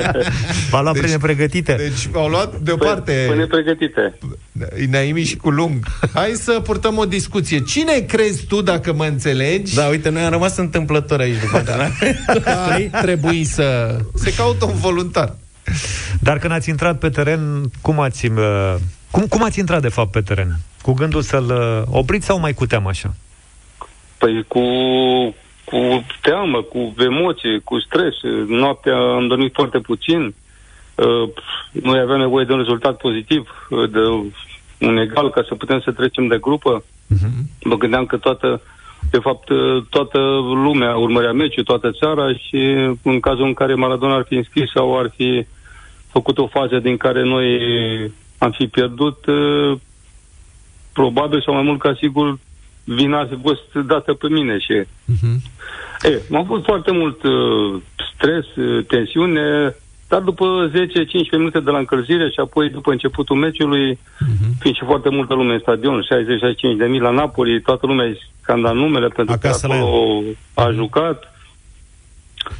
V-a 0.71 0.81
luat 0.83 0.95
Deci- 0.95 1.11
deci, 1.11 1.21
pregătite. 1.21 1.75
Deci 1.79 2.09
au 2.15 2.29
luat 2.29 2.57
deoparte 2.57 3.25
până 3.29 3.47
pregătite. 3.47 4.19
Naimi 4.91 5.23
și 5.25 5.37
cu 5.37 5.51
lung. 5.51 5.85
Hai 6.15 6.31
să 6.35 6.61
purtăm 6.61 6.99
o 6.99 7.05
discuție. 7.05 7.63
Cine 7.63 7.99
crezi 8.01 8.47
tu, 8.47 8.63
dacă 8.63 8.93
mă 8.93 9.05
înțelegi, 9.05 9.75
Da, 9.75 9.87
uite, 9.87 10.09
noi 10.09 10.23
am 10.23 10.31
rămas 10.31 10.57
întâmplători 10.57 11.23
aici 11.23 11.41
după 11.41 11.63
da. 11.65 11.73
că 12.41 12.51
ar 12.93 13.01
trebui 13.03 13.45
să... 13.45 13.97
Se 14.15 14.35
caută 14.35 14.65
un 14.65 14.77
voluntar. 14.77 15.35
Dar 16.21 16.39
când 16.39 16.53
ați 16.53 16.69
intrat 16.69 16.99
pe 16.99 17.09
teren, 17.09 17.71
cum 17.81 18.01
ați, 18.01 18.27
uh, 18.27 18.75
cum, 19.11 19.27
cum 19.27 19.43
ați 19.43 19.59
intrat 19.59 19.83
de 19.83 19.89
fapt 19.89 20.11
pe 20.11 20.21
teren? 20.21 20.57
Cu 20.83 20.93
gândul 20.93 21.23
să-l 21.23 21.45
uh, 21.45 21.97
opriți 21.99 22.27
sau 22.27 22.41
mai 22.41 22.53
cu 22.53 22.67
teamă 22.67 22.89
așa? 22.89 23.15
Păi 24.21 24.45
cu, 24.49 24.65
cu 25.65 26.07
teamă, 26.21 26.63
cu 26.63 26.95
emoție, 26.99 27.59
cu 27.65 27.81
stres. 27.81 28.15
Noaptea 28.47 28.97
am 28.97 29.27
dormit 29.27 29.55
foarte 29.55 29.79
puțin. 29.79 30.35
uh, 30.95 31.29
noi 31.73 31.99
aveam 31.99 32.19
nevoie 32.19 32.45
de 32.45 32.53
un 32.53 32.59
rezultat 32.59 32.97
pozitiv, 32.97 33.67
uh, 33.71 33.91
de 33.91 33.99
un 34.87 34.97
egal, 34.97 35.31
ca 35.31 35.45
să 35.49 35.55
putem 35.55 35.81
să 35.81 35.91
trecem 35.93 36.27
de 36.27 36.39
grupă. 36.39 36.83
Uh-huh. 36.83 37.65
Mă 37.65 37.77
gândeam 37.77 38.07
că 38.07 38.17
toată, 38.17 38.61
de 39.11 39.19
fapt, 39.19 39.49
uh, 39.49 39.83
toată 39.91 40.19
lumea 40.65 40.97
urmărea 40.97 41.33
meciul, 41.33 41.65
toată 41.65 41.91
țara 41.91 42.33
și 42.33 42.61
în 43.03 43.21
cazul 43.21 43.47
în 43.47 43.55
care 43.55 43.75
Maradona 43.75 44.15
ar 44.15 44.25
fi 44.29 44.35
înscris 44.35 44.71
sau 44.71 44.99
ar 44.99 45.13
fi 45.17 45.47
făcut 46.13 46.39
o 46.39 46.47
fază 46.47 46.79
din 46.79 46.97
care 46.97 47.23
noi 47.23 47.61
am 48.39 48.51
fi 48.51 48.67
pierdut, 48.67 49.27
uh, 49.27 49.79
probabil 50.93 51.43
sau 51.43 51.55
mai 51.55 51.63
mult 51.63 51.81
ca 51.81 51.95
sigur 52.01 52.39
vina 52.85 53.19
ar 53.19 53.29
fi 53.29 53.39
fost 53.43 53.87
dată 53.87 54.13
pe 54.13 54.29
mine 54.29 54.59
și... 54.59 54.81
Uh-huh. 54.83 55.37
E, 56.03 56.21
m-a 56.29 56.45
fost 56.45 56.65
foarte 56.65 56.91
mult 56.91 57.23
uh, 57.23 57.81
stres, 58.15 58.47
uh, 58.57 58.85
tensiune, 58.87 59.75
dar 60.09 60.21
după 60.21 60.71
10-15 60.71 60.73
minute 61.33 61.61
de 61.61 61.71
la 61.71 61.79
încălzire 61.79 62.31
și 62.31 62.41
apoi 62.41 62.71
după 62.71 62.91
începutul 62.91 63.37
meciului, 63.37 63.95
uh-huh. 63.95 64.59
fiind 64.59 64.77
și 64.77 64.85
foarte 64.85 65.09
multă 65.09 65.35
lume 65.35 65.53
în 65.53 65.61
stadion, 65.61 66.03
60-65 66.75 66.77
de 66.79 66.87
mii 66.87 67.01
la 67.01 67.11
Napoli, 67.11 67.61
toată 67.61 67.87
lumea 67.87 68.07
îi 68.07 68.19
scanda 68.41 68.73
numele 68.73 69.09
pentru 69.09 69.35
Acasă 69.35 69.67
că 69.67 69.73
acolo 69.73 70.23
a 70.55 70.65
mhm. 70.65 70.75
jucat. 70.75 71.35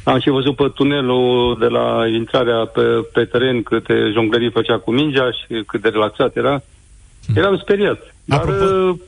Am 0.03 0.19
și 0.19 0.29
văzut 0.29 0.55
pe 0.55 0.71
tunelul 0.75 1.57
de 1.59 1.65
la 1.65 2.07
intrarea 2.07 2.65
pe, 2.65 2.81
pe 3.13 3.25
teren 3.25 3.63
câte 3.63 3.93
jonglerii 4.13 4.51
făcea 4.51 4.77
cu 4.77 4.91
mingea 4.91 5.31
și 5.31 5.63
cât 5.67 5.81
de 5.81 5.89
relaxat 5.89 6.35
era. 6.35 6.61
Mhm. 7.27 7.37
Eram 7.37 7.57
speriat. 7.57 8.15
Dar, 8.25 8.39
Apropo... 8.39 8.99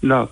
Uh, 0.00 0.08
da. 0.08 0.30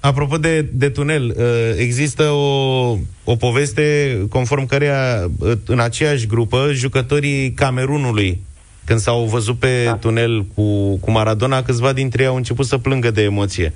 Apropo 0.00 0.36
de, 0.36 0.60
de 0.72 0.88
tunel, 0.88 1.34
uh, 1.36 1.44
există 1.76 2.22
o, 2.22 2.96
o 3.24 3.36
poveste 3.36 4.18
conform 4.28 4.66
căreia 4.66 5.30
uh, 5.38 5.52
în 5.66 5.80
aceeași 5.80 6.26
grupă 6.26 6.70
jucătorii 6.72 7.52
Camerunului, 7.52 8.40
când 8.84 8.98
s-au 8.98 9.24
văzut 9.24 9.58
pe 9.58 9.84
da. 9.84 9.94
tunel 9.94 10.44
cu, 10.54 10.96
cu 10.96 11.10
Maradona, 11.10 11.62
câțiva 11.62 11.92
dintre 11.92 12.22
ei 12.22 12.28
au 12.28 12.36
început 12.36 12.66
să 12.66 12.78
plângă 12.78 13.10
de 13.10 13.22
emoție. 13.22 13.72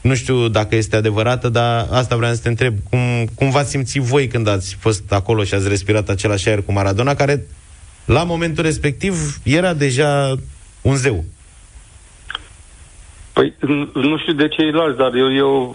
Nu 0.00 0.14
știu 0.14 0.48
dacă 0.48 0.76
este 0.76 0.96
adevărată, 0.96 1.48
dar 1.48 1.88
asta 1.90 2.16
vreau 2.16 2.34
să 2.34 2.40
te 2.40 2.48
întreb. 2.48 2.74
Cum, 2.90 2.98
cum 3.34 3.50
v-ați 3.50 3.70
simțit 3.70 4.02
voi 4.02 4.26
când 4.26 4.48
ați 4.48 4.76
fost 4.78 5.12
acolo 5.12 5.44
și 5.44 5.54
ați 5.54 5.68
respirat 5.68 6.08
același 6.08 6.48
aer 6.48 6.62
cu 6.62 6.72
Maradona, 6.72 7.14
care 7.14 7.46
la 8.04 8.24
momentul 8.24 8.64
respectiv 8.64 9.40
era 9.42 9.74
deja 9.74 10.38
un 10.80 10.96
zeu? 10.96 11.24
Păi 13.42 13.54
nu 13.94 14.18
știu 14.18 14.32
de 14.32 14.48
ceilalți, 14.48 14.98
dar 14.98 15.14
eu, 15.14 15.34
eu, 15.34 15.74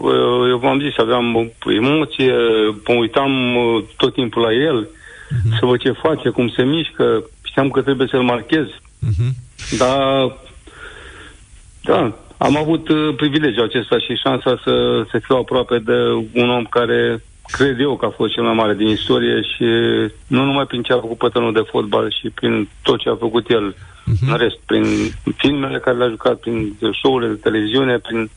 eu 0.49 0.57
v-am 0.57 0.79
zis, 0.79 0.97
aveam 0.97 1.51
emoție, 1.65 2.33
mă 2.87 2.93
uitam 2.93 3.55
uh, 3.55 3.83
tot 3.97 4.13
timpul 4.13 4.41
la 4.41 4.53
el, 4.53 4.87
uh-huh. 4.87 5.59
să 5.59 5.65
văd 5.65 5.79
ce 5.79 5.91
face, 5.91 6.29
cum 6.29 6.49
se 6.49 6.63
mișcă, 6.63 7.23
știam 7.43 7.69
că 7.69 7.81
trebuie 7.81 8.07
să-l 8.07 8.21
marchez. 8.21 8.65
Uh-huh. 8.65 9.31
Dar, 9.77 10.37
da, 11.83 12.15
am 12.37 12.57
avut 12.57 12.89
uh, 12.89 13.15
privilegiul 13.15 13.63
acesta 13.63 13.97
și 13.99 14.21
șansa 14.23 14.59
să, 14.63 15.03
să 15.11 15.19
fiu 15.19 15.35
aproape 15.35 15.77
de 15.77 15.97
un 16.33 16.49
om 16.49 16.63
care 16.63 17.23
cred 17.51 17.79
eu 17.79 17.95
că 17.95 18.05
a 18.05 18.09
fost 18.09 18.33
cel 18.33 18.43
mai 18.43 18.53
mare 18.53 18.73
din 18.73 18.87
istorie 18.87 19.41
și 19.41 19.65
nu 20.27 20.43
numai 20.43 20.65
prin 20.65 20.81
ce 20.81 20.93
a 20.93 20.99
făcut 20.99 21.17
pătănul 21.17 21.53
de 21.53 21.63
fotbal 21.71 22.15
și 22.19 22.29
prin 22.29 22.69
tot 22.83 22.99
ce 22.99 23.09
a 23.09 23.15
făcut 23.15 23.49
el 23.49 23.75
uh-huh. 24.11 24.27
în 24.31 24.37
rest, 24.37 24.57
prin 24.65 24.85
filmele 25.35 25.79
care 25.79 25.97
le-a 25.97 26.09
jucat, 26.09 26.35
prin 26.35 26.77
show-urile 27.01 27.33
de 27.33 27.39
televiziune, 27.39 27.97
prin 27.97 28.29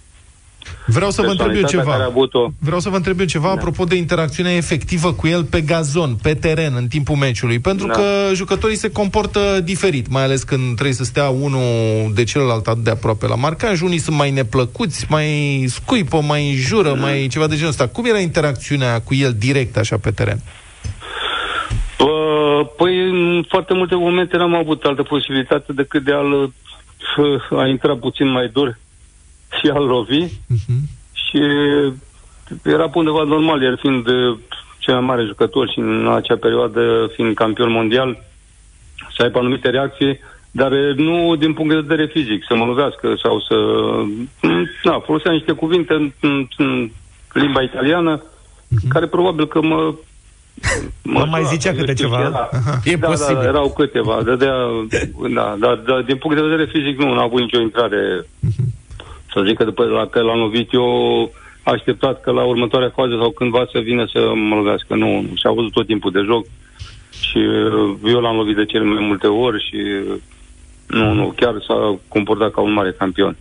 Vreau 0.87 1.11
să 1.11 1.23
vă 1.23 1.31
întreb 1.31 1.55
eu 1.55 1.63
ceva. 1.63 2.13
Vreau 2.59 2.81
să 2.81 2.89
vă 2.89 2.97
întreb 2.97 3.21
eu 3.21 3.27
ceva 3.27 3.47
da. 3.47 3.53
apropo 3.53 3.85
de 3.85 3.95
interacțiunea 3.95 4.53
efectivă 4.53 5.13
cu 5.13 5.27
el 5.27 5.45
pe 5.45 5.61
gazon, 5.61 6.17
pe 6.23 6.35
teren, 6.35 6.75
în 6.77 6.87
timpul 6.87 7.17
meciului. 7.17 7.59
Pentru 7.59 7.87
da. 7.87 7.93
că 7.93 8.31
jucătorii 8.35 8.77
se 8.77 8.91
comportă 8.91 9.61
diferit, 9.65 10.09
mai 10.09 10.23
ales 10.23 10.43
când 10.43 10.75
trebuie 10.75 10.95
să 10.95 11.05
stea 11.05 11.29
unul 11.29 12.13
de 12.15 12.25
celălalt 12.25 12.67
atât 12.67 12.85
de 12.85 12.91
aproape 12.91 13.27
la 13.27 13.35
marcaj. 13.35 13.81
Unii 13.81 13.99
sunt 13.99 14.17
mai 14.17 14.31
neplăcuți, 14.31 15.07
mai 15.09 15.65
scuipă, 15.69 16.21
mai 16.21 16.51
înjură, 16.51 16.89
da. 16.89 17.01
mai 17.01 17.27
ceva 17.31 17.47
de 17.47 17.55
genul 17.55 17.71
ăsta. 17.71 17.87
Cum 17.87 18.05
era 18.05 18.19
interacțiunea 18.19 19.01
cu 19.01 19.15
el 19.15 19.35
direct 19.39 19.77
așa 19.77 19.97
pe 19.97 20.11
teren? 20.11 20.41
Păi, 22.77 23.09
în 23.09 23.45
foarte 23.49 23.75
multe 23.75 23.95
momente 23.95 24.37
n-am 24.37 24.55
avut 24.55 24.85
altă 24.85 25.03
posibilitate 25.03 25.73
decât 25.73 26.03
de 26.03 26.13
a-l 26.13 26.53
a 27.51 27.67
intra 27.67 27.97
puțin 27.97 28.29
mai 28.29 28.49
dur 28.49 28.79
și 29.61 29.69
a-l 29.69 29.85
lovi. 29.85 30.25
Uh-huh. 30.25 30.81
Și 31.13 31.39
era 32.65 32.89
pe 32.89 32.99
undeva 32.99 33.23
normal, 33.23 33.63
el 33.63 33.77
fiind 33.77 34.07
cel 34.79 34.95
mai 34.95 35.03
mare 35.03 35.25
jucător 35.25 35.71
și 35.71 35.79
în 35.79 36.09
acea 36.09 36.37
perioadă 36.37 37.11
fiind 37.15 37.35
campion 37.35 37.71
mondial, 37.71 38.25
să 39.17 39.23
aibă 39.23 39.39
anumite 39.39 39.69
reacții, 39.69 40.19
dar 40.51 40.71
nu 40.97 41.37
din 41.37 41.53
punct 41.53 41.75
de 41.75 41.81
vedere 41.81 42.07
fizic, 42.07 42.45
să 42.49 42.55
mă 42.55 42.65
lovească 42.65 43.15
sau 43.23 43.41
să... 43.41 43.57
Da, 44.85 45.01
folosea 45.05 45.33
niște 45.33 45.53
cuvinte 45.53 45.93
în, 45.95 46.13
în, 46.21 46.49
în 46.57 46.91
limba 47.33 47.63
italiană, 47.63 48.23
uh-huh. 48.23 48.89
care 48.89 49.07
probabil 49.07 49.47
că 49.47 49.61
mă 49.61 49.95
Mă 51.03 51.27
mai 51.31 51.45
zicea 51.45 51.73
câte 51.73 51.93
ceva? 51.93 52.21
Era. 52.21 52.49
E 52.85 52.97
da, 52.97 53.07
posibil. 53.07 53.35
Da, 53.35 53.49
erau 53.49 53.73
câteva. 53.77 54.23
Dădea, 54.23 54.55
da, 55.35 55.57
dar 55.59 55.75
da, 55.75 56.03
din 56.07 56.17
punct 56.17 56.37
de 56.37 56.43
vedere 56.43 56.71
fizic 56.73 56.99
nu, 56.99 57.15
n-a 57.15 57.23
avut 57.23 57.41
nicio 57.41 57.61
intrare. 57.61 58.27
Să 59.33 59.43
zic 59.47 59.57
că 59.57 59.65
după 59.65 59.85
la 59.85 60.07
că 60.07 60.21
l-am 60.21 60.39
lovit 60.39 60.73
eu, 60.73 61.31
așteptat 61.63 62.21
că 62.21 62.31
la 62.31 62.43
următoarea 62.43 62.93
fază 62.95 63.17
sau 63.21 63.31
cândva 63.31 63.67
să 63.73 63.79
vină 63.79 64.07
să 64.13 64.33
mă 64.35 64.55
lovească. 64.55 64.95
Nu, 64.95 65.25
și 65.35 65.47
a 65.47 65.51
văzut 65.51 65.73
tot 65.73 65.87
timpul 65.87 66.11
de 66.11 66.21
joc 66.21 66.47
și 67.21 67.39
uh, 67.39 67.97
eu 68.05 68.21
l-am 68.21 68.37
lovit 68.37 68.57
de 68.57 68.65
cele 68.65 68.85
mai 68.85 69.05
multe 69.07 69.27
ori 69.27 69.67
și 69.69 69.77
uh, 69.77 70.17
nu, 70.87 71.13
nu, 71.13 71.33
chiar 71.37 71.55
s-a 71.67 71.99
comportat 72.09 72.51
ca 72.51 72.61
un 72.61 72.73
mare 72.73 72.95
campion. 72.99 73.37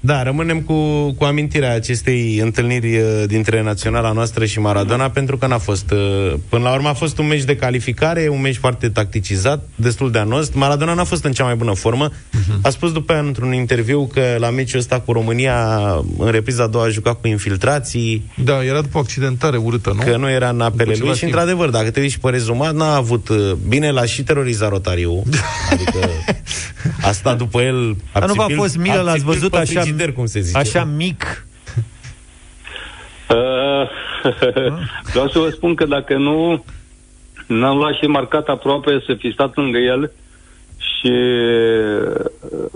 Da, 0.00 0.22
rămânem 0.22 0.60
cu, 0.60 1.10
cu 1.12 1.24
amintirea 1.24 1.74
acestei 1.74 2.38
întâlniri 2.38 2.96
uh, 2.96 3.22
dintre 3.26 3.62
naționala 3.62 4.12
noastră 4.12 4.44
și 4.44 4.60
Maradona, 4.60 4.96
da. 4.96 5.10
pentru 5.10 5.36
că 5.36 5.46
n-a 5.46 5.58
fost... 5.58 5.90
Uh, 5.90 6.34
până 6.48 6.62
la 6.62 6.72
urmă 6.72 6.88
a 6.88 6.92
fost 6.92 7.18
un 7.18 7.26
meci 7.26 7.42
de 7.42 7.56
calificare, 7.56 8.28
un 8.28 8.40
meci 8.40 8.56
foarte 8.56 8.88
tacticizat, 8.88 9.68
destul 9.74 10.10
de 10.10 10.18
anost. 10.18 10.54
Maradona 10.54 10.94
n-a 10.94 11.04
fost 11.04 11.24
în 11.24 11.32
cea 11.32 11.44
mai 11.44 11.54
bună 11.54 11.74
formă. 11.74 12.08
Uh-huh. 12.10 12.60
A 12.62 12.70
spus 12.70 12.92
după 12.92 13.12
aia 13.12 13.20
într-un 13.20 13.52
interviu 13.52 14.06
că 14.12 14.36
la 14.38 14.50
meciul 14.50 14.78
ăsta 14.78 15.00
cu 15.00 15.12
România, 15.12 15.54
în 16.18 16.30
repriza 16.30 16.62
a 16.62 16.66
doua, 16.66 16.84
a 16.84 16.88
jucat 16.88 17.20
cu 17.20 17.28
infiltrații. 17.28 18.30
Da, 18.44 18.64
era 18.64 18.80
după 18.80 18.98
accidentare 18.98 19.56
urâtă, 19.56 19.92
nu? 19.96 20.02
Că 20.10 20.16
nu 20.16 20.30
era 20.30 20.48
în 20.48 20.60
apele 20.60 20.94
lui 20.98 21.14
și, 21.14 21.24
într-adevăr, 21.24 21.68
dacă 21.68 21.90
te 21.90 22.00
uiți 22.00 22.18
pe 22.20 22.30
rezumat, 22.30 22.74
n-a 22.74 22.94
avut... 22.94 23.28
Uh, 23.28 23.52
bine, 23.68 23.90
l-a 23.90 24.04
și 24.04 24.22
terorizat 24.22 24.68
Rotariu. 24.68 25.22
adică 25.72 25.98
a 27.02 27.12
stat 27.12 27.36
după 27.36 27.60
el... 27.60 27.96
Dar 28.12 28.26
nu 28.26 28.34
v-a 28.34 28.46
fost 28.54 28.76
milă, 28.76 29.00
l-ați 29.00 29.24
văzut 29.24 29.54
așa 29.54 29.82
frigider, 29.90 30.12
cum 30.12 30.26
se 30.26 30.40
zice. 30.40 30.58
Așa 30.58 30.84
mic? 30.84 31.46
Uh, 33.30 33.88
vreau 35.12 35.28
să 35.28 35.38
vă 35.38 35.50
spun 35.50 35.74
că 35.74 35.84
dacă 35.84 36.16
nu 36.16 36.64
n-am 37.46 37.76
luat 37.76 37.94
și 37.94 38.06
marcat 38.06 38.48
aproape 38.48 39.02
să 39.06 39.14
fi 39.14 39.32
stat 39.32 39.56
lângă 39.56 39.78
el 39.78 40.12
și 40.76 41.12
uh, 42.02 42.70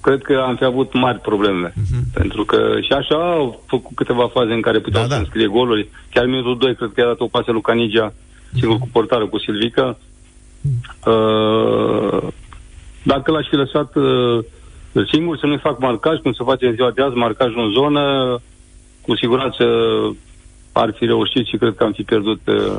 cred 0.00 0.22
că 0.22 0.44
am 0.46 0.56
fi 0.56 0.64
avut 0.64 0.92
mari 0.92 1.18
probleme. 1.18 1.70
Uh-huh. 1.70 2.12
Pentru 2.12 2.44
că 2.44 2.78
și 2.80 2.92
așa 2.92 3.32
au 3.32 3.62
făcut 3.66 3.96
câteva 3.96 4.28
faze 4.28 4.52
în 4.52 4.60
care 4.60 4.78
puteau 4.78 5.06
da, 5.06 5.14
să 5.14 5.20
da. 5.20 5.26
scrie 5.28 5.46
goluri. 5.46 5.88
Chiar 6.10 6.26
minutul 6.26 6.58
2 6.58 6.74
cred 6.74 6.90
că 6.94 7.00
a 7.00 7.06
dat 7.06 7.20
o 7.20 7.26
pasă 7.26 7.52
lui 7.52 7.60
Canigea, 7.60 8.12
uh-huh. 8.12 8.58
sigur 8.60 8.78
cu 8.78 8.88
portarul, 8.92 9.28
cu 9.28 9.38
Silvica. 9.38 9.98
Uh, 11.06 12.28
dacă 13.02 13.30
l-aș 13.30 13.46
fi 13.48 13.54
lăsat 13.54 13.94
uh, 13.94 14.44
singur 15.12 15.38
să 15.38 15.46
nu 15.46 15.56
fac 15.56 15.78
marcaj, 15.78 16.18
cum 16.18 16.32
se 16.32 16.44
face 16.44 16.66
în 16.66 16.74
ziua 16.74 16.90
de 16.90 17.02
azi, 17.02 17.14
marcaj 17.14 17.52
în 17.56 17.70
zonă, 17.72 18.02
cu 19.00 19.16
siguranță 19.16 19.64
ar 20.72 20.94
fi 20.98 21.04
reușit 21.04 21.46
și 21.46 21.56
cred 21.56 21.74
că 21.76 21.84
am 21.84 21.92
fi 21.92 22.02
pierdut 22.02 22.40
uh, 22.46 22.76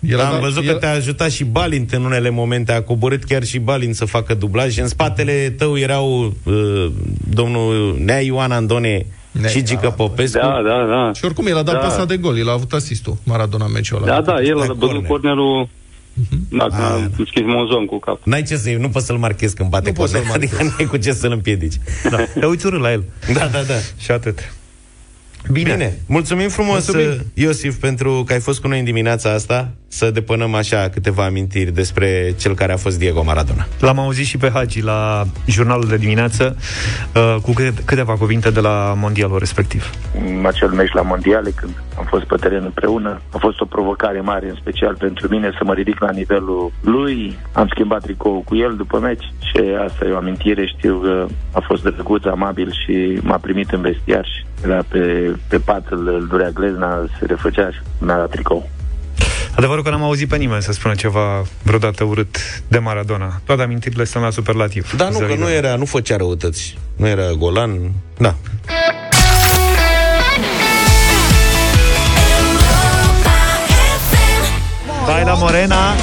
el 0.00 0.20
am 0.20 0.40
văzut 0.40 0.64
el... 0.64 0.72
că 0.72 0.78
te-a 0.78 0.92
ajutat 0.92 1.30
și 1.30 1.44
Balint 1.44 1.92
în 1.92 2.04
unele 2.04 2.30
momente, 2.30 2.72
a 2.72 2.82
coborât 2.82 3.24
chiar 3.24 3.44
și 3.44 3.58
Balint 3.58 3.94
să 3.94 4.04
facă 4.04 4.34
dublaj. 4.34 4.78
În 4.78 4.88
spatele 4.88 5.54
tău 5.58 5.78
erau 5.78 6.34
uh, 6.44 6.86
domnul 7.34 7.96
Nea 7.98 8.20
Ioan 8.20 8.50
Andone 8.50 9.06
Nea, 9.32 9.48
și 9.48 9.62
Gică 9.62 9.80
da, 9.82 9.90
Popescu. 9.90 10.38
Da, 10.38 10.62
da, 10.64 10.86
da. 10.86 11.12
Și 11.14 11.24
oricum 11.24 11.46
el 11.46 11.56
a 11.56 11.62
dat 11.62 11.74
da. 11.74 11.80
pasa 11.80 12.04
de 12.04 12.16
gol, 12.16 12.38
el 12.38 12.48
a 12.48 12.52
avut 12.52 12.72
asistul 12.72 13.16
Maradona 13.24 13.66
meciul 13.66 14.02
ăla. 14.02 14.06
Da, 14.06 14.20
da, 14.20 14.42
el 14.42 14.60
a 14.60 14.72
bătut 14.72 15.06
cornerul 15.06 15.68
Uh-huh. 15.68 15.79
Dacă 16.48 16.74
A, 16.74 16.92
am 16.92 17.12
schis 17.26 17.42
monzon 17.44 17.86
cu 17.86 17.98
cap. 17.98 18.20
N-ai 18.24 18.42
ce 18.42 18.56
să 18.56 18.70
nu 18.78 18.88
poți 18.88 19.06
să-l 19.06 19.16
marchezi 19.16 19.54
când 19.54 19.70
bate 19.70 19.92
cu 19.92 20.04
adică 20.32 20.62
n-ai 20.62 20.86
cu 20.86 20.96
ce 20.96 21.12
să-l 21.12 21.32
împiedici. 21.32 21.74
Da. 22.10 22.24
Te 22.40 22.46
uiți 22.46 22.66
urât 22.66 22.80
la 22.80 22.92
el. 22.92 23.04
Da, 23.32 23.46
da, 23.46 23.62
da. 23.62 23.74
Și 23.98 24.10
atât. 24.10 24.52
Bine. 25.48 25.72
Bine. 25.72 25.98
Mulțumim 26.06 26.48
frumos, 26.48 26.92
Mulțumim. 26.92 27.20
Iosif, 27.34 27.74
pentru 27.76 28.22
că 28.26 28.32
ai 28.32 28.40
fost 28.40 28.60
cu 28.60 28.68
noi 28.68 28.78
în 28.78 28.84
dimineața 28.84 29.32
asta. 29.32 29.70
să 29.92 30.10
depănăm 30.10 30.54
așa 30.54 30.88
câteva 30.92 31.24
amintiri 31.24 31.72
despre 31.72 32.34
cel 32.38 32.54
care 32.54 32.72
a 32.72 32.76
fost 32.76 32.98
Diego 32.98 33.22
Maradona. 33.22 33.66
L-am 33.80 33.98
auzit 33.98 34.26
și 34.26 34.36
pe 34.36 34.50
Hagi 34.54 34.82
la 34.82 35.24
jurnalul 35.46 35.88
de 35.88 35.96
dimineață 35.96 36.56
uh, 37.14 37.36
cu 37.42 37.52
câteva 37.84 38.16
cuvinte 38.16 38.50
de 38.50 38.60
la 38.60 38.94
mondialul 38.96 39.38
respectiv. 39.38 39.90
Acel 40.42 40.68
meci 40.68 40.92
la 40.92 41.02
mondiale, 41.02 41.50
când 41.50 41.72
am 41.98 42.04
fost 42.08 42.24
pe 42.24 42.36
teren 42.40 42.64
împreună, 42.64 43.20
a 43.32 43.38
fost 43.38 43.60
o 43.60 43.64
provocare 43.64 44.20
mare, 44.20 44.48
în 44.48 44.56
special 44.60 44.94
pentru 44.98 45.28
mine, 45.28 45.50
să 45.58 45.64
mă 45.64 45.74
ridic 45.74 46.00
la 46.00 46.10
nivelul 46.10 46.72
lui. 46.80 47.38
Am 47.52 47.68
schimbat 47.68 48.02
tricou 48.02 48.42
cu 48.44 48.56
el 48.56 48.74
după 48.76 48.98
meci 48.98 49.24
și 49.38 49.62
asta 49.86 50.04
e 50.04 50.12
o 50.12 50.16
amintire. 50.16 50.66
Știu 50.66 50.98
că 51.02 51.26
a 51.52 51.60
fost 51.66 51.82
drăguț, 51.82 52.24
amabil 52.24 52.72
și 52.84 53.18
m-a 53.22 53.36
primit 53.36 53.70
în 53.70 53.80
vestiar 53.80 54.24
și 54.24 54.44
era 54.64 54.84
pe, 54.88 55.34
pe 55.48 55.58
pat, 55.58 55.86
îl 55.90 56.26
durea 56.30 56.50
glezna, 56.50 57.06
se 57.18 57.26
refăcea 57.26 57.70
și 57.70 57.78
mi-a 57.98 58.16
dat 58.16 58.30
tricou. 58.30 58.68
Adevărul 59.56 59.82
că 59.82 59.90
n-am 59.90 60.02
auzit 60.02 60.28
pe 60.28 60.36
nimeni 60.36 60.62
să 60.62 60.72
spună 60.72 60.94
ceva 60.94 61.42
vreodată 61.62 62.04
urât 62.04 62.36
de 62.68 62.78
Maradona. 62.78 63.40
Toate 63.44 63.62
amintirile 63.62 64.04
sunt 64.04 64.22
la 64.22 64.30
superlativ. 64.30 64.96
Da, 64.96 65.08
nu, 65.08 65.18
că 65.18 65.34
nu 65.38 65.50
era, 65.50 65.76
nu 65.76 65.84
făcea 65.84 66.16
răutăți. 66.16 66.78
Nu 66.96 67.06
era 67.06 67.30
golan. 67.30 67.92
Da. 68.18 68.34
Baila 75.06 75.34
Morena 75.34 75.94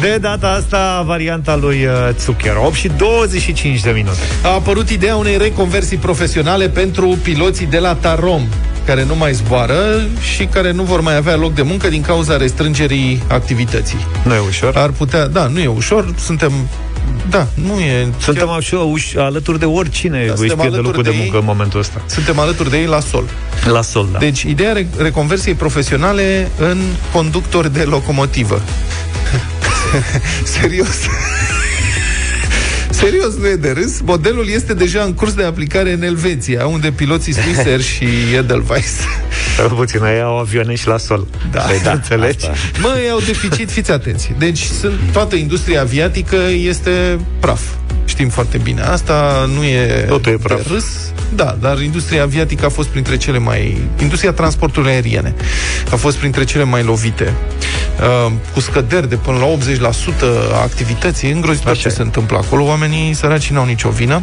de 0.00 0.18
data 0.20 0.48
asta, 0.48 1.02
varianta 1.06 1.56
lui 1.56 1.84
uh, 1.84 2.14
Zucker 2.18 2.56
8 2.64 2.74
și 2.74 2.88
25 2.96 3.80
de 3.80 3.90
minute 3.90 4.18
A 4.42 4.48
apărut 4.48 4.90
ideea 4.90 5.16
unei 5.16 5.36
reconversii 5.36 5.96
profesionale 5.96 6.68
pentru 6.68 7.18
piloții 7.22 7.66
de 7.66 7.78
la 7.78 7.94
Tarom 7.94 8.42
care 8.86 9.04
nu 9.04 9.16
mai 9.16 9.32
zboară 9.32 10.06
și 10.34 10.44
care 10.44 10.72
nu 10.72 10.82
vor 10.82 11.00
mai 11.00 11.16
avea 11.16 11.36
loc 11.36 11.54
de 11.54 11.62
muncă 11.62 11.88
din 11.88 12.02
cauza 12.02 12.36
restrângerii 12.36 13.22
activității. 13.28 14.06
Nu 14.24 14.34
e 14.34 14.38
ușor? 14.38 14.76
Ar 14.76 14.90
putea, 14.90 15.26
da, 15.26 15.46
nu 15.46 15.58
e 15.58 15.66
ușor, 15.66 16.14
suntem 16.18 16.52
da, 17.30 17.46
nu 17.54 17.78
e... 17.78 18.08
Suntem 18.18 18.48
așa 18.48 18.78
uș, 18.78 19.14
alături 19.14 19.58
de 19.58 19.64
oricine 19.64 20.24
da, 20.26 20.32
își 20.36 20.54
pierde 20.54 20.76
locul 20.76 21.02
de, 21.02 21.10
de 21.10 21.16
muncă 21.16 21.34
ei, 21.34 21.40
în 21.40 21.46
momentul 21.46 21.80
ăsta. 21.80 22.02
Suntem 22.06 22.38
alături 22.38 22.70
de 22.70 22.78
ei 22.78 22.86
la 22.86 23.00
sol. 23.00 23.24
La 23.72 23.82
sol, 23.82 24.08
da. 24.12 24.18
Deci, 24.18 24.42
ideea 24.42 24.72
reconversiei 24.96 25.54
profesionale 25.54 26.50
în 26.58 26.78
conductor 27.12 27.68
de 27.68 27.82
locomotivă. 27.82 28.60
Serios. 30.60 30.96
Serios, 32.90 33.36
nu 33.36 33.46
e 33.46 33.56
de 33.56 33.70
râs. 33.70 34.00
Modelul 34.00 34.48
este 34.48 34.74
deja 34.74 35.02
în 35.02 35.14
curs 35.14 35.32
de 35.32 35.44
aplicare 35.44 35.92
în 35.92 36.02
Elveția, 36.02 36.66
unde 36.66 36.90
piloții 36.90 37.32
Swisser 37.32 37.80
și 37.80 38.06
Edelweiss 38.38 38.92
puțin, 39.68 40.04
ei 40.04 40.20
au 40.20 40.38
avioane 40.38 40.74
și 40.74 40.86
la 40.86 40.96
sol. 40.96 41.26
Da, 41.50 41.60
păi 41.60 41.80
da 41.82 41.90
înțelegi? 42.00 42.46
Mă, 42.80 42.96
au 43.12 43.20
deficit, 43.20 43.70
fiți 43.70 43.90
atenți. 43.90 44.32
Deci 44.38 44.62
sunt, 44.62 44.94
toată 45.12 45.36
industria 45.36 45.80
aviatică 45.80 46.36
este 46.62 47.18
praf. 47.40 47.60
Știm 48.04 48.28
foarte 48.28 48.58
bine. 48.58 48.80
Asta 48.80 49.48
nu 49.54 49.64
e, 49.64 50.04
Totul 50.08 50.32
e 50.32 50.36
praf. 50.36 50.68
râs. 50.68 50.84
Da, 51.34 51.56
dar 51.60 51.80
industria 51.80 52.22
aviatică 52.22 52.64
a 52.64 52.68
fost 52.68 52.88
printre 52.88 53.16
cele 53.16 53.38
mai... 53.38 53.80
Industria 54.00 54.32
transporturilor 54.32 54.94
aeriene 54.94 55.34
a 55.90 55.96
fost 55.96 56.16
printre 56.16 56.44
cele 56.44 56.64
mai 56.64 56.82
lovite. 56.82 57.34
Uh, 58.00 58.32
cu 58.52 58.60
scăderi 58.60 59.08
de 59.08 59.16
până 59.16 59.38
la 59.38 59.46
80% 59.46 60.20
a 60.52 60.60
activității, 60.60 61.30
îngrozitor 61.30 61.76
ce 61.76 61.88
se 61.88 62.02
întâmplă 62.02 62.36
acolo. 62.36 62.64
Oamenii 62.64 63.14
săraci 63.14 63.50
n-au 63.50 63.64
nicio 63.64 63.88
vină. 63.88 64.22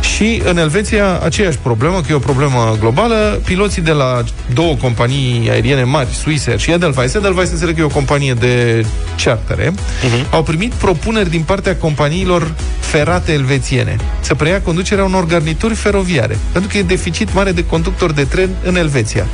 Și 0.00 0.42
în 0.44 0.58
Elveția, 0.58 1.20
aceeași 1.24 1.58
problemă, 1.58 2.00
că 2.00 2.06
e 2.10 2.14
o 2.14 2.18
problemă 2.18 2.76
globală, 2.80 3.40
piloții 3.44 3.82
de 3.82 3.90
la 3.90 4.22
două 4.54 4.74
companii 4.74 5.50
aeriene 5.50 5.82
mari, 5.82 6.08
Swissair 6.08 6.58
și 6.58 6.70
Edelweiss, 6.70 7.14
Edelweiss 7.14 7.52
înțeleg 7.52 7.74
că 7.74 7.80
e 7.80 7.84
o 7.84 7.88
companie 7.88 8.34
de 8.34 8.86
chartere, 9.24 9.70
uh-huh. 9.70 10.30
au 10.30 10.42
primit 10.42 10.72
propuneri 10.72 11.30
din 11.30 11.42
partea 11.42 11.76
companiilor 11.76 12.54
ferate 12.78 13.32
elvețiene 13.32 13.96
să 14.20 14.34
preia 14.34 14.60
conducerea 14.60 15.04
unor 15.04 15.26
garnituri 15.26 15.74
feroviare, 15.74 16.38
pentru 16.52 16.70
că 16.70 16.78
e 16.78 16.82
deficit 16.82 17.34
mare 17.34 17.52
de 17.52 17.64
conductori 17.64 18.14
de 18.14 18.24
tren 18.24 18.50
în 18.62 18.76
Elveția. 18.76 19.26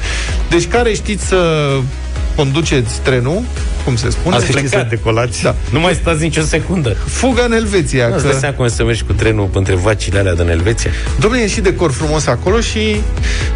Deci 0.50 0.66
care 0.66 0.94
știți 0.94 1.26
să 1.26 1.38
conduceți 2.36 3.00
trenul, 3.00 3.42
cum 3.84 3.96
se 3.96 4.10
spune. 4.10 4.36
Ați 4.36 4.46
plecat. 4.46 4.70
să 4.70 4.86
decolați. 4.88 5.42
Da. 5.42 5.54
Nu 5.70 5.80
mai 5.80 5.94
stați 5.94 6.22
nicio 6.22 6.42
secundă. 6.42 6.96
Fuga 7.06 7.44
în 7.44 7.52
Elveția. 7.52 8.08
Nu 8.08 8.14
că... 8.14 8.36
seama 8.38 8.56
cum 8.56 8.68
să 8.68 8.84
mergi 8.84 9.02
cu 9.02 9.12
trenul 9.12 9.50
între 9.52 9.74
vacile 9.74 10.18
alea 10.18 10.34
din 10.34 10.48
Elveția? 10.48 10.90
Domnule, 11.18 11.42
e 11.42 11.46
și 11.46 11.60
decor 11.60 11.92
frumos 11.92 12.26
acolo 12.26 12.60
și 12.60 13.00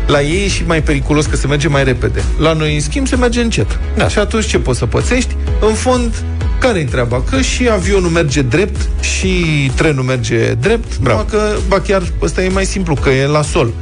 la 0.06 0.22
ei 0.22 0.44
e 0.44 0.48
și 0.48 0.62
mai 0.66 0.82
periculos 0.82 1.26
că 1.26 1.36
se 1.36 1.46
merge 1.46 1.68
mai 1.68 1.84
repede. 1.84 2.22
La 2.38 2.52
noi, 2.52 2.74
în 2.74 2.80
schimb, 2.80 3.06
se 3.06 3.16
merge 3.16 3.40
încet. 3.40 3.78
Da. 3.96 4.08
Și 4.08 4.18
atunci 4.18 4.46
ce 4.46 4.58
poți 4.58 4.78
să 4.78 4.86
pățești? 4.86 5.36
În 5.60 5.74
fond, 5.74 6.14
care-i 6.58 6.84
treaba? 6.84 7.22
Că 7.30 7.40
și 7.40 7.68
avionul 7.68 8.10
merge 8.10 8.42
drept 8.42 8.88
și 9.00 9.44
trenul 9.74 10.04
merge 10.04 10.52
drept, 10.52 10.94
numai 10.96 11.24
că, 11.30 11.56
ba 11.68 11.80
chiar, 11.80 12.02
ăsta 12.22 12.42
e 12.42 12.48
mai 12.48 12.64
simplu, 12.64 12.94
că 12.94 13.10
e 13.10 13.26
la 13.26 13.42
sol. 13.42 13.72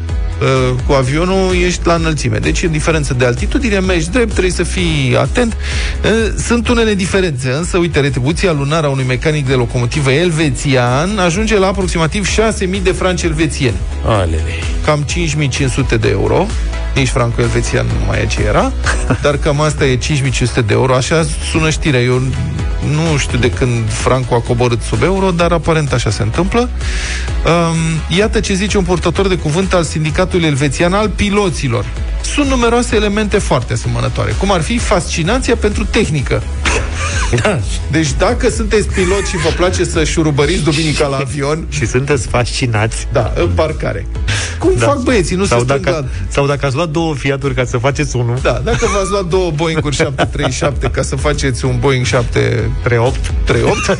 Uh, 0.45 0.75
cu 0.87 0.93
avionul 0.93 1.55
ești 1.65 1.87
la 1.87 1.95
înălțime. 1.95 2.39
Deci 2.39 2.63
e 2.63 2.67
diferență 2.67 3.15
de 3.15 3.25
altitudine, 3.25 3.79
mergi 3.79 4.11
drept, 4.11 4.31
trebuie 4.31 4.53
să 4.53 4.63
fii 4.63 5.17
atent. 5.19 5.53
Uh, 5.53 6.11
sunt 6.47 6.69
unele 6.69 6.95
diferențe, 6.95 7.51
însă, 7.51 7.79
uite, 7.79 8.01
retribuția 8.01 8.53
lunară 8.53 8.87
a 8.87 8.91
unui 8.91 9.05
mecanic 9.05 9.47
de 9.47 9.55
locomotivă 9.55 10.11
elvețian 10.11 11.19
ajunge 11.19 11.59
la 11.59 11.67
aproximativ 11.67 12.29
6.000 12.29 12.83
de 12.83 12.93
franci 12.93 13.23
elvețieni. 13.23 13.77
Alele. 14.07 14.43
Cam 14.85 15.07
5.500 15.95 16.01
de 16.01 16.09
euro. 16.09 16.47
Nici 16.95 17.09
franco 17.09 17.41
elvețian 17.41 17.87
nu 17.87 18.07
mai 18.07 18.21
e 18.23 18.27
ce 18.27 18.43
era, 18.43 18.73
dar 19.23 19.37
cam 19.37 19.61
asta 19.61 19.85
e 19.85 19.97
5500 19.97 20.61
de 20.61 20.73
euro. 20.73 20.95
Așa 20.95 21.27
sună 21.51 21.71
știrea. 21.71 22.01
Eu 22.01 22.23
nu 22.91 23.17
știu 23.17 23.39
de 23.39 23.51
când 23.51 23.91
franco 23.91 24.35
a 24.35 24.41
coborât 24.41 24.83
sub 24.83 25.03
euro, 25.03 25.31
dar 25.31 25.53
aparent 25.53 25.93
așa 25.93 26.11
se 26.11 26.23
întâmplă. 26.23 26.61
Um, 26.61 28.17
iată 28.17 28.41
ce 28.41 28.55
zice 28.55 28.79
un 28.79 28.85
purtător 28.85 29.29
de 29.29 29.37
cuvânt 29.37 29.75
al 29.75 29.85
Sindicatului 29.85 30.47
Elvețian 30.47 30.93
al 30.93 31.09
Piloților. 31.09 31.85
Sunt 32.23 32.47
numeroase 32.47 32.97
elemente 32.97 33.39
foarte 33.39 33.73
asemănătoare, 33.73 34.35
cum 34.39 34.53
ar 34.53 34.63
fi 34.63 34.79
fascinația 34.79 35.57
pentru 35.57 35.85
tehnică. 35.85 36.43
Da. 37.43 37.59
Deci 37.91 38.13
dacă 38.19 38.49
sunteți 38.49 38.89
pilot 38.89 39.27
și 39.27 39.37
vă 39.37 39.49
place 39.57 39.85
să 39.85 40.05
șurubăriți 40.05 40.63
duminica 40.63 41.07
la 41.07 41.17
avion 41.17 41.67
Și 41.77 41.87
sunteți 41.87 42.27
fascinați 42.27 43.07
Da, 43.13 43.33
în 43.37 43.51
parcare 43.55 44.07
Cum 44.59 44.73
da. 44.79 44.87
fac 44.87 45.03
băieții? 45.03 45.37
Nu 45.37 45.45
sau, 45.45 45.59
se 45.59 45.65
dacă, 45.65 45.91
la... 45.91 46.05
sau 46.29 46.47
dacă 46.47 46.67
ați 46.67 46.75
luat 46.75 46.89
două 46.89 47.15
Fiaturi 47.15 47.55
ca 47.55 47.65
să 47.65 47.79
faceți 47.79 48.17
unul 48.17 48.39
Da, 48.43 48.61
dacă 48.65 48.87
v-ați 48.95 49.11
luat 49.11 49.25
două 49.25 49.51
Boeing-uri 49.51 49.97
737 49.97 50.89
Ca 50.89 51.03
să 51.03 51.17
faceți 51.17 51.65
un 51.65 51.79
Boeing 51.79 52.05
738 52.07 53.33
38 53.45 53.99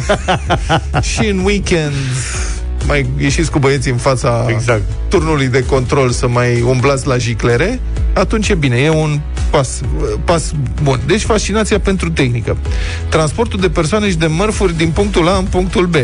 Și 1.13 1.27
în 1.27 1.39
weekend 1.45 1.93
mai 2.87 3.07
ieșiți 3.19 3.51
cu 3.51 3.59
băieții 3.59 3.91
în 3.91 3.97
fața 3.97 4.47
exact. 4.49 4.83
turnului 5.09 5.47
de 5.47 5.65
control 5.65 6.11
să 6.11 6.29
mai 6.29 6.61
umblați 6.61 7.07
la 7.07 7.17
jiclere, 7.17 7.81
atunci 8.13 8.49
e 8.49 8.55
bine, 8.55 8.77
e 8.77 8.91
un 8.91 9.21
pas, 9.51 9.81
pas 10.25 10.53
bun. 10.83 11.01
Deci 11.07 11.23
fascinația 11.23 11.81
pentru 11.81 12.11
tehnică. 12.11 12.57
Transportul 13.09 13.61
de 13.61 13.69
persoane 13.69 14.09
și 14.09 14.17
de 14.17 14.27
mărfuri 14.27 14.77
din 14.77 14.91
punctul 14.91 15.29
A 15.29 15.37
în 15.37 15.45
punctul 15.45 15.87
B. 15.87 15.95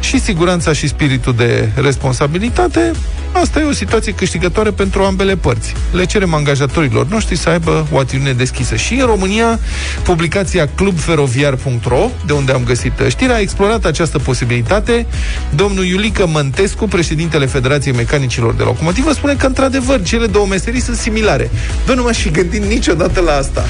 Și 0.00 0.20
siguranța 0.20 0.72
și 0.72 0.88
spiritul 0.88 1.34
de 1.34 1.68
responsabilitate 1.74 2.90
Asta 3.32 3.60
e 3.60 3.64
o 3.64 3.72
situație 3.72 4.12
câștigătoare 4.12 4.70
pentru 4.70 5.02
ambele 5.02 5.36
părți. 5.36 5.74
Le 5.92 6.04
cerem 6.04 6.34
angajatorilor 6.34 7.06
noștri 7.06 7.36
să 7.36 7.48
aibă 7.48 7.86
o 7.92 7.98
atitudine 7.98 8.32
deschisă. 8.32 8.76
Și 8.76 8.94
în 8.94 9.06
România, 9.06 9.58
publicația 10.02 10.68
clubferoviar.ro, 10.74 12.10
de 12.26 12.32
unde 12.32 12.52
am 12.52 12.62
găsit 12.64 12.92
știrea, 13.08 13.34
a 13.34 13.40
explorat 13.40 13.84
această 13.84 14.18
posibilitate. 14.18 15.06
Domnul 15.54 15.84
Iulică 15.84 16.26
Măntescu, 16.26 16.88
președintele 16.88 17.46
Federației 17.46 17.94
Mecanicilor 17.94 18.54
de 18.54 18.62
Locomotivă, 18.62 19.12
spune 19.12 19.34
că, 19.34 19.46
într-adevăr, 19.46 20.02
cele 20.02 20.26
două 20.26 20.46
meserii 20.46 20.80
sunt 20.80 20.96
similare. 20.96 21.50
Bă, 21.86 21.94
nu 21.94 22.02
m-aș 22.02 22.18
fi 22.18 22.30
gândit 22.30 22.64
niciodată 22.64 23.20
la 23.20 23.32
asta. 23.32 23.64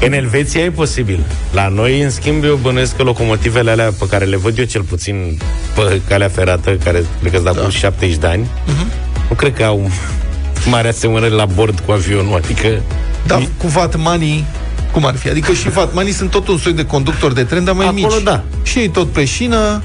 În 0.00 0.12
Elveția 0.12 0.60
e 0.60 0.70
posibil. 0.70 1.24
La 1.52 1.68
noi, 1.68 2.00
în 2.00 2.10
schimb, 2.10 2.44
eu 2.44 2.58
bănuiesc 2.62 2.96
că 2.96 3.02
locomotivele 3.02 3.70
alea 3.70 3.92
pe 3.98 4.06
care 4.10 4.24
le 4.24 4.36
văd 4.36 4.58
eu 4.58 4.64
cel 4.64 4.82
puțin 4.82 5.38
pe 5.74 6.00
calea 6.08 6.28
ferată, 6.28 6.78
care 6.84 7.04
cred 7.20 7.32
că 7.32 7.52
da. 7.54 7.68
70 7.68 8.16
de 8.16 8.26
ani, 8.26 8.44
uh-huh 8.44 9.05
nu 9.28 9.34
cred 9.36 9.54
că 9.54 9.64
au 9.64 9.90
mare 10.70 10.88
asemănări 10.88 11.34
la 11.34 11.44
bord 11.44 11.80
cu 11.80 11.92
avionul, 11.92 12.34
adică... 12.34 12.82
Da, 13.26 13.38
cu 13.58 13.66
vatmanii 13.66 14.44
cum 14.92 15.04
ar 15.04 15.16
fi? 15.16 15.28
Adică 15.28 15.52
și 15.52 15.68
vatmanii 15.68 16.12
sunt 16.12 16.30
tot 16.30 16.48
un 16.48 16.58
soi 16.58 16.72
de 16.72 16.84
conductor 16.86 17.32
de 17.32 17.44
tren, 17.44 17.64
dar 17.64 17.74
mai 17.74 17.86
Acolo, 17.86 18.14
mici. 18.14 18.22
da. 18.22 18.42
Și 18.62 18.78
ei 18.78 18.88
tot 18.88 19.08
pe 19.08 19.24
șină, 19.24 19.82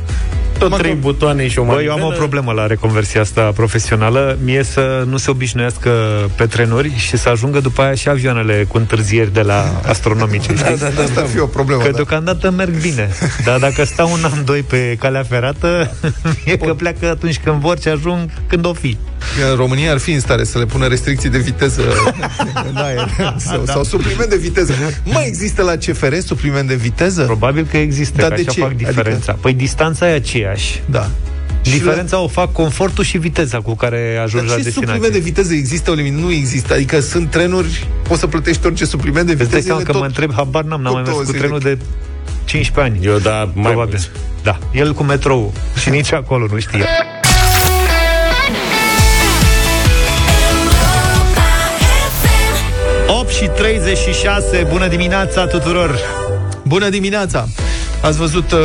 tot 0.69 0.77
trei 0.77 0.93
butoane 0.93 1.47
și 1.47 1.59
o 1.59 1.63
Bă, 1.63 1.81
eu 1.83 1.91
am 1.91 2.03
o 2.03 2.09
problemă 2.09 2.51
la 2.51 2.65
reconversia 2.67 3.21
asta 3.21 3.41
profesională. 3.41 4.37
Mie 4.43 4.63
să 4.63 5.03
nu 5.07 5.17
se 5.17 5.29
obișnuiască 5.31 5.89
pe 6.35 6.45
trenuri 6.45 6.93
și 6.95 7.17
să 7.17 7.29
ajungă 7.29 7.59
după 7.59 7.81
aia 7.81 7.93
și 7.93 8.09
avioanele 8.09 8.65
cu 8.67 8.77
întârzieri 8.77 9.33
de 9.33 9.41
la 9.41 9.81
astronomice. 9.87 10.53
da, 10.53 10.69
da, 10.79 10.87
da, 10.95 11.01
asta 11.01 11.21
ar 11.21 11.27
fi 11.27 11.39
o 11.39 11.45
problemă. 11.45 11.81
Că 11.81 11.89
da. 11.89 11.95
deocamdată 11.95 12.51
merg 12.51 12.73
bine. 12.81 13.09
Dar 13.45 13.59
dacă 13.59 13.83
stau 13.83 14.11
un 14.11 14.19
an, 14.23 14.45
doi 14.45 14.61
pe 14.61 14.95
calea 14.99 15.23
ferată, 15.23 15.91
da. 16.01 16.29
e 16.45 16.55
că 16.57 16.73
pleacă 16.73 17.09
atunci 17.09 17.39
când 17.43 17.59
vor 17.59 17.79
și 17.79 17.87
ajung 17.87 18.29
când 18.47 18.65
o 18.65 18.73
fi. 18.73 18.97
că 19.39 19.49
în 19.49 19.55
România 19.55 19.91
ar 19.91 19.97
fi 19.97 20.11
în 20.11 20.19
stare 20.19 20.43
să 20.43 20.57
le 20.57 20.65
pună 20.65 20.87
restricții 20.87 21.29
de 21.29 21.37
viteză 21.37 21.81
în 22.69 22.75
aer 22.85 23.09
sau, 23.37 23.61
da. 23.65 23.71
sau 23.71 23.83
supliment 23.83 24.29
de 24.29 24.37
viteză. 24.37 24.73
Mai 25.03 25.27
există 25.27 25.61
la 25.63 25.75
CFR 25.75 26.13
supliment 26.25 26.67
de 26.67 26.75
viteză? 26.75 27.23
Probabil 27.23 27.67
că 27.71 27.77
există, 27.77 28.21
Dar 28.21 28.29
că 28.29 28.35
de 28.35 28.41
așa 28.41 28.51
ce? 28.51 28.59
fac 28.61 28.75
diferența. 28.75 29.09
Adică... 29.11 29.37
Păi 29.41 29.53
distanța 29.53 30.09
e 30.09 30.19
aceeași. 30.51 30.81
Da. 30.85 31.09
Diferența 31.61 32.15
la... 32.17 32.23
o 32.23 32.27
fac 32.27 32.51
confortul 32.51 33.03
și 33.03 33.17
viteza 33.17 33.57
cu 33.57 33.75
care 33.75 34.19
ajungi 34.23 34.47
Dar 34.47 34.57
la 34.57 34.63
destinație. 34.63 34.93
supliment 34.93 35.13
de 35.13 35.19
viteză 35.19 35.53
există, 35.53 35.91
Olimin? 35.91 36.15
Nu 36.15 36.31
există. 36.31 36.73
Adică 36.73 36.99
sunt 36.99 37.29
trenuri, 37.29 37.87
poți 38.07 38.19
să 38.19 38.27
plătești 38.27 38.65
orice 38.65 38.85
supliment 38.85 39.27
de 39.27 39.33
viteză. 39.33 39.57
Îți 39.57 39.67
dai 39.67 39.77
că 39.83 39.91
tot, 39.91 39.99
mă 39.99 40.05
întreb, 40.05 40.33
habar 40.33 40.63
n-am, 40.63 40.81
n-am 40.81 40.93
mai 40.93 41.01
mers 41.01 41.15
cu 41.15 41.31
trenul 41.31 41.59
de 41.59 41.77
15 42.45 42.95
ani. 42.95 43.05
Eu, 43.05 43.17
da, 43.17 43.51
mai 43.53 43.71
probabil. 43.71 43.97
Mult. 43.97 44.11
Da, 44.43 44.59
el 44.73 44.93
cu 44.93 45.03
metrou 45.03 45.53
și 45.81 45.89
nici 45.89 46.11
acolo 46.11 46.47
nu 46.51 46.59
știa. 46.59 46.85
și 53.41 53.47
36. 53.47 54.67
Bună 54.69 54.87
dimineața 54.87 55.45
tuturor! 55.45 55.99
Bună 56.63 56.89
dimineața! 56.89 57.47
Ați 58.01 58.17
văzut 58.17 58.51
uh, 58.51 58.59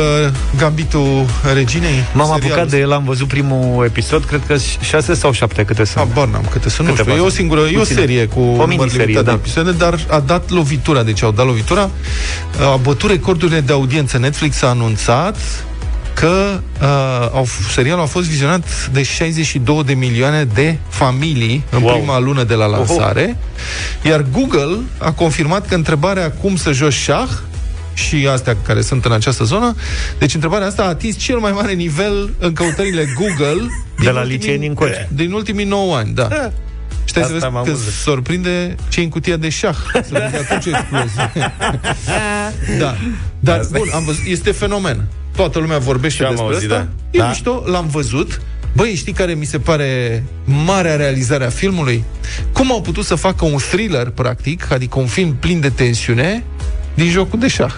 Gambitul 0.57 1.25
Reginei? 1.53 2.03
M-am 2.13 2.31
apucat 2.31 2.69
de 2.69 2.79
el, 2.79 2.91
am 2.91 3.03
văzut 3.03 3.27
primul 3.27 3.85
episod, 3.85 4.23
cred 4.23 4.41
că 4.47 4.55
6 4.81 5.13
sau 5.13 5.31
7 5.31 5.63
câte 5.63 5.83
sunt. 5.83 6.07
Habar 6.07 6.27
n-am 6.27 6.45
câte 6.51 6.69
sunt, 6.69 6.87
câte 6.87 7.03
nu 7.03 7.09
știu. 7.09 7.23
E 7.23 7.25
o 7.25 7.29
singură, 7.29 7.61
e 7.61 7.77
o 7.77 7.83
serie 7.83 8.25
cu 8.25 8.39
o 8.39 8.65
miniserie, 8.65 9.21
da. 9.21 9.31
episoade, 9.31 9.71
dar 9.71 9.99
a 10.09 10.19
dat 10.19 10.49
lovitura, 10.49 11.03
deci 11.03 11.23
au 11.23 11.31
dat 11.31 11.45
lovitura. 11.45 11.89
A 12.73 12.75
bătut 12.75 13.09
recordurile 13.09 13.59
de 13.59 13.73
audiență. 13.73 14.17
Netflix 14.17 14.61
a 14.61 14.67
anunțat 14.67 15.37
că 16.13 16.59
uh, 16.81 17.29
au, 17.33 17.47
serialul 17.69 18.03
a 18.03 18.05
fost 18.05 18.27
vizionat 18.27 18.89
de 18.91 19.03
62 19.03 19.83
de 19.83 19.93
milioane 19.93 20.43
de 20.43 20.77
familii 20.89 21.63
în 21.69 21.81
wow. 21.81 21.97
prima 21.97 22.19
lună 22.19 22.43
de 22.43 22.53
la 22.53 22.65
lansare, 22.65 23.37
Oho. 24.03 24.09
iar 24.09 24.25
Google 24.31 24.77
a 24.97 25.11
confirmat 25.11 25.67
că 25.67 25.75
întrebarea 25.75 26.31
cum 26.31 26.55
să 26.55 26.71
joci 26.71 26.93
șah 26.93 27.27
și 27.97 28.27
astea 28.31 28.57
care 28.65 28.81
sunt 28.81 29.05
în 29.05 29.11
această 29.11 29.43
zonă. 29.43 29.75
Deci 30.19 30.33
întrebarea 30.33 30.67
asta 30.67 30.83
a 30.83 30.87
atins 30.87 31.17
cel 31.17 31.37
mai 31.37 31.51
mare 31.51 31.73
nivel 31.73 32.33
în 32.39 32.53
căutările 32.53 33.05
Google 33.15 33.67
de 34.03 34.09
la 34.09 34.23
liceenii 34.23 34.67
încoace. 34.67 35.09
Din 35.13 35.31
ultimii 35.31 35.65
9 35.65 35.95
ani, 35.95 36.13
da. 36.13 36.23
da. 36.23 36.51
Și 37.05 37.13
să 37.13 37.29
vezi 37.31 37.45
că 37.45 37.75
sorprinde 38.01 38.75
ce 38.89 39.01
în 39.01 39.09
cutia 39.09 39.37
de 39.37 39.49
șah. 39.49 39.75
Să 40.09 40.31
atunci 40.49 40.75
explozi. 40.75 41.15
da. 42.79 42.95
Dar, 43.39 43.61
bun, 43.71 43.89
am 43.93 44.03
văzut, 44.03 44.25
este 44.25 44.51
fenomen. 44.51 45.07
Toată 45.35 45.59
lumea 45.59 45.77
vorbește 45.77 46.23
despre 46.23 46.43
auzit, 46.43 46.71
asta. 46.71 46.83
Da. 46.83 46.87
E 47.11 47.17
da? 47.17 47.27
mișto, 47.27 47.63
l-am 47.65 47.87
văzut. 47.87 48.41
Băi, 48.73 48.95
știi 48.95 49.13
care 49.13 49.33
mi 49.33 49.45
se 49.45 49.59
pare 49.59 50.23
marea 50.43 50.95
realizare 50.95 51.45
a 51.45 51.49
filmului? 51.49 52.03
Cum 52.51 52.71
au 52.71 52.81
putut 52.81 53.05
să 53.05 53.15
facă 53.15 53.45
un 53.45 53.57
thriller, 53.57 54.09
practic, 54.09 54.71
adică 54.71 54.99
un 54.99 55.05
film 55.05 55.35
plin 55.39 55.59
de 55.59 55.69
tensiune, 55.69 56.43
din 56.93 57.09
jocul 57.09 57.39
de 57.39 57.47
șah. 57.47 57.73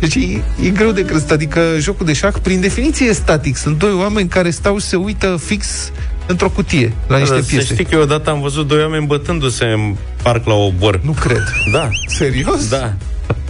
Deci 0.00 0.14
e, 0.14 0.42
e 0.62 0.68
greu 0.68 0.90
de 0.90 1.04
crezut. 1.04 1.30
Adică 1.30 1.60
jocul 1.78 2.06
de 2.06 2.12
șah, 2.12 2.34
prin 2.42 2.60
definiție, 2.60 3.06
e 3.06 3.12
static. 3.12 3.56
Sunt 3.56 3.78
doi 3.78 3.92
oameni 3.92 4.28
care 4.28 4.50
stau 4.50 4.78
și 4.78 4.84
se 4.84 4.96
uită 4.96 5.40
fix 5.44 5.92
într-o 6.26 6.48
cutie, 6.48 6.92
la 7.06 7.18
niște 7.18 7.34
da, 7.34 7.40
piese. 7.46 7.66
Să 7.66 7.72
știi 7.72 7.84
că 7.84 7.94
eu 7.94 8.00
odată 8.00 8.30
am 8.30 8.40
văzut 8.40 8.68
doi 8.68 8.80
oameni 8.80 9.06
bătându-se 9.06 9.64
în 9.64 9.94
parc 10.22 10.46
la 10.46 10.54
obor. 10.54 11.00
Nu 11.02 11.12
cred. 11.12 11.42
Da. 11.72 11.88
Serios? 12.06 12.68
Da. 12.68 12.92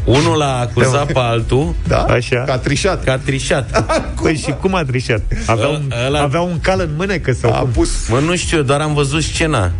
Unul 0.04 0.36
l-a 0.36 0.58
acuzat 0.58 1.12
pe 1.12 1.18
altul 1.18 1.74
da? 1.86 2.02
Așa. 2.02 2.42
Că 2.46 2.50
a 2.50 2.58
trișat. 2.58 3.04
Că 3.04 3.10
a 3.10 3.18
trișat. 3.18 3.84
păi 4.22 4.36
și 4.36 4.54
cum 4.60 4.74
a 4.74 4.84
trișat? 4.84 5.22
Avea 5.46 5.66
un, 5.66 5.92
ăla... 6.06 6.20
avea 6.20 6.40
un 6.40 6.60
cal 6.60 6.80
în 6.80 6.90
mânecă 6.96 7.32
sau 7.32 7.52
a 7.52 7.58
cum? 7.58 7.70
pus... 7.70 8.08
Mă, 8.08 8.18
nu 8.18 8.36
știu, 8.36 8.62
doar 8.62 8.80
am 8.80 8.94
văzut 8.94 9.22
scena. 9.22 9.72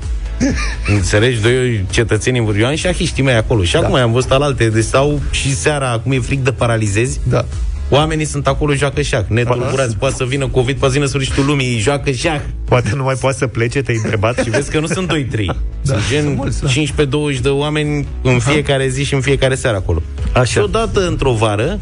Înțelegi? 0.87 1.40
Doi 1.40 1.85
cetățeni 1.90 2.38
în 2.38 2.59
Eu 2.59 2.66
am 2.66 2.74
și 2.74 2.87
ahiștii 2.87 3.22
mei 3.22 3.35
acolo. 3.35 3.62
Și 3.62 3.72
da. 3.72 3.79
acum 3.79 3.94
am 3.94 4.12
văzut 4.12 4.31
alte. 4.31 4.68
Deci 4.68 4.85
stau 4.85 5.20
și 5.31 5.55
seara, 5.55 5.90
acum 5.90 6.12
e 6.12 6.18
fric 6.18 6.44
de 6.44 6.53
paralizezi. 6.53 7.20
Da. 7.29 7.44
Oamenii 7.90 8.24
sunt 8.24 8.46
acolo, 8.46 8.74
joacă 8.74 9.03
șah. 9.03 9.24
Netulburați, 9.29 9.96
poate 9.96 10.14
să 10.14 10.24
vină 10.24 10.46
COVID, 10.46 10.77
poate 10.77 10.94
să 10.94 10.98
vină 10.98 11.11
sfârșitul 11.11 11.44
lumii, 11.44 11.79
joacă 11.79 12.11
șah. 12.11 12.40
Poate 12.64 12.92
nu 12.94 13.03
mai 13.03 13.14
poate 13.20 13.37
să 13.37 13.46
plece, 13.46 13.83
te-ai 13.83 13.96
întrebat. 13.96 14.42
și 14.42 14.51
vezi 14.57 14.70
că 14.70 14.81
nu 14.81 14.87
sunt 14.87 15.12
2-3. 15.12 15.44
Da, 15.83 15.94
sunt 15.94 16.09
gen 16.09 16.37
da. 16.96 17.35
15-20 17.37 17.40
de 17.42 17.48
oameni 17.48 18.07
în 18.22 18.38
fiecare 18.38 18.88
zi 18.88 19.05
și 19.05 19.14
în 19.14 19.20
fiecare 19.20 19.55
seară 19.55 19.77
acolo. 19.77 20.03
Așa. 20.33 20.44
Și 20.44 20.59
odată, 20.59 21.07
într-o 21.07 21.33
vară, 21.33 21.79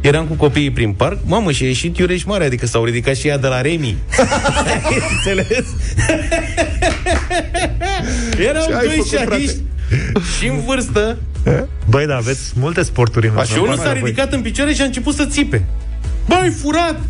Eram 0.00 0.26
cu 0.26 0.34
copiii 0.34 0.70
prin 0.70 0.92
parc, 0.92 1.18
mamă, 1.24 1.52
și 1.52 1.62
a 1.62 1.66
ieșit 1.66 1.98
Iureș 1.98 2.24
Mare, 2.24 2.44
adică 2.44 2.66
s-au 2.66 2.84
ridicat 2.84 3.16
și 3.16 3.28
ea 3.28 3.38
de 3.38 3.46
la 3.46 3.60
Remi. 3.60 3.96
Înțeles? 5.16 5.64
Erau 8.38 8.66
doi 8.84 9.02
șahiști 9.10 9.60
și 10.38 10.46
în 10.46 10.60
vârstă. 10.60 11.16
Băi, 11.88 12.06
da, 12.06 12.16
aveți 12.16 12.52
multe 12.58 12.82
sporturi 12.82 13.26
în 13.26 13.44
Și 13.44 13.58
unul 13.58 13.76
s-a 13.76 13.92
ridicat 13.92 14.32
în 14.32 14.42
picioare 14.42 14.72
și 14.72 14.82
a 14.82 14.84
început 14.84 15.14
să 15.14 15.24
țipe. 15.24 15.64
Băi, 16.26 16.52
furat! 16.62 17.00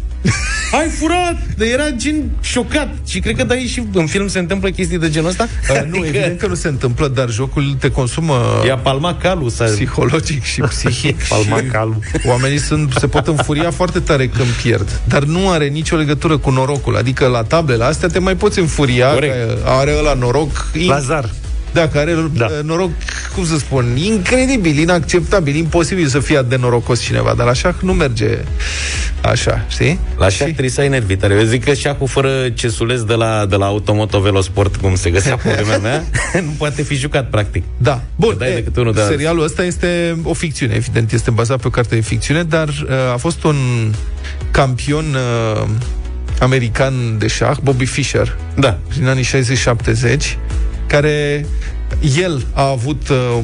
Ai 0.73 0.89
furat! 0.89 1.37
De 1.57 1.67
era 1.67 1.91
gen 1.91 2.31
șocat. 2.41 2.95
Și 3.07 3.21
cred 3.21 3.37
că 3.37 3.45
da, 3.45 3.55
și 3.55 3.87
în 3.93 4.07
film 4.07 4.29
se 4.29 4.39
întâmplă 4.39 4.71
chestii 4.71 4.99
de 4.99 5.11
genul 5.11 5.29
ăsta. 5.29 5.49
Uh, 5.71 5.77
adică... 5.81 5.97
Nu, 5.97 6.07
evident 6.07 6.39
că 6.39 6.47
nu 6.47 6.55
se 6.55 6.69
întâmplă, 6.69 7.09
dar 7.09 7.31
jocul 7.31 7.77
te 7.79 7.91
consumă... 7.91 8.63
Ia 8.67 8.77
palma 8.77 9.17
calul. 9.17 9.51
Să... 9.51 9.65
Psihologic 9.65 10.43
și 10.43 10.61
psihic. 10.69 11.23
palma 11.29 11.61
calul. 11.73 11.99
Oamenii 12.27 12.59
sunt, 12.59 12.93
se 12.99 13.07
pot 13.07 13.27
înfuria 13.27 13.71
foarte 13.71 13.99
tare 14.01 14.27
când 14.29 14.49
pierd. 14.49 15.01
Dar 15.05 15.23
nu 15.23 15.51
are 15.51 15.67
nicio 15.67 15.97
legătură 15.97 16.39
cu 16.39 16.51
norocul. 16.51 16.97
Adică 16.97 17.27
la 17.27 17.43
tablele 17.43 17.85
astea 17.85 18.09
te 18.09 18.19
mai 18.19 18.37
poți 18.37 18.59
înfuria. 18.59 19.13
Corect. 19.13 19.35
Că 19.35 19.57
are 19.65 19.95
ăla 19.99 20.15
noroc. 20.15 20.71
Lazar. 20.87 21.31
Da, 21.77 21.89
care 21.89 22.17
da. 22.33 22.49
noroc, 22.63 22.91
cum 23.35 23.47
să 23.47 23.59
spun, 23.59 23.97
incredibil, 23.97 24.79
inacceptabil, 24.79 25.55
imposibil 25.55 26.07
să 26.07 26.19
fie 26.19 26.45
de 26.49 26.57
norocos 26.57 27.01
cineva, 27.01 27.35
dar 27.37 27.47
așa 27.47 27.75
nu 27.83 27.93
merge 27.93 28.39
așa, 29.21 29.65
știi? 29.69 30.01
La 30.19 30.29
șah 30.29 30.37
și... 30.37 30.43
trebuie 30.43 30.71
să 30.71 30.81
ai 30.81 30.89
nervii 30.89 31.17
tare. 31.17 31.35
Eu 31.35 31.43
zic 31.43 31.65
că 31.65 31.75
șahul 31.75 32.07
fără 32.07 32.29
cesuleț 32.55 33.01
de 33.01 33.15
la, 33.15 33.47
de 33.47 33.57
la 33.57 33.67
Automoto 33.67 34.21
Velosport, 34.21 34.77
cum 34.77 34.95
se 34.95 35.11
găsea 35.11 35.37
pe 35.43 35.51
vremea 35.51 35.79
mea, 35.79 36.05
nu 36.41 36.55
poate 36.59 36.83
fi 36.83 36.95
jucat, 36.95 37.31
practic. 37.31 37.63
Da. 37.77 38.03
Bun, 38.17 38.37
e, 38.41 38.65
unul 38.77 38.93
de 38.93 39.01
serialul 39.09 39.45
ăsta 39.45 39.65
este 39.65 40.19
o 40.23 40.33
ficțiune, 40.33 40.75
evident, 40.75 41.13
este 41.13 41.31
bazat 41.31 41.61
pe 41.61 41.67
o 41.67 41.71
carte 41.71 41.95
de 41.95 42.01
ficțiune, 42.01 42.43
dar 42.43 42.69
uh, 42.69 43.13
a 43.13 43.17
fost 43.17 43.45
un 43.45 43.57
campion 44.51 45.05
uh, 45.15 45.69
american 46.41 47.19
de 47.19 47.27
șah, 47.27 47.57
Bobby 47.63 47.85
Fischer, 47.85 48.37
da. 48.55 48.79
din 48.97 49.07
anii 49.07 49.25
60-70, 49.25 50.37
care 50.87 51.47
el 52.21 52.47
a 52.53 52.69
avut 52.69 53.09
uh, 53.09 53.39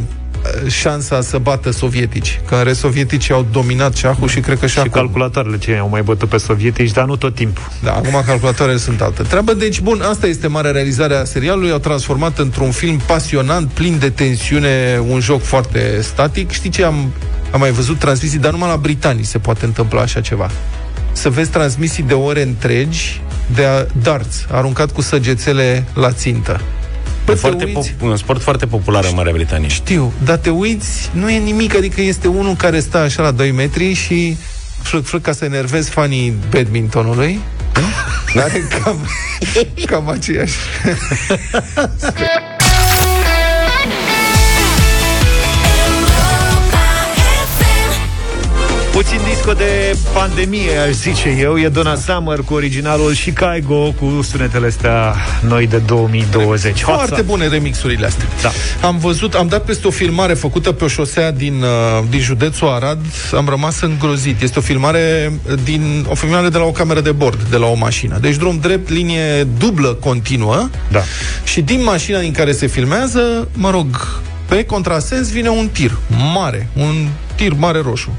șansa 0.69 1.21
să 1.21 1.39
bată 1.39 1.71
sovietici. 1.71 2.41
Că 2.49 2.55
în 2.55 2.65
rest 2.65 2.79
sovietici 2.79 3.31
au 3.31 3.47
dominat 3.53 3.95
șahul 3.95 4.29
și 4.29 4.41
cred 4.41 4.59
că 4.59 4.67
și, 4.67 4.73
și 4.73 4.79
acum... 4.79 4.91
calculatoarele 4.91 5.59
ce 5.59 5.77
au 5.77 5.89
mai 5.89 6.03
bătut 6.03 6.29
pe 6.29 6.37
sovietici, 6.37 6.91
dar 6.91 7.05
nu 7.05 7.17
tot 7.17 7.35
timpul. 7.35 7.63
Da, 7.83 7.93
acum 7.93 8.23
calculatoarele 8.27 8.79
sunt 8.79 9.01
altă 9.01 9.23
treabă. 9.23 9.55
Deci, 9.55 9.81
bun, 9.81 10.01
asta 10.01 10.27
este 10.27 10.47
marea 10.47 10.71
realizare 10.71 11.15
a 11.15 11.25
serialului. 11.25 11.71
Au 11.71 11.79
transformat 11.79 12.39
într-un 12.39 12.71
film 12.71 12.99
pasionant, 13.07 13.71
plin 13.71 13.99
de 13.99 14.11
tensiune, 14.11 15.03
un 15.09 15.21
joc 15.21 15.43
foarte 15.43 15.99
static. 16.01 16.51
Știi 16.51 16.71
ce 16.71 16.85
am, 16.85 17.13
am 17.51 17.61
mai 17.61 17.71
văzut 17.71 17.99
transmisii, 17.99 18.39
dar 18.39 18.53
numai 18.53 18.69
la 18.69 18.77
britanii 18.77 19.25
se 19.25 19.39
poate 19.39 19.65
întâmpla 19.65 20.01
așa 20.01 20.21
ceva. 20.21 20.51
Să 21.13 21.31
vezi 21.31 21.51
transmisii 21.51 22.03
de 22.03 22.15
ore 22.15 22.43
întregi 22.43 23.21
de 23.55 23.89
darts, 24.03 24.47
aruncat 24.51 24.93
cu 24.93 25.01
săgețele 25.01 25.85
la 25.95 26.13
țintă. 26.13 26.61
Bă, 27.25 27.35
foarte 27.35 27.65
uiți, 27.65 27.91
pop- 27.91 28.01
un 28.01 28.17
sport 28.17 28.43
foarte 28.43 28.67
popular 28.67 29.05
în 29.05 29.11
Marea 29.15 29.33
Britanie. 29.33 29.69
Știu, 29.69 30.13
dar 30.25 30.37
te 30.37 30.51
uiți, 30.51 31.11
nu 31.13 31.31
e 31.31 31.39
nimic, 31.39 31.77
adică 31.77 32.01
este 32.01 32.29
unul 32.29 32.55
care 32.55 32.81
stă 32.81 32.99
așa 32.99 33.23
la 33.23 33.31
2 33.31 33.51
metri 33.51 33.93
și 33.93 34.37
frâc, 34.83 35.05
frâc 35.05 35.23
ca 35.23 35.33
să 35.33 35.45
enervezi 35.45 35.91
fanii 35.91 36.35
badmintonului. 36.51 37.41
Are 38.37 38.63
cam, 38.83 38.97
cam 39.87 40.09
aceeași. 40.09 40.55
Puțin 49.03 49.21
disco 49.29 49.53
de 49.53 49.97
pandemie, 50.13 50.77
aș 50.77 50.91
zice 50.91 51.37
eu. 51.41 51.59
E 51.59 51.69
Donna 51.69 51.95
Summer 51.95 52.39
cu 52.39 52.55
originalul 52.55 53.15
și 53.15 53.31
Kaigo 53.31 53.93
cu 53.93 54.23
sunetele 54.23 54.67
astea 54.67 55.15
noi 55.49 55.67
de 55.67 55.77
2020. 55.77 56.81
Foarte 56.81 57.11
Hoța. 57.11 57.23
bune 57.23 57.49
remixurile 57.49 58.07
astea. 58.07 58.27
Da. 58.43 58.51
Am 58.87 58.99
văzut, 58.99 59.35
am 59.35 59.49
dat 59.49 59.65
peste 59.65 59.87
o 59.87 59.91
filmare 59.91 60.35
făcută 60.35 60.73
pe 60.73 60.85
o 60.85 60.89
șosea 60.89 61.31
din, 61.33 61.63
uh, 61.63 62.05
din 62.11 62.21
județul 62.21 62.69
Arad. 62.69 62.99
Am 63.37 63.49
rămas 63.49 63.81
îngrozit. 63.81 64.43
Este 64.43 64.59
o 64.59 64.63
filmare 64.63 65.33
din 65.65 66.07
o 66.09 66.15
filmare 66.15 66.49
de 66.49 66.59
la 66.59 66.65
o 66.65 66.71
cameră 66.71 67.01
de 67.01 67.13
bord, 67.13 67.43
de 67.43 67.57
la 67.57 67.67
o 67.67 67.75
mașină. 67.75 68.19
Deci 68.19 68.37
drum 68.37 68.59
drept, 68.59 68.89
linie 68.89 69.45
dublă 69.59 69.89
continuă. 69.89 70.69
Da. 70.91 71.03
Și 71.45 71.61
din 71.61 71.83
mașina 71.83 72.21
din 72.21 72.33
care 72.33 72.53
se 72.53 72.67
filmează, 72.67 73.49
mă 73.53 73.71
rog, 73.71 74.21
pe 74.49 74.65
contrasens 74.65 75.31
vine 75.31 75.49
un 75.49 75.69
tir 75.73 75.99
mare, 76.35 76.69
un 76.73 77.09
tir 77.35 77.53
mare 77.57 77.81
roșu. 77.81 78.11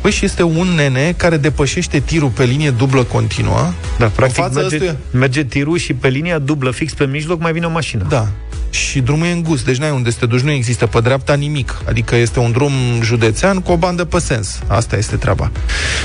Păi 0.00 0.10
și 0.10 0.24
este 0.24 0.42
un 0.42 0.68
nene 0.68 1.14
care 1.16 1.36
depășește 1.36 1.98
tirul 1.98 2.28
pe 2.28 2.44
linie 2.44 2.70
dublă 2.70 3.02
continuă. 3.02 3.72
Da, 3.98 4.06
practic 4.06 4.42
merge, 4.54 4.74
ăstuia... 4.74 4.96
merge 5.10 5.44
tirul 5.44 5.78
și 5.78 5.92
pe 5.94 6.08
linia 6.08 6.38
dublă 6.38 6.70
fix 6.70 6.92
pe 6.92 7.04
mijloc 7.04 7.40
mai 7.40 7.52
vine 7.52 7.66
o 7.66 7.70
mașină. 7.70 8.06
Da. 8.08 8.28
Și 8.70 9.00
drumul 9.00 9.26
e 9.26 9.30
îngust, 9.30 9.64
deci 9.64 9.76
n-ai 9.76 9.90
unde 9.90 10.10
să 10.10 10.16
te 10.20 10.26
duci, 10.26 10.40
nu 10.40 10.50
există 10.50 10.86
pe 10.86 11.00
dreapta 11.00 11.34
nimic. 11.34 11.76
Adică 11.88 12.16
este 12.16 12.38
un 12.38 12.52
drum 12.52 12.72
județean 13.02 13.60
cu 13.60 13.72
o 13.72 13.76
bandă 13.76 14.04
pe 14.04 14.18
sens. 14.18 14.58
Asta 14.66 14.96
este 14.96 15.16
treaba. 15.16 15.50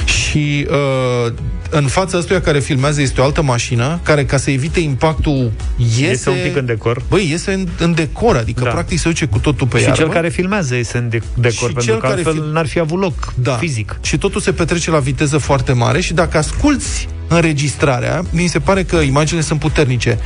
Și 0.06 0.68
uh, 0.70 1.34
în 1.70 1.86
fața 1.88 2.18
ăstuia 2.18 2.42
care 2.42 2.60
filmează 2.60 3.02
este 3.02 3.22
o 3.22 3.24
altă 3.24 3.42
mașină 3.42 4.00
care, 4.04 4.26
ca 4.26 4.38
să 4.38 4.52
evite 4.52 4.80
impactul, 4.80 5.52
iese... 5.98 6.02
Iese 6.10 6.30
un 6.30 6.36
pic 6.44 6.56
în 6.56 6.66
decor. 6.66 7.02
Băi, 7.10 7.28
iese 7.30 7.54
în, 7.54 7.68
în 7.80 7.94
decor, 7.94 8.36
adică 8.36 8.64
Da. 8.64 8.70
practic 8.70 9.00
se 9.00 9.08
duce 9.10 9.26
cu 9.26 9.38
totul 9.40 9.68
pe 9.68 9.78
Și 9.78 9.84
iarbă. 9.84 9.98
cel 9.98 10.10
care 10.10 10.30
filmează 10.30 10.76
este 10.76 10.98
în 10.98 11.10
de- 11.10 11.22
decor, 11.34 11.52
Și 11.54 11.74
pentru 11.74 11.84
cel 11.84 11.94
că 11.94 12.02
care 12.02 12.14
altfel 12.14 12.34
fil- 12.34 12.44
n-ar 12.56 12.68
fi 12.68 12.80
avut 12.80 13.00
loc 13.00 13.34
da. 13.36 13.54
fizic. 13.56 14.00
Și 14.02 14.18
totul 14.18 14.42
se 14.42 14.52
petrece 14.52 14.92
la 14.92 15.00
viteză 15.00 15.38
foarte 15.38 15.74
mare 15.74 16.02
și 16.02 16.14
dacă 16.14 16.38
asculți 16.38 17.08
înregistrarea, 17.28 18.24
mi 18.32 18.48
se 18.48 18.60
pare 18.60 18.84
că 18.84 18.96
imaginile 18.96 19.46
sunt 19.46 19.60
puternice, 19.60 20.20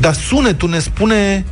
dar 0.00 0.14
sunetul 0.14 0.68
ne 0.68 0.78
spune 0.78 1.44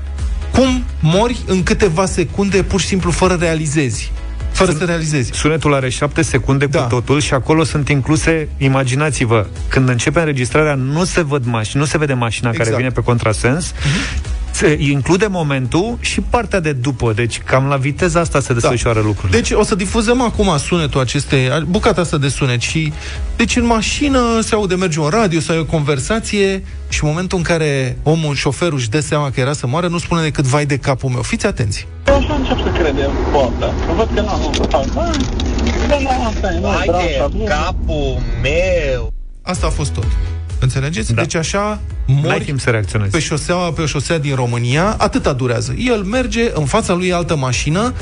cum 0.52 0.84
mori 1.00 1.36
în 1.46 1.62
câteva 1.62 2.06
secunde 2.06 2.62
pur 2.62 2.80
și 2.80 2.86
simplu 2.86 3.10
fără 3.10 3.36
realizezi. 3.40 4.12
Fără 4.52 4.72
să 4.72 4.84
realizezi. 4.84 5.30
Sunetul 5.34 5.74
are 5.74 5.88
7 5.88 6.22
secunde 6.22 6.66
Da. 6.66 6.82
cu 6.82 6.88
totul 6.88 7.20
și 7.20 7.34
acolo 7.34 7.64
sunt 7.64 7.88
incluse, 7.88 8.48
imaginați-vă, 8.58 9.46
când 9.68 9.88
începe 9.88 10.18
înregistrarea, 10.18 10.74
nu 10.74 11.04
se 11.04 11.22
văd 11.22 11.44
mașini, 11.44 11.82
nu 11.82 11.88
se 11.88 11.98
vede 11.98 12.12
mașina 12.12 12.48
Exact. 12.48 12.68
care 12.68 12.80
vine 12.80 12.92
pe 12.94 13.00
contrasens, 13.00 13.72
se 14.56 14.76
include 14.80 15.26
momentul 15.26 15.96
și 16.00 16.20
partea 16.20 16.60
de 16.60 16.72
după, 16.72 17.12
deci 17.12 17.40
cam 17.44 17.66
la 17.66 17.76
viteza 17.76 18.20
asta 18.20 18.40
se 18.40 18.52
desfășoară 18.52 19.00
lucrurile. 19.00 19.38
Deci 19.38 19.50
o 19.50 19.62
să 19.64 19.74
difuzăm 19.74 20.20
acum 20.20 20.58
sunetul 20.58 21.00
acestei, 21.00 21.64
bucata 21.68 22.00
asta 22.00 22.16
de 22.18 22.28
sunet 22.28 22.60
și 22.60 22.92
deci 23.36 23.56
în 23.56 23.66
mașină 23.66 24.18
se 24.42 24.54
aude, 24.54 24.74
merge 24.74 25.00
un 25.00 25.08
radio, 25.08 25.40
să 25.40 25.52
ai 25.52 25.58
o 25.58 25.64
conversație 25.64 26.62
și 26.88 27.04
în 27.04 27.08
momentul 27.08 27.38
în 27.38 27.44
care 27.44 27.98
omul, 28.02 28.34
șoferul 28.34 28.78
își 28.78 28.88
dă 28.88 29.00
seama 29.00 29.30
că 29.30 29.40
era 29.40 29.52
să 29.52 29.66
moară, 29.66 29.86
nu 29.88 29.98
spune 29.98 30.22
decât 30.22 30.44
vai 30.44 30.66
de 30.66 30.76
capul 30.76 31.10
meu. 31.10 31.22
Fiți 31.22 31.46
atenți. 31.46 31.86
Eu 32.06 32.14
așa 32.16 32.34
încep 32.34 32.58
să 32.58 32.80
credem 32.80 33.10
poarta. 33.32 33.74
Văd 33.96 34.08
că 34.14 34.20
n-am 34.20 34.40
un 34.44 34.52
fac. 34.68 35.16
Da, 35.88 35.96
da, 36.02 36.26
asta 36.26 36.52
e, 36.54 36.58
nu, 36.60 36.68
Hai 36.68 36.84
branșa, 36.86 37.28
de 37.30 37.36
bun. 37.36 37.46
capul 37.46 38.18
meu! 38.42 39.12
Asta 39.42 39.66
a 39.66 39.70
fost 39.70 39.92
tot. 39.92 40.06
Înțelegeți? 40.58 41.14
Da. 41.14 41.20
Deci 41.22 41.34
așa 41.34 41.80
N-ai 42.06 42.20
mori 42.22 42.44
timp 42.44 42.60
să 42.60 42.70
reacționezi. 42.70 43.10
pe 43.10 43.18
șosea, 43.18 43.54
pe 43.54 43.82
o 43.82 43.86
șosea 43.86 44.18
din 44.18 44.34
România, 44.34 44.94
atâta 44.98 45.32
durează. 45.32 45.74
El 45.78 46.02
merge, 46.02 46.50
în 46.54 46.64
fața 46.64 46.94
lui 46.94 47.06
e 47.08 47.14
altă 47.14 47.36
mașină, 47.36 47.92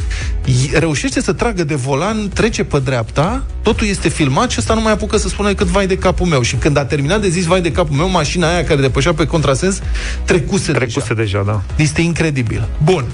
i- 0.44 0.70
reușește 0.78 1.20
să 1.20 1.32
tragă 1.32 1.64
de 1.64 1.74
volan, 1.74 2.28
trece 2.28 2.64
pe 2.64 2.78
dreapta, 2.78 3.44
totul 3.62 3.86
este 3.86 4.08
filmat 4.08 4.50
și 4.50 4.56
ăsta 4.60 4.74
nu 4.74 4.80
mai 4.80 4.92
apucă 4.92 5.16
să 5.16 5.28
spună 5.28 5.54
cât 5.54 5.66
vai 5.66 5.86
de 5.86 5.98
capul 5.98 6.26
meu. 6.26 6.42
Și 6.42 6.56
când 6.56 6.76
a 6.76 6.84
terminat 6.84 7.20
de 7.20 7.28
zis 7.28 7.44
vai 7.44 7.60
de 7.60 7.72
capul 7.72 7.96
meu, 7.96 8.08
mașina 8.10 8.48
aia 8.52 8.64
care 8.64 8.80
depășea 8.80 9.14
pe 9.14 9.26
contrasens 9.26 9.80
trecuse, 10.24 10.72
Trecuse 10.72 11.14
deja, 11.14 11.42
da. 11.46 11.62
Este 11.76 12.00
incredibil. 12.00 12.68
Bun. 12.84 13.04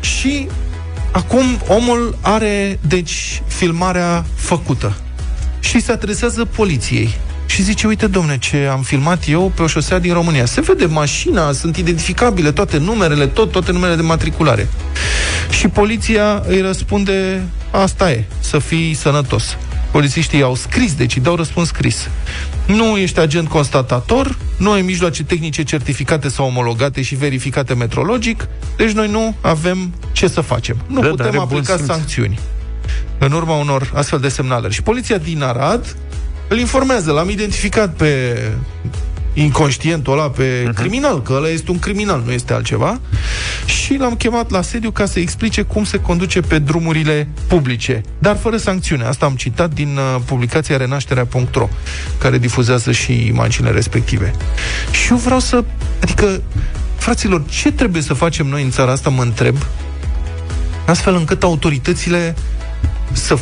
Și 0.00 0.48
acum 1.12 1.44
omul 1.68 2.16
are, 2.20 2.78
deci, 2.88 3.42
filmarea 3.46 4.24
făcută. 4.34 4.96
Și 5.60 5.80
se 5.80 5.92
adresează 5.92 6.44
poliției. 6.44 7.14
Și 7.50 7.62
zice, 7.62 7.86
uite, 7.86 8.06
domne, 8.06 8.38
ce 8.38 8.56
am 8.70 8.82
filmat 8.82 9.28
eu 9.28 9.52
pe 9.54 9.62
o 9.62 9.66
șosea 9.66 9.98
din 9.98 10.12
România. 10.12 10.44
Se 10.44 10.60
vede 10.60 10.84
mașina, 10.84 11.52
sunt 11.52 11.76
identificabile 11.76 12.52
toate 12.52 12.78
numerele, 12.78 13.26
tot, 13.26 13.50
toate 13.52 13.72
numerele 13.72 13.96
de 13.96 14.02
matriculare. 14.06 14.68
Și 15.50 15.68
poliția 15.68 16.42
îi 16.46 16.60
răspunde, 16.60 17.42
asta 17.70 18.10
e, 18.10 18.24
să 18.40 18.58
fii 18.58 18.94
sănătos. 18.94 19.56
Polițiștii 19.90 20.42
au 20.42 20.54
scris, 20.54 20.94
deci 20.94 21.16
îi 21.16 21.22
dau 21.22 21.34
răspuns 21.36 21.68
scris. 21.68 22.08
Nu 22.66 22.96
ești 22.96 23.18
agent 23.18 23.48
constatator, 23.48 24.36
nu 24.56 24.70
ai 24.70 24.82
mijloace 24.82 25.24
tehnice 25.24 25.62
certificate 25.62 26.28
sau 26.28 26.46
omologate 26.46 27.02
și 27.02 27.14
verificate 27.14 27.74
metrologic, 27.74 28.48
deci 28.76 28.90
noi 28.90 29.08
nu 29.10 29.34
avem 29.40 29.94
ce 30.12 30.28
să 30.28 30.40
facem. 30.40 30.76
Nu 30.86 31.00
Da, 31.00 31.08
putem 31.08 31.16
dar 31.16 31.26
are 31.26 31.36
bun 31.36 31.46
aplica 31.46 31.76
simț. 31.76 31.88
sancțiuni 31.88 32.38
în 33.18 33.32
urma 33.32 33.54
unor 33.54 33.90
astfel 33.94 34.18
de 34.18 34.28
semnalări. 34.28 34.74
Și 34.74 34.82
poliția 34.82 35.18
din 35.18 35.42
Arad 35.42 35.96
îl 36.50 36.58
informează, 36.58 37.12
l-am 37.12 37.28
identificat 37.28 37.94
pe 37.94 38.36
inconștientul 39.32 40.12
ăla, 40.12 40.30
pe 40.30 40.68
uh-huh. 40.68 40.74
criminal, 40.74 41.22
că 41.22 41.32
ăla 41.32 41.48
este 41.48 41.70
un 41.70 41.78
criminal, 41.78 42.22
nu 42.26 42.32
este 42.32 42.52
altceva, 42.52 43.00
și 43.64 43.96
l-am 43.96 44.14
chemat 44.14 44.50
la 44.50 44.62
sediu 44.62 44.90
ca 44.90 45.06
să 45.06 45.18
explice 45.18 45.62
cum 45.62 45.84
se 45.84 46.00
conduce 46.00 46.40
pe 46.40 46.58
drumurile 46.58 47.28
publice, 47.48 48.00
dar 48.18 48.36
fără 48.36 48.56
sancțiune. 48.56 49.04
Asta 49.04 49.26
am 49.26 49.34
citat 49.34 49.72
din 49.72 49.96
uh, 49.96 50.22
publicația 50.24 50.76
renașterea.ro, 50.76 51.68
care 52.18 52.38
difuzează 52.38 52.92
și 52.92 53.26
imaginile 53.26 53.72
respective. 53.72 54.32
Și 54.90 55.10
eu 55.10 55.16
vreau 55.16 55.40
să, 55.40 55.64
adică, 56.02 56.42
fraților, 56.96 57.42
ce 57.48 57.72
trebuie 57.72 58.02
să 58.02 58.14
facem 58.14 58.46
noi 58.46 58.62
în 58.62 58.70
țara 58.70 58.92
asta, 58.92 59.10
mă 59.10 59.22
întreb, 59.22 59.56
astfel 60.86 61.14
încât 61.14 61.42
autoritățile 61.42 62.34
să 63.12 63.38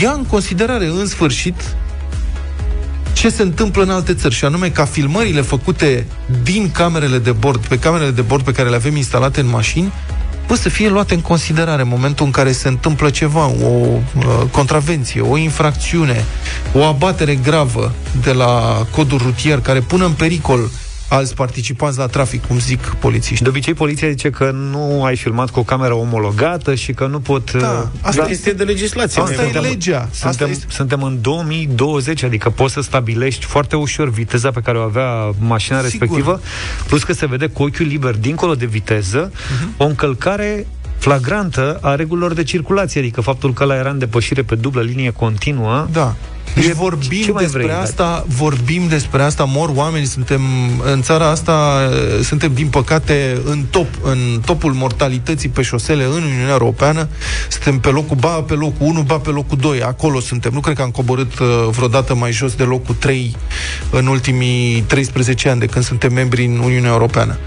ia 0.00 0.12
în 0.12 0.24
considerare 0.24 0.86
în 0.86 1.06
sfârșit 1.06 1.54
ce 3.20 3.28
se 3.28 3.42
întâmplă 3.42 3.82
în 3.82 3.90
alte 3.90 4.14
țări 4.14 4.34
și 4.34 4.44
anume 4.44 4.68
ca 4.68 4.84
filmările 4.84 5.40
făcute 5.40 6.06
din 6.42 6.70
camerele 6.70 7.18
de 7.18 7.32
bord, 7.32 7.66
pe 7.66 7.78
camerele 7.78 8.10
de 8.10 8.20
bord 8.20 8.44
pe 8.44 8.52
care 8.52 8.68
le 8.68 8.74
avem 8.74 8.96
instalate 8.96 9.40
în 9.40 9.48
mașini, 9.48 9.92
bă, 10.46 10.54
să 10.54 10.68
fie 10.68 10.88
luate 10.88 11.14
în 11.14 11.20
considerare 11.20 11.82
în 11.82 11.88
momentul 11.88 12.26
în 12.26 12.30
care 12.30 12.52
se 12.52 12.68
întâmplă 12.68 13.10
ceva, 13.10 13.46
o 13.46 13.66
uh, 13.66 14.00
contravenție, 14.50 15.20
o 15.20 15.36
infracțiune, 15.36 16.24
o 16.72 16.84
abatere 16.84 17.34
gravă 17.34 17.92
de 18.22 18.32
la 18.32 18.86
codul 18.90 19.18
rutier 19.18 19.60
care 19.60 19.80
pune 19.80 20.04
în 20.04 20.12
pericol 20.12 20.70
alți 21.10 21.34
participanți 21.34 21.98
la 21.98 22.06
trafic, 22.06 22.46
cum 22.46 22.58
zic 22.58 22.80
polițiști. 22.80 23.42
De 23.42 23.48
obicei, 23.48 23.74
poliția 23.74 24.08
zice 24.08 24.30
că 24.30 24.50
nu 24.50 25.04
ai 25.04 25.16
filmat 25.16 25.50
cu 25.50 25.58
o 25.58 25.62
cameră 25.62 25.94
omologată 25.94 26.74
și 26.74 26.92
că 26.92 27.06
nu 27.06 27.20
pot... 27.20 27.52
Da, 27.52 27.58
uh, 27.68 27.86
asta 28.00 28.20
Asta 28.20 28.32
este 28.32 28.52
de 28.52 28.62
legislație. 28.64 29.22
Asta 29.22 29.34
mai 29.42 29.50
e 29.50 29.52
mult. 29.54 29.66
legea. 29.66 30.08
Asta 30.10 30.28
Suntem, 30.28 30.50
este... 30.50 30.64
suntem 30.68 31.02
în 31.02 31.18
2020, 31.20 32.22
adică 32.22 32.50
poți 32.50 32.72
să 32.72 32.80
stabilești 32.80 33.44
foarte 33.44 33.76
ușor 33.76 34.10
viteza 34.10 34.50
pe 34.50 34.60
care 34.60 34.78
o 34.78 34.82
avea 34.82 35.30
mașina 35.38 35.76
Sigur. 35.80 35.90
respectivă, 35.90 36.40
plus 36.86 37.02
că 37.02 37.12
se 37.12 37.26
vede 37.26 37.46
cu 37.46 37.62
ochiul 37.62 37.86
liber, 37.86 38.14
dincolo 38.16 38.54
de 38.54 38.66
viteză, 38.66 39.32
o 39.76 39.84
încălcare 39.84 40.66
flagrantă 40.98 41.78
a 41.80 41.94
regulilor 41.94 42.32
de 42.32 42.42
circulație, 42.42 43.00
adică 43.00 43.20
faptul 43.20 43.52
că 43.52 43.64
la 43.64 43.74
era 43.76 43.90
în 43.90 43.98
depășire 43.98 44.42
pe 44.42 44.54
dublă 44.54 44.80
linie 44.82 45.10
continuă, 45.10 45.88
Da. 45.92 46.14
Deci 46.54 46.64
E- 46.64 46.72
vorbim 46.72 47.22
ce 47.22 47.32
mai 47.32 47.42
despre 47.42 47.62
vrei? 47.62 47.74
asta, 47.74 48.24
vorbim 48.28 48.88
despre 48.88 49.22
asta, 49.22 49.44
mor 49.44 49.70
oameni, 49.74 50.06
suntem 50.06 50.40
în 50.92 51.02
țara 51.02 51.30
asta, 51.30 51.88
eh, 51.92 52.24
suntem 52.24 52.50
din 52.54 52.66
păcate 52.66 53.38
în 53.44 53.64
top, 53.70 53.86
în 54.02 54.40
topul 54.46 54.72
mortalității 54.72 55.48
pe 55.48 55.62
șosele 55.62 56.04
în 56.04 56.10
Uniunea 56.22 56.50
Europeană. 56.50 57.08
Suntem 57.48 57.78
pe 57.78 57.88
locul 57.88 58.16
ba 58.16 58.28
pe 58.28 58.54
locul 58.54 58.86
1, 58.86 59.00
ba 59.02 59.16
pe 59.18 59.30
locul 59.30 59.58
2. 59.58 59.82
Acolo 59.82 60.20
suntem. 60.20 60.52
Nu 60.52 60.60
cred 60.60 60.76
că 60.76 60.82
am 60.82 60.90
coborât 60.90 61.32
eh, 61.40 61.46
vreodată 61.70 62.14
mai 62.14 62.32
jos 62.32 62.54
de 62.54 62.62
locul 62.64 62.94
3 62.94 63.36
în 63.90 64.06
ultimii 64.06 64.80
13 64.86 65.48
ani 65.48 65.60
de 65.60 65.66
când 65.66 65.84
suntem 65.84 66.12
membri 66.12 66.44
în 66.44 66.58
Uniunea 66.58 66.90
Europeană 66.90 67.38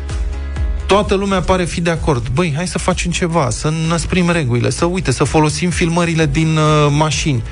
toată 0.86 1.16
lumea 1.16 1.42
pare 1.42 1.66
fi 1.66 1.82
de 1.82 1.90
acord. 1.90 2.28
Băi, 2.34 2.54
hai 2.56 2.68
să 2.68 2.78
facem 2.78 3.12
ceva, 3.12 3.50
să 3.50 3.74
năsprim 3.88 4.30
regulile, 4.30 4.70
să 4.70 4.86
uite, 4.86 5.12
să 5.12 5.24
folosim 5.24 5.70
filmările 5.70 6.26
din 6.26 6.58
uh, 6.58 6.88
mașini, 6.90 7.44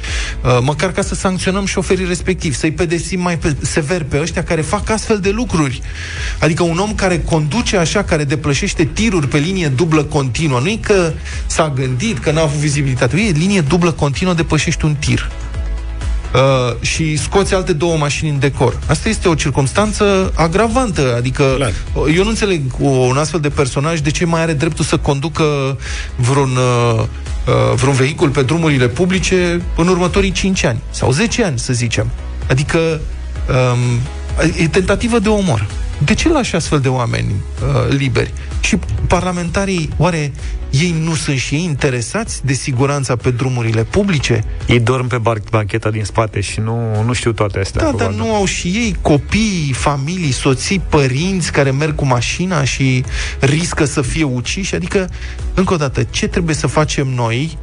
uh, 0.43 0.57
măcar 0.61 0.91
ca 0.91 1.01
să 1.01 1.15
sancționăm 1.15 1.65
șoferii 1.65 2.05
respectivi, 2.05 2.55
să-i 2.55 2.71
pedesim 2.71 3.21
mai 3.21 3.37
pe, 3.37 3.55
sever 3.61 4.03
pe 4.03 4.19
ăștia 4.21 4.43
care 4.43 4.61
fac 4.61 4.89
astfel 4.89 5.19
de 5.19 5.29
lucruri. 5.29 5.81
Adică 6.39 6.63
un 6.63 6.77
om 6.77 6.95
care 6.95 7.19
conduce 7.19 7.77
așa, 7.77 8.03
care 8.03 8.23
depășește 8.23 8.83
tiruri 8.83 9.27
pe 9.27 9.37
linie 9.37 9.67
dublă 9.67 10.03
continuă, 10.03 10.59
nu 10.59 10.67
e 10.67 10.77
că 10.81 11.13
s-a 11.45 11.73
gândit, 11.75 12.19
că 12.19 12.31
n-a 12.31 12.41
avut 12.41 12.59
vizibilitate, 12.59 13.17
e 13.17 13.31
linie 13.31 13.61
dublă 13.61 13.91
continuă, 13.91 14.33
depășești 14.33 14.85
un 14.85 14.95
tir 14.99 15.29
uh, 16.33 16.75
și 16.81 17.17
scoți 17.17 17.53
alte 17.53 17.73
două 17.73 17.97
mașini 17.97 18.29
în 18.29 18.39
decor. 18.39 18.79
Asta 18.87 19.09
este 19.09 19.27
o 19.27 19.35
circunstanță 19.35 20.31
agravantă, 20.35 21.13
adică 21.17 21.43
Clar. 21.55 21.73
eu 22.15 22.23
nu 22.23 22.29
înțeleg 22.29 22.71
cu 22.71 22.85
un 22.85 23.17
astfel 23.17 23.39
de 23.39 23.49
personaj 23.49 23.99
de 23.99 24.11
ce 24.11 24.25
mai 24.25 24.41
are 24.41 24.53
dreptul 24.53 24.85
să 24.85 24.97
conducă 24.97 25.77
vreun, 26.15 26.49
uh, 26.49 26.99
uh, 26.99 27.75
vreun 27.75 27.95
vehicul 27.95 28.29
pe 28.29 28.41
drumurile 28.41 28.87
publice 28.87 29.61
în 29.77 29.87
următorii 29.87 30.31
5 30.31 30.63
ani 30.63 30.79
sau 30.89 31.11
10 31.11 31.43
ani, 31.43 31.59
să 31.59 31.73
zicem. 31.73 32.09
Adică 32.49 32.77
um, 33.73 33.99
e 34.57 34.67
tentativă 34.67 35.19
de 35.19 35.29
omor. 35.29 35.67
De 36.05 36.13
ce 36.13 36.29
lași 36.29 36.55
astfel 36.55 36.79
de 36.79 36.87
oameni 36.87 37.31
uh, 37.31 37.95
liberi? 37.97 38.33
Și 38.59 38.77
parlamentarii, 39.07 39.89
oare 39.97 40.31
ei 40.71 40.95
nu 41.03 41.15
sunt 41.15 41.37
și 41.37 41.55
ei 41.55 41.63
interesați 41.63 42.45
de 42.45 42.53
siguranța 42.53 43.15
pe 43.15 43.31
drumurile 43.31 43.83
publice? 43.83 44.43
ei 44.67 44.79
dorm 44.79 45.07
pe 45.07 45.17
bar- 45.17 45.49
bancheta 45.49 45.89
din 45.89 46.03
spate 46.03 46.39
și 46.39 46.59
nu, 46.59 47.03
nu 47.03 47.13
știu 47.13 47.31
toate 47.31 47.59
astea. 47.59 47.81
Da, 47.81 47.87
dar 47.87 47.95
probabil. 47.95 48.19
nu 48.19 48.35
au 48.35 48.45
și 48.45 48.67
ei 48.67 48.95
copii, 49.01 49.73
familii, 49.73 50.31
soții, 50.31 50.81
părinți 50.89 51.51
care 51.51 51.71
merg 51.71 51.95
cu 51.95 52.05
mașina 52.05 52.63
și 52.63 53.03
riscă 53.39 53.85
să 53.85 54.01
fie 54.01 54.23
uciși? 54.23 54.75
Adică, 54.75 55.09
încă 55.53 55.73
o 55.73 55.77
dată, 55.77 56.03
ce 56.03 56.27
trebuie 56.27 56.55
să 56.55 56.67
facem 56.67 57.07
noi 57.07 57.57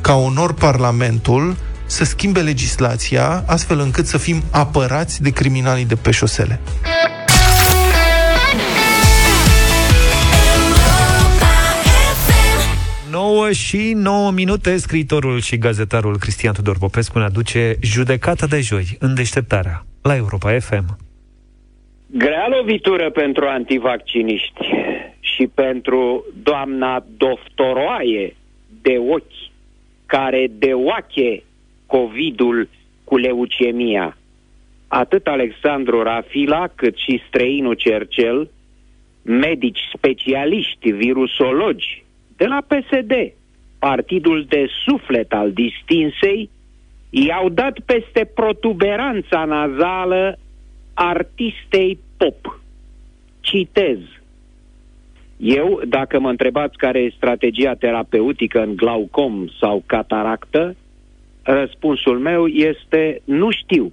ca 0.00 0.14
onor 0.14 0.54
Parlamentul 0.54 1.56
să 1.86 2.04
schimbe 2.04 2.40
legislația 2.40 3.44
astfel 3.46 3.80
încât 3.80 4.06
să 4.06 4.18
fim 4.18 4.42
apărați 4.50 5.22
de 5.22 5.30
criminalii 5.30 5.84
de 5.84 5.94
pe 5.94 6.10
șosele. 6.10 6.60
9 13.32 13.52
și 13.52 13.92
9 13.94 14.30
minute, 14.30 14.76
scriitorul 14.76 15.40
și 15.40 15.58
gazetarul 15.58 16.16
Cristian 16.18 16.54
Tudor 16.54 16.78
Popescu 16.78 17.18
ne 17.18 17.24
aduce 17.24 17.76
judecata 17.82 18.46
de 18.46 18.60
joi 18.60 18.96
în 18.98 19.14
deșteptarea 19.14 19.84
la 20.02 20.16
Europa 20.16 20.58
FM. 20.58 20.96
Grea 22.06 22.48
lovitură 22.48 23.10
pentru 23.10 23.46
antivacciniști 23.46 24.64
și 25.20 25.46
pentru 25.54 26.24
doamna 26.42 27.04
doftoroaie 27.16 28.36
de 28.82 28.96
ochi 28.98 29.50
care 30.06 30.46
de 30.50 30.72
oache 30.72 31.42
covidul 31.86 32.68
cu 33.04 33.16
leucemia. 33.16 34.16
Atât 34.88 35.26
Alexandru 35.26 36.02
Rafila 36.02 36.68
cât 36.74 36.96
și 36.96 37.22
străinul 37.28 37.74
Cercel, 37.74 38.50
medici 39.22 39.80
specialiști, 39.94 40.90
virusologi, 40.90 42.01
de 42.36 42.44
la 42.44 42.62
PSD, 42.68 43.12
partidul 43.78 44.44
de 44.48 44.66
suflet 44.84 45.32
al 45.32 45.52
distinsei, 45.52 46.50
i-au 47.10 47.48
dat 47.48 47.78
peste 47.80 48.24
protuberanța 48.34 49.44
nazală 49.44 50.38
artistei 50.94 51.98
pop. 52.16 52.60
Citez. 53.40 53.98
Eu, 55.36 55.80
dacă 55.88 56.20
mă 56.20 56.28
întrebați 56.28 56.76
care 56.76 56.98
e 56.98 57.12
strategia 57.16 57.74
terapeutică 57.74 58.62
în 58.62 58.76
glaucom 58.76 59.46
sau 59.60 59.82
cataractă, 59.86 60.76
răspunsul 61.42 62.18
meu 62.18 62.46
este 62.46 63.20
nu 63.24 63.50
știu. 63.50 63.92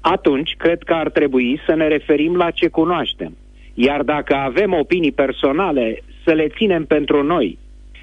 Atunci, 0.00 0.54
cred 0.58 0.82
că 0.82 0.94
ar 0.94 1.10
trebui 1.10 1.60
să 1.66 1.74
ne 1.74 1.88
referim 1.88 2.36
la 2.36 2.50
ce 2.50 2.68
cunoaștem. 2.68 3.36
Iar 3.74 4.02
dacă 4.02 4.34
avem 4.34 4.72
opinii 4.72 5.12
personale, 5.12 6.02
să 6.24 6.32
le 6.32 6.48
ținem 6.48 6.84
pentru 6.84 7.22
noi 7.22 7.58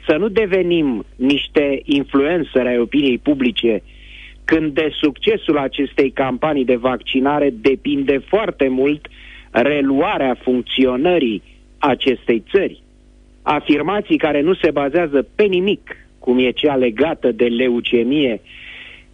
să 0.08 0.16
nu 0.18 0.28
devenim 0.28 1.06
niște 1.16 1.82
influențări 1.84 2.68
ai 2.68 2.80
opiniei 2.80 3.18
publice 3.18 3.82
când 4.46 4.74
de 4.74 4.90
succesul 4.92 5.58
acestei 5.58 6.12
campanii 6.12 6.66
de 6.66 6.76
vaccinare 6.76 7.50
depinde 7.50 8.18
foarte 8.18 8.68
mult 8.68 9.08
reluarea 9.52 10.38
funcționării 10.42 11.44
acestei 11.78 12.44
țări. 12.52 12.82
Afirmații 13.42 14.18
care 14.18 14.42
nu 14.42 14.54
se 14.54 14.72
bazează 14.72 15.28
pe 15.36 15.44
nimic, 15.44 15.96
cum 16.20 16.38
e 16.40 16.52
cea 16.52 16.76
legată 16.76 17.32
de 17.32 17.46
leucemie, 17.46 18.42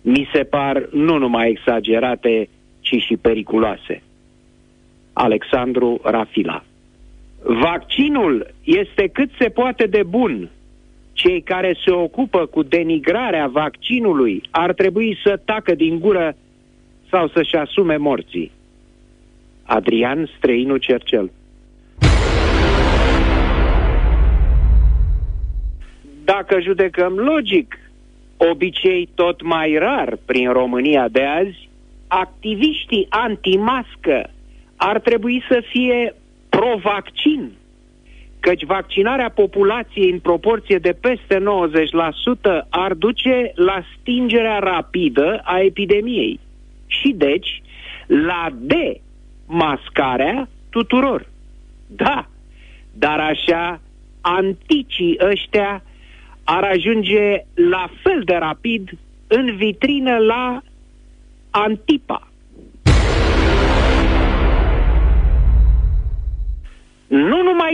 mi 0.01 0.29
se 0.33 0.43
par 0.43 0.89
nu 0.91 1.17
numai 1.17 1.49
exagerate, 1.49 2.49
ci 2.81 2.95
și 3.01 3.17
periculoase. 3.17 4.03
Alexandru 5.13 5.99
Rafila 6.03 6.63
Vaccinul 7.47 8.53
este 8.63 9.07
cât 9.07 9.29
se 9.39 9.49
poate 9.49 9.85
de 9.85 10.03
bun 10.03 10.49
cei 11.13 11.41
care 11.41 11.77
se 11.85 11.91
ocupă 11.91 12.45
cu 12.45 12.63
denigrarea 12.63 13.47
vaccinului 13.47 14.41
ar 14.51 14.73
trebui 14.73 15.17
să 15.23 15.39
tacă 15.45 15.75
din 15.75 15.99
gură 15.99 16.35
sau 17.09 17.27
să-și 17.27 17.55
asume 17.55 17.95
morții. 17.95 18.51
Adrian 19.63 20.29
Străinu 20.37 20.77
Cercel 20.77 21.31
Dacă 26.23 26.59
judecăm 26.61 27.13
logic, 27.13 27.79
obicei 28.37 29.09
tot 29.15 29.43
mai 29.43 29.77
rar 29.77 30.17
prin 30.25 30.51
România 30.51 31.07
de 31.07 31.23
azi, 31.23 31.69
activiștii 32.07 33.07
antimască 33.09 34.29
ar 34.75 34.99
trebui 34.99 35.43
să 35.49 35.63
fie 35.71 36.15
pro-vaccin 36.55 37.51
căci 38.39 38.65
vaccinarea 38.65 39.29
populației 39.29 40.11
în 40.11 40.19
proporție 40.19 40.77
de 40.77 40.97
peste 41.01 41.37
90% 41.39 41.41
ar 42.69 42.93
duce 42.93 43.51
la 43.55 43.83
stingerea 43.99 44.59
rapidă 44.59 45.41
a 45.43 45.59
epidemiei 45.59 46.39
și 46.87 47.13
deci 47.17 47.61
la 48.07 48.47
demascarea 49.47 50.47
tuturor. 50.69 51.27
Da, 51.87 52.27
dar 52.93 53.19
așa 53.19 53.81
anticii 54.21 55.17
ăștia 55.31 55.83
ar 56.43 56.63
ajunge 56.63 57.43
la 57.53 57.89
fel 58.03 58.21
de 58.25 58.35
rapid 58.35 58.89
în 59.27 59.55
vitrină 59.55 60.17
la 60.17 60.61
Antipa. 61.49 62.27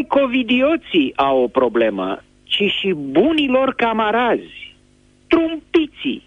Numai 0.01 0.05
covidioții 0.07 1.13
au 1.15 1.43
o 1.43 1.47
problemă, 1.47 2.23
ci 2.43 2.63
și 2.79 2.93
bunilor 2.93 3.73
camarazi, 3.73 4.75
trumpiții. 5.27 6.23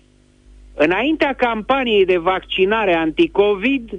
Înaintea 0.74 1.32
campaniei 1.32 2.04
de 2.04 2.16
vaccinare 2.16 2.94
anticovid, 2.94 3.90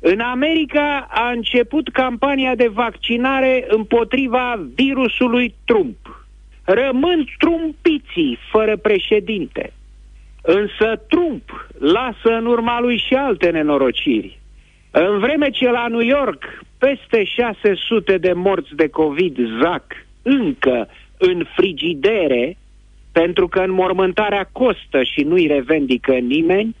în 0.00 0.20
America 0.20 1.08
a 1.10 1.30
început 1.30 1.88
campania 1.88 2.54
de 2.54 2.68
vaccinare 2.68 3.64
împotriva 3.68 4.66
virusului 4.74 5.54
Trump. 5.64 6.26
Rămân 6.64 7.26
trumpiții 7.38 8.38
fără 8.50 8.76
președinte. 8.76 9.72
Însă 10.42 11.02
Trump 11.08 11.68
lasă 11.78 12.36
în 12.38 12.46
urma 12.46 12.80
lui 12.80 13.02
și 13.06 13.14
alte 13.14 13.50
nenorociri. 13.50 14.38
În 14.90 15.18
vreme 15.18 15.50
ce 15.50 15.70
la 15.70 15.86
New 15.86 16.00
York 16.00 16.44
peste 16.86 17.24
600 17.24 18.18
de 18.18 18.32
morți 18.32 18.74
de 18.74 18.88
COVID 18.88 19.38
zac 19.62 19.84
încă 20.22 20.88
în 21.18 21.44
frigidere, 21.56 22.56
pentru 23.12 23.48
că 23.48 23.60
înmormântarea 23.60 24.48
costă 24.52 25.02
și 25.02 25.20
nu-i 25.20 25.46
revendică 25.46 26.12
nimeni, 26.12 26.76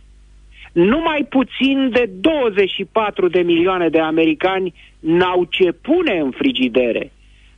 numai 0.72 1.26
puțin 1.28 1.90
de 1.92 2.10
24 2.20 3.28
de 3.28 3.40
milioane 3.40 3.88
de 3.88 4.00
americani 4.00 4.74
n-au 5.00 5.44
ce 5.44 5.72
pune 5.72 6.18
în 6.18 6.30
frigidere, 6.30 7.12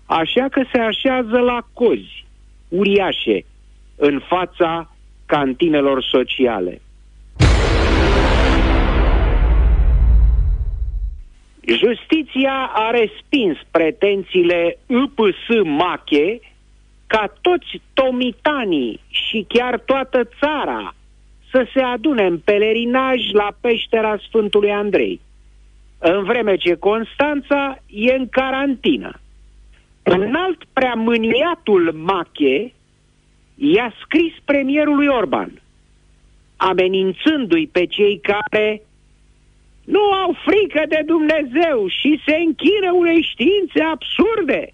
așa 0.07 0.49
că 0.51 0.63
se 0.73 0.79
așează 0.79 1.39
la 1.39 1.67
cozi 1.73 2.25
uriașe 2.69 3.45
în 3.97 4.21
fața 4.29 4.97
cantinelor 5.27 6.03
sociale. 6.03 6.81
Justiția 11.67 12.71
a 12.75 12.91
respins 12.91 13.59
pretențiile 13.71 14.79
UPS 14.87 15.65
Mache 15.65 16.41
ca 17.07 17.33
toți 17.41 17.81
tomitanii 17.95 19.01
și 19.09 19.45
chiar 19.49 19.79
toată 19.79 20.29
țara 20.41 20.95
să 21.51 21.67
se 21.75 21.83
adune 21.83 22.27
în 22.27 22.39
pelerinaj 22.39 23.31
la 23.33 23.49
peștera 23.61 24.17
Sfântului 24.17 24.71
Andrei, 24.71 25.21
în 25.99 26.25
vreme 26.25 26.57
ce 26.57 26.75
Constanța 26.75 27.79
e 27.87 28.13
în 28.13 28.29
carantină. 28.29 29.21
Un 30.05 30.35
alt 30.35 30.65
preamâniatul 30.73 31.93
Mache 31.93 32.73
i-a 33.55 33.93
scris 34.03 34.33
premierului 34.45 35.07
Orban, 35.07 35.63
amenințându-i 36.57 37.67
pe 37.67 37.87
cei 37.87 38.21
care 38.21 38.83
nu 39.85 40.01
au 40.13 40.37
frică 40.45 40.83
de 40.89 41.03
Dumnezeu 41.07 41.89
și 41.89 42.21
se 42.27 42.35
închină 42.37 42.93
unei 42.93 43.23
științe 43.23 43.83
absurde, 43.83 44.73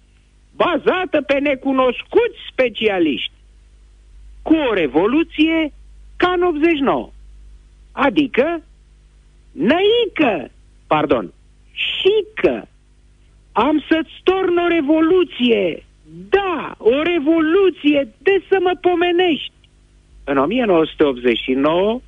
bazată 0.55 1.21
pe 1.21 1.39
necunoscuți 1.39 2.37
specialiști, 2.51 3.31
cu 4.41 4.53
o 4.53 4.73
revoluție 4.73 5.73
ca 6.17 6.31
în 6.31 6.41
89. 6.41 7.11
Adică, 7.91 8.63
năică, 9.51 10.51
pardon, 10.87 11.33
și 11.73 12.25
că 12.33 12.61
am 13.51 13.83
să-ți 13.89 14.21
torn 14.23 14.57
o 14.57 14.67
revoluție, 14.67 15.85
da, 16.29 16.75
o 16.77 17.01
revoluție 17.01 18.07
de 18.17 18.43
să 18.49 18.57
mă 18.61 18.77
pomenești. 18.81 19.51
În 20.23 20.37
1989, 20.37 22.01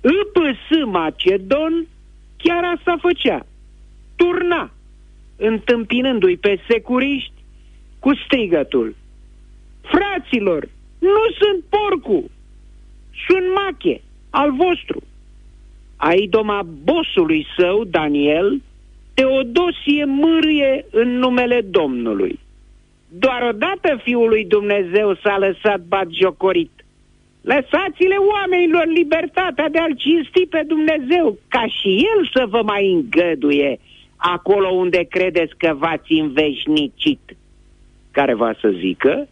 IPS 0.00 0.84
Macedon 0.86 1.86
Chiar 2.42 2.64
asta 2.64 2.96
făcea. 3.00 3.46
Turna, 4.16 4.70
întâmpinându-i 5.36 6.36
pe 6.36 6.60
securiști 6.68 7.32
cu 7.98 8.14
strigătul. 8.14 8.96
Fraților, 9.80 10.68
nu 10.98 11.24
sunt 11.38 11.64
porcu, 11.68 12.30
sunt 13.28 13.54
mache, 13.54 14.00
al 14.30 14.52
vostru. 14.52 15.02
doma 16.28 16.62
bosului 16.84 17.46
său, 17.56 17.84
Daniel, 17.84 18.60
Teodosie 19.14 20.04
mârie 20.04 20.84
în 20.90 21.08
numele 21.18 21.60
Domnului. 21.60 22.38
Doar 23.08 23.42
odată 23.42 24.00
Fiul 24.02 24.28
lui 24.28 24.44
Dumnezeu 24.44 25.14
s-a 25.14 25.38
lăsat 25.38 25.80
bat 25.80 26.06
jocorit. 26.10 26.81
Lăsați-le 27.42 28.16
oamenilor 28.32 28.86
libertatea 28.86 29.68
de 29.68 29.78
a-L 29.78 29.96
cinsti 29.96 30.46
pe 30.46 30.62
Dumnezeu, 30.66 31.38
ca 31.48 31.66
și 31.66 31.88
El 31.88 32.30
să 32.34 32.46
vă 32.48 32.62
mai 32.64 32.92
îngăduie 32.92 33.78
acolo 34.16 34.68
unde 34.68 35.06
credeți 35.10 35.56
că 35.56 35.74
v-ați 35.78 36.12
înveșnicit. 36.12 37.36
Care 38.10 38.34
va 38.34 38.54
să 38.60 38.68
zică, 38.78 39.28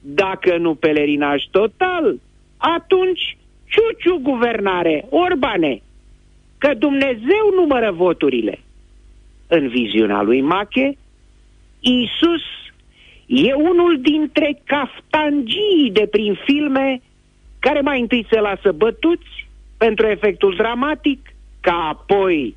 dacă 0.00 0.56
nu 0.56 0.74
pelerinaj 0.74 1.42
total, 1.50 2.18
atunci 2.56 3.36
ciuciu 3.64 4.18
guvernare, 4.22 5.06
Orbane, 5.08 5.82
că 6.58 6.74
Dumnezeu 6.74 7.44
numără 7.54 7.92
voturile. 7.92 8.60
În 9.46 9.68
viziunea 9.68 10.22
lui 10.22 10.40
Mache, 10.40 10.96
Iisus 11.80 12.42
e 13.26 13.52
unul 13.54 14.00
dintre 14.00 14.60
caftangii 14.64 15.90
de 15.92 16.06
prin 16.10 16.38
filme 16.44 17.00
care 17.66 17.80
mai 17.80 18.00
întâi 18.00 18.26
se 18.30 18.40
lasă 18.40 18.72
bătuți 18.72 19.48
pentru 19.76 20.06
efectul 20.06 20.54
dramatic, 20.56 21.34
ca 21.60 21.88
apoi 21.90 22.56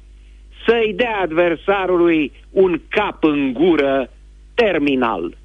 să-i 0.65 0.93
dea 0.95 1.19
adversarului 1.21 2.31
un 2.49 2.81
cap 2.89 3.23
în 3.23 3.53
gură 3.53 4.09
terminal. 4.53 5.37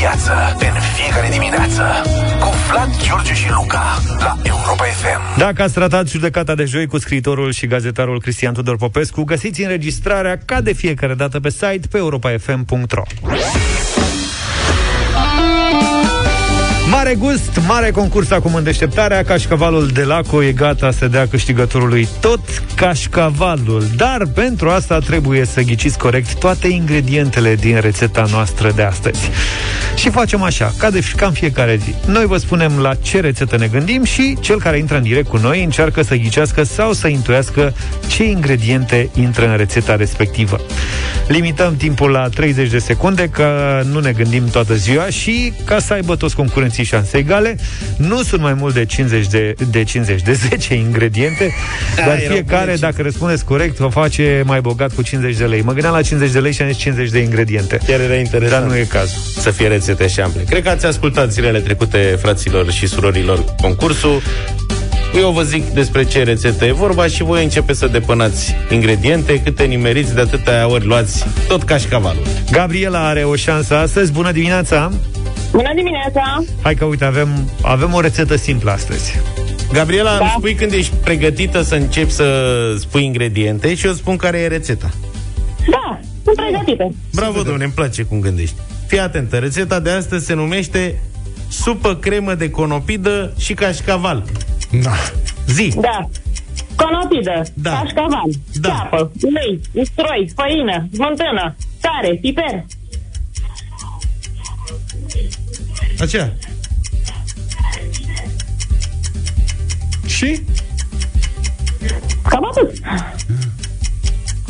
viață 0.00 0.56
în 0.58 0.80
fiecare 0.96 1.28
dimineață. 1.30 1.84
cu 2.04 2.29
Vlad, 2.70 2.90
George 3.02 3.34
și 3.34 3.50
Luca 3.50 4.00
la 4.18 4.36
Europa 4.42 4.84
FM. 4.84 5.38
Dacă 5.38 5.62
ați 5.62 5.72
tratat 5.72 6.08
judecata 6.08 6.54
de 6.54 6.64
joi 6.64 6.86
cu 6.86 6.98
scriitorul 6.98 7.52
și 7.52 7.66
gazetarul 7.66 8.20
Cristian 8.20 8.52
Tudor 8.52 8.76
Popescu, 8.76 9.22
găsiți 9.22 9.62
înregistrarea 9.62 10.38
ca 10.44 10.60
de 10.60 10.72
fiecare 10.72 11.14
dată 11.14 11.40
pe 11.40 11.50
site 11.50 11.80
pe 11.90 11.98
europafm.ro. 11.98 13.02
Mare 16.90 17.14
gust, 17.14 17.60
mare 17.66 17.90
concurs 17.90 18.30
acum 18.30 18.54
în 18.54 18.62
deșteptarea 18.62 19.24
Cașcavalul 19.24 19.86
de 19.86 20.02
Laco 20.02 20.42
e 20.42 20.52
gata 20.52 20.90
să 20.90 21.06
dea 21.06 21.28
câștigătorului 21.28 22.08
tot 22.20 22.40
cașcavalul 22.74 23.84
Dar 23.96 24.26
pentru 24.34 24.68
asta 24.68 24.98
trebuie 24.98 25.44
să 25.44 25.60
ghiciți 25.60 25.98
corect 25.98 26.38
toate 26.38 26.68
ingredientele 26.68 27.54
din 27.54 27.80
rețeta 27.80 28.24
noastră 28.30 28.70
de 28.70 28.82
astăzi 28.82 29.30
Și 29.94 30.10
facem 30.10 30.42
așa, 30.42 30.74
ca, 30.78 30.90
de, 30.90 31.00
ca 31.16 31.26
în 31.26 31.32
fiecare 31.32 31.80
zi 31.84 31.94
Noi 32.06 32.26
vă 32.26 32.36
spunem 32.36 32.78
la 32.78 32.94
ce 32.94 33.20
rețetă 33.20 33.56
ne 33.56 33.66
gândim 33.66 34.04
Și 34.04 34.36
cel 34.40 34.60
care 34.60 34.78
intră 34.78 34.96
în 34.96 35.02
direct 35.02 35.28
cu 35.28 35.36
noi 35.36 35.64
încearcă 35.64 36.02
să 36.02 36.14
ghicească 36.14 36.62
sau 36.62 36.92
să 36.92 37.08
intuiască 37.08 37.74
Ce 38.06 38.24
ingrediente 38.24 39.10
intră 39.14 39.48
în 39.50 39.56
rețeta 39.56 39.96
respectivă 39.96 40.60
Limităm 41.28 41.76
timpul 41.76 42.10
la 42.10 42.28
30 42.28 42.70
de 42.70 42.78
secunde 42.78 43.28
Ca 43.28 43.82
nu 43.92 44.00
ne 44.00 44.12
gândim 44.12 44.48
toată 44.48 44.74
ziua 44.74 45.06
Și 45.06 45.52
ca 45.64 45.78
să 45.78 45.92
aibă 45.92 46.16
toți 46.16 46.34
concurenții 46.34 46.84
și 46.84 46.88
șanse 46.90 47.16
egale. 47.16 47.56
Nu 47.96 48.22
sunt 48.22 48.40
mai 48.40 48.54
mult 48.54 48.74
de 48.74 48.84
50 48.84 49.26
de, 49.26 49.54
de 49.70 49.84
50 49.84 50.22
de 50.22 50.32
10 50.32 50.74
ingrediente, 50.74 51.54
da, 51.96 52.04
dar 52.04 52.18
fiecare, 52.18 52.76
dacă 52.76 53.02
răspundeți 53.02 53.44
corect, 53.44 53.76
vă 53.76 53.88
face 53.88 54.42
mai 54.46 54.60
bogat 54.60 54.94
cu 54.94 55.02
50 55.02 55.36
de 55.36 55.44
lei. 55.44 55.62
Mă 55.62 55.72
gândeam 55.72 55.94
la 55.94 56.02
50 56.02 56.32
de 56.32 56.38
lei 56.38 56.52
și 56.52 56.62
am 56.62 56.68
zis 56.68 56.76
50 56.76 57.10
de 57.10 57.18
ingrediente. 57.18 57.80
Chiar 57.86 58.00
era 58.00 58.14
interesant. 58.14 58.60
Dar 58.60 58.70
nu 58.70 58.76
e 58.76 58.84
cazul. 58.88 59.18
Să 59.38 59.50
fie 59.50 59.68
rețete 59.80 60.08
și 60.08 60.20
ample. 60.20 60.42
Cred 60.42 60.62
că 60.62 60.68
ați 60.68 60.86
ascultat 60.86 61.32
zilele 61.32 61.60
trecute, 61.60 62.18
fraților 62.20 62.70
și 62.70 62.86
surorilor, 62.86 63.44
concursul. 63.60 64.22
Eu 65.14 65.30
vă 65.30 65.42
zic 65.42 65.64
despre 65.68 66.04
ce 66.04 66.22
rețetă 66.22 66.64
e 66.64 66.72
vorba 66.72 67.06
și 67.06 67.22
voi 67.22 67.42
începe 67.42 67.72
să 67.72 67.86
depănați 67.86 68.54
ingrediente, 68.70 69.40
câte 69.42 69.64
nimeriți, 69.64 70.14
de 70.14 70.20
atâtea 70.20 70.68
ori 70.68 70.84
luați 70.84 71.26
tot 71.48 71.62
cașcavalul. 71.62 72.22
Gabriela 72.50 73.08
are 73.08 73.24
o 73.24 73.34
șansă 73.34 73.76
astăzi. 73.76 74.12
Bună 74.12 74.32
dimineața! 74.32 74.92
Bună 75.52 75.72
dimineața! 75.74 76.44
Hai 76.62 76.74
că, 76.74 76.84
uite, 76.84 77.04
avem, 77.04 77.50
avem 77.62 77.94
o 77.94 78.00
rețetă 78.00 78.36
simplă 78.36 78.70
astăzi. 78.70 79.18
Gabriela, 79.72 80.10
da. 80.10 80.18
îmi 80.18 80.34
spui 80.36 80.54
când 80.54 80.72
ești 80.72 80.94
pregătită 81.04 81.62
să 81.62 81.74
începi 81.74 82.10
să 82.10 82.24
spui 82.78 83.04
ingrediente 83.04 83.74
și 83.74 83.86
eu 83.86 83.92
spun 83.92 84.16
care 84.16 84.38
e 84.38 84.46
rețeta. 84.46 84.90
Da, 85.70 86.00
sunt 86.24 86.36
pregătită. 86.36 86.94
Bravo, 87.14 87.42
domnule, 87.42 87.64
îmi 87.64 87.72
place 87.72 88.02
cum 88.02 88.20
gândești. 88.20 88.56
Fii 88.90 89.00
atentă, 89.00 89.38
rețeta 89.38 89.80
de 89.80 89.90
astăzi 89.90 90.24
se 90.26 90.34
numește 90.34 91.00
supă 91.48 91.96
cremă 91.96 92.34
de 92.34 92.50
conopidă 92.50 93.32
și 93.38 93.54
cașcaval. 93.54 94.24
Da. 94.82 94.92
Zi. 95.46 95.72
Da. 95.80 96.08
Conopidă, 96.74 97.42
da. 97.54 97.70
cașcaval, 97.70 98.30
da. 98.60 98.68
ceapă, 98.68 99.12
ulei, 99.22 99.60
usturoi, 99.72 100.30
făină, 100.34 100.88
smântână, 100.92 101.56
sare, 101.80 102.18
piper, 102.20 102.64
Aceea. 105.98 106.32
Și? 110.06 110.40
Cam 112.28 112.44
atât. 112.44 112.82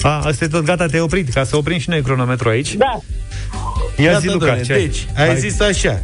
A, 0.03 0.21
asta 0.25 0.45
e 0.45 0.49
tot 0.49 0.65
gata, 0.65 0.87
te-ai 0.87 1.03
oprit, 1.03 1.29
ca 1.29 1.45
să 1.45 1.57
oprim 1.57 1.79
și 1.79 1.89
noi 1.89 2.03
cronometru 2.03 2.49
aici. 2.49 2.75
Da. 2.75 3.01
Ia 3.97 4.19
zi, 4.19 4.27
Luca, 4.27 4.59
ce 4.59 4.73
Deci, 4.73 5.07
ai, 5.17 5.29
ai 5.29 5.39
zis 5.39 5.61
așa. 5.61 6.03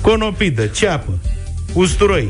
Conopidă, 0.00 0.66
ceapă, 0.66 1.18
usturoi, 1.72 2.28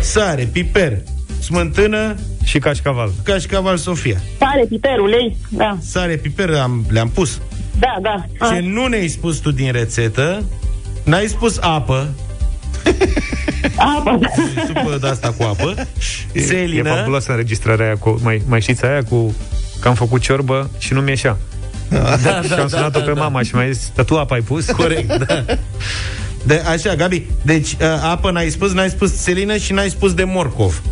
sare, 0.00 0.48
piper, 0.52 0.98
smântână 1.42 2.14
și 2.44 2.58
cașcaval. 2.58 3.12
Cașcaval 3.22 3.76
Sofia. 3.76 4.20
Sare, 4.38 4.64
piper, 4.68 4.98
ulei, 4.98 5.36
da. 5.48 5.78
Sare, 5.80 6.16
piper 6.16 6.54
am, 6.54 6.84
le-am 6.88 7.08
pus. 7.08 7.40
Da, 7.78 7.96
da. 8.00 8.46
Ce 8.46 8.60
nu 8.60 8.86
ne-ai 8.86 9.08
spus 9.08 9.36
tu 9.36 9.50
din 9.50 9.72
rețetă 9.72 10.44
N-ai 11.04 11.26
spus 11.26 11.58
apă 11.60 12.08
Apă 13.96 14.18
Supă 14.66 14.98
de 15.00 15.06
asta 15.06 15.34
cu 15.36 15.42
apă 15.42 15.74
e, 16.32 16.40
Selină 16.40 16.88
E 16.88 16.92
fabuloasă 16.92 17.30
înregistrarea 17.30 17.86
aia 17.86 17.96
cu, 17.96 18.18
mai, 18.22 18.42
mai 18.48 18.60
știți 18.60 18.84
aia 18.84 19.02
cu 19.02 19.34
Că 19.80 19.88
am 19.88 19.94
făcut 19.94 20.20
ciorbă 20.20 20.70
și 20.78 20.92
nu 20.92 21.00
mi-eșea 21.00 21.36
da, 21.90 22.16
da, 22.22 22.42
și 22.42 22.52
am 22.52 22.68
sunat-o 22.68 22.98
da, 22.98 23.04
pe 23.04 23.12
da, 23.12 23.20
mama 23.20 23.38
da. 23.38 23.42
și 23.42 23.54
mi-a 23.54 23.70
zis 23.70 23.92
Tu 24.06 24.18
apa 24.18 24.34
ai 24.34 24.40
pus? 24.40 24.70
Corect, 24.70 25.26
da 25.26 25.44
de, 26.46 26.62
Așa, 26.68 26.94
Gabi, 26.94 27.26
deci 27.42 27.72
uh, 27.72 27.78
apă 28.02 28.30
n-ai 28.30 28.50
spus, 28.50 28.72
n-ai 28.72 28.90
spus 28.90 29.14
selină 29.14 29.56
și 29.56 29.72
n-ai 29.72 29.90
spus 29.90 30.14
de 30.14 30.24
morcov 30.24 30.82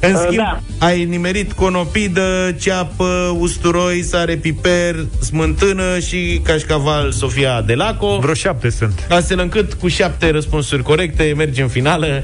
în 0.00 0.14
uh, 0.14 0.20
schimb, 0.26 0.36
da. 0.36 0.60
ai 0.78 1.04
nimerit 1.04 1.52
conopidă, 1.52 2.56
ceapă, 2.60 3.36
usturoi, 3.38 4.02
sare, 4.02 4.36
piper, 4.36 5.06
smântână 5.22 5.98
și 5.98 6.40
cașcaval 6.44 7.12
Sofia 7.12 7.60
Delaco. 7.60 8.18
Vreo 8.18 8.34
șapte 8.34 8.70
sunt. 8.70 9.06
Astfel 9.08 9.38
încât 9.38 9.74
cu 9.74 9.88
șapte 9.88 10.30
răspunsuri 10.30 10.82
corecte 10.82 11.32
mergi 11.36 11.60
în 11.60 11.68
finală. 11.68 12.06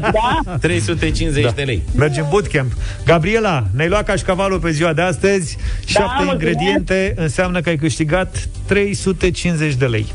da? 0.00 0.56
350 0.60 1.44
da. 1.44 1.50
de 1.50 1.62
lei. 1.62 1.82
Mergem 1.96 2.26
bootcamp. 2.30 2.72
Gabriela, 3.04 3.66
ne-ai 3.74 3.88
luat 3.88 4.04
cașcavalul 4.04 4.58
pe 4.58 4.70
ziua 4.70 4.92
de 4.92 5.02
astăzi. 5.02 5.56
Da, 5.56 6.00
șapte 6.00 6.32
ingrediente 6.32 7.14
înseamnă 7.16 7.60
că 7.60 7.68
ai 7.68 7.76
câștigat 7.76 8.48
350 8.66 9.74
de 9.74 9.86
lei. 9.86 10.06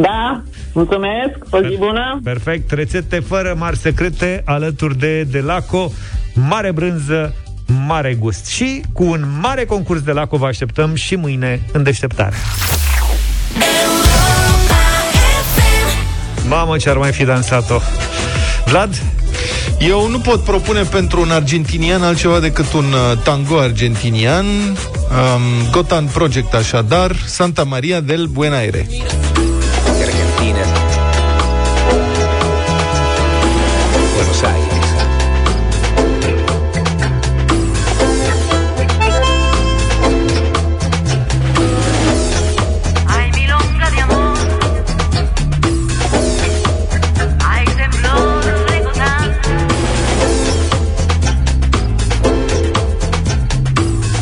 Da, 0.00 0.42
mulțumesc, 0.72 1.38
o 1.50 1.58
zi 1.58 1.76
bună. 1.78 2.20
Perfect, 2.24 2.70
rețete 2.70 3.20
fără 3.20 3.54
mari 3.58 3.76
secrete, 3.76 4.42
alături 4.44 4.98
de 4.98 5.22
Delaco, 5.22 5.92
mare 6.34 6.72
brânză, 6.72 7.34
mare 7.86 8.14
gust. 8.14 8.46
Și 8.46 8.82
cu 8.92 9.04
un 9.04 9.24
mare 9.40 9.64
concurs 9.64 10.00
de 10.00 10.12
Laco 10.12 10.36
vă 10.36 10.46
așteptăm 10.46 10.94
și 10.94 11.16
mâine 11.16 11.60
în 11.72 11.82
deșteptare. 11.82 12.36
Mamă, 16.48 16.76
ce 16.76 16.90
ar 16.90 16.96
mai 16.96 17.12
fi 17.12 17.24
dansat-o. 17.24 17.78
Vlad? 18.66 19.02
Eu 19.78 20.08
nu 20.08 20.18
pot 20.18 20.44
propune 20.44 20.82
pentru 20.82 21.20
un 21.20 21.30
argentinian 21.30 22.02
altceva 22.02 22.40
decât 22.40 22.72
un 22.72 22.84
uh, 22.84 23.18
tango 23.22 23.58
argentinian, 23.58 24.44
um, 24.44 25.70
Gotan 25.70 26.06
Project 26.06 26.54
așadar, 26.54 27.16
Santa 27.26 27.62
Maria 27.62 28.00
del 28.00 28.26
Buenaire. 28.26 28.86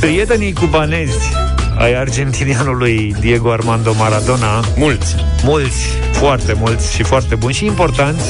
Prietenii 0.02 0.52
cubanezi 0.52 1.32
ai 1.78 1.94
argentinianului 1.94 3.14
Diego 3.20 3.52
Armando 3.52 3.92
Maradona 3.98 4.64
Mulți 4.76 5.14
Mulți, 5.44 5.86
foarte 6.12 6.52
mulți 6.52 6.94
și 6.94 7.02
foarte 7.02 7.34
buni 7.34 7.54
și 7.54 7.64
importanți 7.64 8.24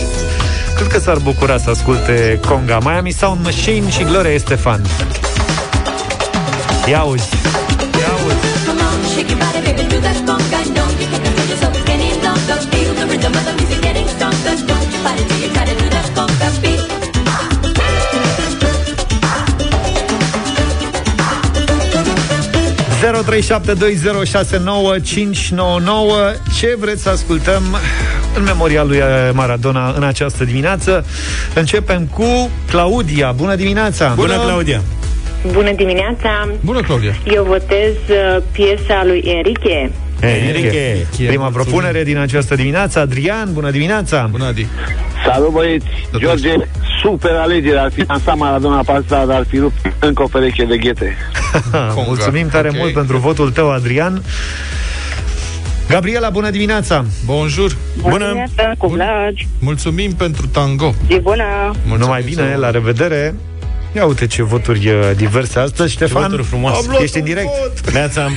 cred 0.75 0.87
că 0.87 0.99
s-ar 0.99 1.19
bucura 1.19 1.59
să 1.59 1.71
asculte 1.71 2.41
Conga. 2.49 2.79
Miami 2.79 3.11
Sound 3.11 3.45
Machine 3.45 3.91
și 3.91 4.03
Gloria 4.03 4.33
Estefan. 4.33 4.81
Ia 6.89 6.99
auzi! 6.99 7.29
Ia 8.01 8.09
auzi! 8.13 8.53
Shake 9.13 9.31
your 9.31 9.39
body, 9.43 9.61
baby, 9.67 9.95
do 9.95 9.99
that 10.01 10.17
conga. 10.27 10.61
Don't 10.77 11.01
you 11.01 11.09
get 11.11 11.23
to 11.25 11.43
yourself 11.51 11.89
any 11.89 12.11
longer. 12.25 12.59
Feel 12.71 12.93
0372069599 23.23 23.27
Ce 26.59 26.77
vreți 26.79 27.03
să 27.03 27.09
ascultăm 27.09 27.63
în 28.37 28.43
memoria 28.43 28.83
lui 28.83 28.99
Maradona 29.33 29.93
în 29.97 30.03
această 30.03 30.45
dimineață? 30.45 31.07
Începem 31.55 32.07
cu 32.07 32.51
Claudia. 32.71 33.33
Bună 33.33 33.55
dimineața! 33.55 34.13
Bună, 34.15 34.33
Bună 34.35 34.45
Claudia! 34.45 34.83
Bună 35.53 35.73
dimineața! 35.73 36.49
Bună, 36.61 36.81
Claudia! 36.81 37.15
Eu 37.25 37.45
votez 37.45 37.93
uh, 38.09 38.43
piesa 38.53 39.03
lui 39.05 39.23
Enrique. 39.25 39.91
Enrique. 40.21 41.07
Prima 41.27 41.49
propunere 41.49 42.03
din 42.03 42.19
această 42.19 42.55
dimineață. 42.55 42.99
Adrian, 42.99 43.49
bună 43.53 43.71
dimineața! 43.71 44.29
Bună, 44.31 44.45
Adi! 44.45 44.67
Salut, 45.27 45.51
băieți! 45.51 45.87
George, 46.19 46.55
super 47.03 47.31
alegere. 47.31 47.79
Ar 47.79 47.93
fi 47.93 48.05
lansat 48.09 48.37
Maradona 48.37 48.83
pe 48.83 48.93
asta, 48.93 49.25
dar 49.27 49.37
ar 49.37 49.47
fi 49.49 49.59
rupt 49.59 49.93
încă 49.99 50.23
o 50.23 50.27
pereche 50.27 50.65
de 50.65 50.77
ghete. 50.77 51.17
Mulțumim 52.07 52.49
tare 52.49 52.69
okay. 52.69 52.81
mult 52.81 52.93
pentru 52.93 53.19
votul 53.19 53.51
tău, 53.51 53.71
Adrian. 53.71 54.23
Gabriela, 55.89 56.31
bună 56.31 56.51
dimineața! 56.51 57.05
Bonjour! 57.25 57.77
Bună, 58.01 58.11
bună 58.13 58.25
dimineața, 58.25 58.75
cu 58.79 58.87
Vlad! 58.87 59.35
Mulțumim 59.59 60.13
pentru 60.13 60.47
tango! 60.47 60.95
E 61.09 61.19
bună! 61.19 61.45
Mulțumim 61.65 61.99
Numai 61.99 62.23
bine, 62.23 62.57
la 62.57 62.71
revedere! 62.71 63.35
Ia 63.95 64.05
uite 64.05 64.27
ce 64.27 64.43
voturi 64.43 64.89
uh, 64.89 65.11
diverse 65.17 65.59
astăzi, 65.59 65.93
Ștefan. 65.93 66.23
Voturi 66.23 66.43
frumoase. 66.43 66.89
Ești 67.01 67.19
în 67.19 67.25
direct. 67.25 67.91
Neața. 67.93 68.29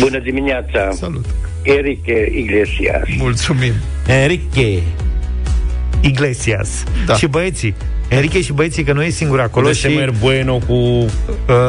Bună 0.00 0.18
dimineața. 0.18 0.90
Salut. 0.90 1.24
Enrique 1.62 2.30
Iglesias. 2.34 3.02
Mulțumim. 3.18 3.72
Enrique 4.06 4.82
Iglesias. 6.00 6.84
Da. 7.06 7.14
Și 7.14 7.26
băieții, 7.26 7.74
Enrique 8.08 8.40
și 8.40 8.52
băieții 8.52 8.84
că 8.84 8.92
nu 8.92 9.02
e 9.02 9.08
singur 9.08 9.40
acolo 9.40 9.66
de 9.66 9.72
și... 9.72 10.10
Bueno 10.20 10.60
cu 10.66 10.72
uh, 10.72 11.06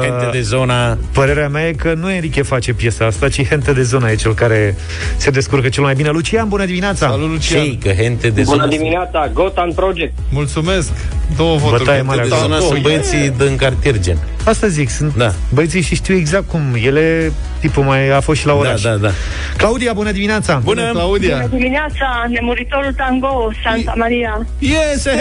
Hente 0.01 0.29
de 0.31 0.41
Zona. 0.41 0.97
Părerea 1.11 1.49
mea 1.49 1.67
e 1.67 1.71
că 1.71 1.93
nu 1.93 2.11
Enrique 2.11 2.41
face 2.41 2.73
piesa 2.73 3.05
asta, 3.05 3.29
ci 3.29 3.47
Hente 3.47 3.71
de 3.71 3.81
Zona 3.81 4.09
e 4.09 4.15
cel 4.15 4.33
care 4.33 4.75
se 5.17 5.29
descurcă 5.29 5.69
cel 5.69 5.83
mai 5.83 5.93
bine. 5.93 6.09
Lucian, 6.09 6.47
bună 6.47 6.65
dimineața! 6.65 7.07
Salut, 7.09 7.29
Lucian! 7.29 7.63
Cei, 7.63 7.77
că 7.83 7.89
Hente 7.89 8.29
de 8.29 8.43
Zona... 8.43 8.63
Bună 8.63 8.75
dimineața, 8.75 9.29
Gotan 9.33 9.71
Project! 9.71 10.13
Mulțumesc! 10.29 10.91
Două 11.35 11.57
voturi. 11.57 11.83
Bătaie 11.83 12.01
mare. 12.01 12.21
De 12.21 12.35
Zona 12.41 12.59
sunt 12.59 12.81
băieții 12.81 13.33
din 13.37 13.55
cartier 13.55 13.99
gen. 13.99 14.17
Asta 14.43 14.67
zic, 14.67 14.89
sunt 14.89 15.15
da. 15.15 15.33
băieții 15.53 15.81
și 15.81 15.95
știu 15.95 16.15
exact 16.15 16.47
cum. 16.47 16.61
Ele, 16.83 17.31
tipul 17.59 17.83
mai 17.83 18.09
a 18.09 18.19
fost 18.19 18.39
și 18.39 18.45
la 18.45 18.51
da, 18.51 18.57
oraș. 18.57 18.81
Da, 18.81 18.89
da, 18.89 18.97
da. 18.97 19.11
Claudia, 19.57 19.93
bună 19.93 20.11
dimineața! 20.11 20.61
Bună, 20.63 20.81
bună 20.81 20.91
Claudia! 20.91 21.35
Bună 21.35 21.47
dimineața, 21.47 22.25
nemuritorul 22.29 22.93
tango, 22.93 23.51
Santa 23.63 23.93
Maria. 23.97 24.47
Yes, 24.59 25.03
hey, 25.03 25.17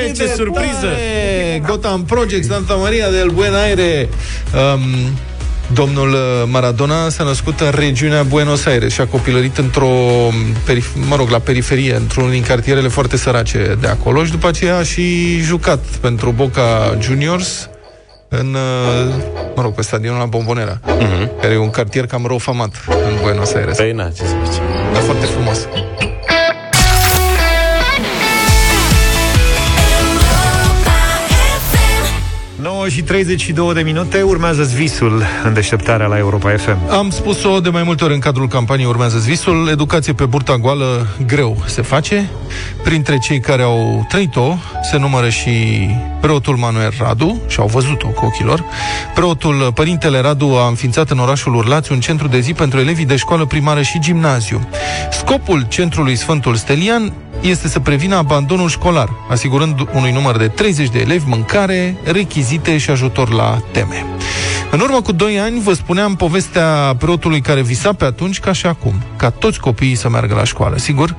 hey, 0.00 0.12
ce 0.12 0.26
surpriză! 0.26 0.88
Gotham 1.66 2.04
Project, 2.04 2.44
Santa 2.44 2.74
Maria 2.74 3.10
del 3.10 3.28
Buen 3.28 3.54
Aire. 3.54 4.08
Um, 4.74 4.80
Domnul 5.74 6.12
uh, 6.12 6.18
Maradona 6.46 7.08
s-a 7.08 7.24
născut 7.24 7.60
în 7.60 7.70
regiunea 7.70 8.22
Buenos 8.22 8.66
Aires 8.66 8.92
și 8.92 9.00
a 9.00 9.06
copilărit 9.06 9.58
într-o, 9.58 9.90
mă 11.08 11.16
rog, 11.16 11.28
la 11.28 11.38
periferie, 11.38 11.94
într-unul 11.94 12.30
din 12.30 12.42
cartierele 12.42 12.88
foarte 12.88 13.16
sărace 13.16 13.76
de 13.80 13.86
acolo 13.86 14.24
și 14.24 14.30
după 14.30 14.48
aceea 14.48 14.76
a 14.76 14.82
și 14.82 15.38
jucat 15.40 15.84
pentru 15.84 16.30
Boca 16.30 16.96
Juniors 17.00 17.70
în, 18.38 18.54
uh, 18.54 19.14
mă 19.54 19.62
rog, 19.62 19.72
pe 19.72 19.82
stadionul 19.82 20.18
la 20.18 20.26
Bombonera, 20.26 20.78
uh-huh. 20.78 21.40
care 21.40 21.52
e 21.52 21.56
un 21.56 21.70
cartier 21.70 22.06
cam 22.06 22.26
rău 22.26 22.38
famat 22.38 22.70
în 22.86 23.18
Buenos 23.22 23.54
Aires. 23.54 23.76
Păi, 23.76 23.92
na, 23.92 24.08
ce 24.08 24.24
să 24.24 24.34
facem. 24.44 24.62
Dar 24.92 25.02
foarte 25.02 25.26
frumos. 25.26 25.68
Și 32.92 33.02
32 33.02 33.74
de 33.74 33.80
minute 33.80 34.22
urmează 34.22 34.62
visul 34.62 35.22
în 35.44 35.54
deșteptarea 35.54 36.06
la 36.06 36.18
Europa 36.18 36.50
FM. 36.50 36.90
Am 36.90 37.10
spus-o 37.10 37.60
de 37.60 37.68
mai 37.68 37.82
multe 37.82 38.04
ori 38.04 38.14
în 38.14 38.18
cadrul 38.18 38.48
campaniei 38.48 38.88
Urmează 38.88 39.18
visul, 39.18 39.68
educație 39.70 40.12
pe 40.12 40.24
burta 40.24 40.56
goală 40.56 41.06
greu 41.26 41.62
se 41.66 41.82
face. 41.82 42.30
Printre 42.82 43.18
cei 43.18 43.40
care 43.40 43.62
au 43.62 44.06
trăit-o 44.08 44.56
se 44.90 44.98
numără 44.98 45.28
și 45.28 45.50
preotul 46.20 46.56
Manuel 46.56 46.92
Radu, 46.98 47.40
și 47.48 47.60
au 47.60 47.66
văzut-o 47.66 48.06
cu 48.06 48.24
ochilor. 48.24 48.64
Preotul 49.14 49.72
Părintele 49.74 50.20
Radu 50.20 50.46
a 50.46 50.66
înființat 50.68 51.10
în 51.10 51.18
orașul 51.18 51.54
Urlați 51.54 51.92
un 51.92 52.00
centru 52.00 52.28
de 52.28 52.40
zi 52.40 52.52
pentru 52.52 52.78
elevii 52.78 53.06
de 53.06 53.16
școală 53.16 53.44
primară 53.44 53.82
și 53.82 54.00
gimnaziu. 54.00 54.68
Scopul 55.10 55.66
centrului 55.68 56.16
Sfântul 56.16 56.54
Stelian 56.54 57.12
este 57.40 57.68
să 57.68 57.80
prevină 57.80 58.16
abandonul 58.16 58.68
școlar, 58.68 59.08
asigurând 59.28 59.88
unui 59.94 60.12
număr 60.12 60.36
de 60.36 60.48
30 60.48 60.88
de 60.88 60.98
elevi 60.98 61.28
mâncare, 61.28 61.96
rechizite 62.04 62.78
și 62.82 62.90
ajutor 62.90 63.32
la 63.32 63.62
teme. 63.70 64.04
În 64.70 64.80
urmă 64.80 65.00
cu 65.00 65.12
2 65.12 65.38
ani 65.38 65.60
vă 65.60 65.72
spuneam 65.72 66.16
povestea 66.16 66.94
preotului 66.98 67.40
care 67.40 67.62
visa 67.62 67.92
pe 67.92 68.04
atunci 68.04 68.40
ca 68.40 68.52
și 68.52 68.66
acum, 68.66 68.94
ca 69.16 69.30
toți 69.30 69.60
copiii 69.60 69.94
să 69.94 70.08
meargă 70.08 70.34
la 70.34 70.44
școală. 70.44 70.76
Sigur, 70.76 71.16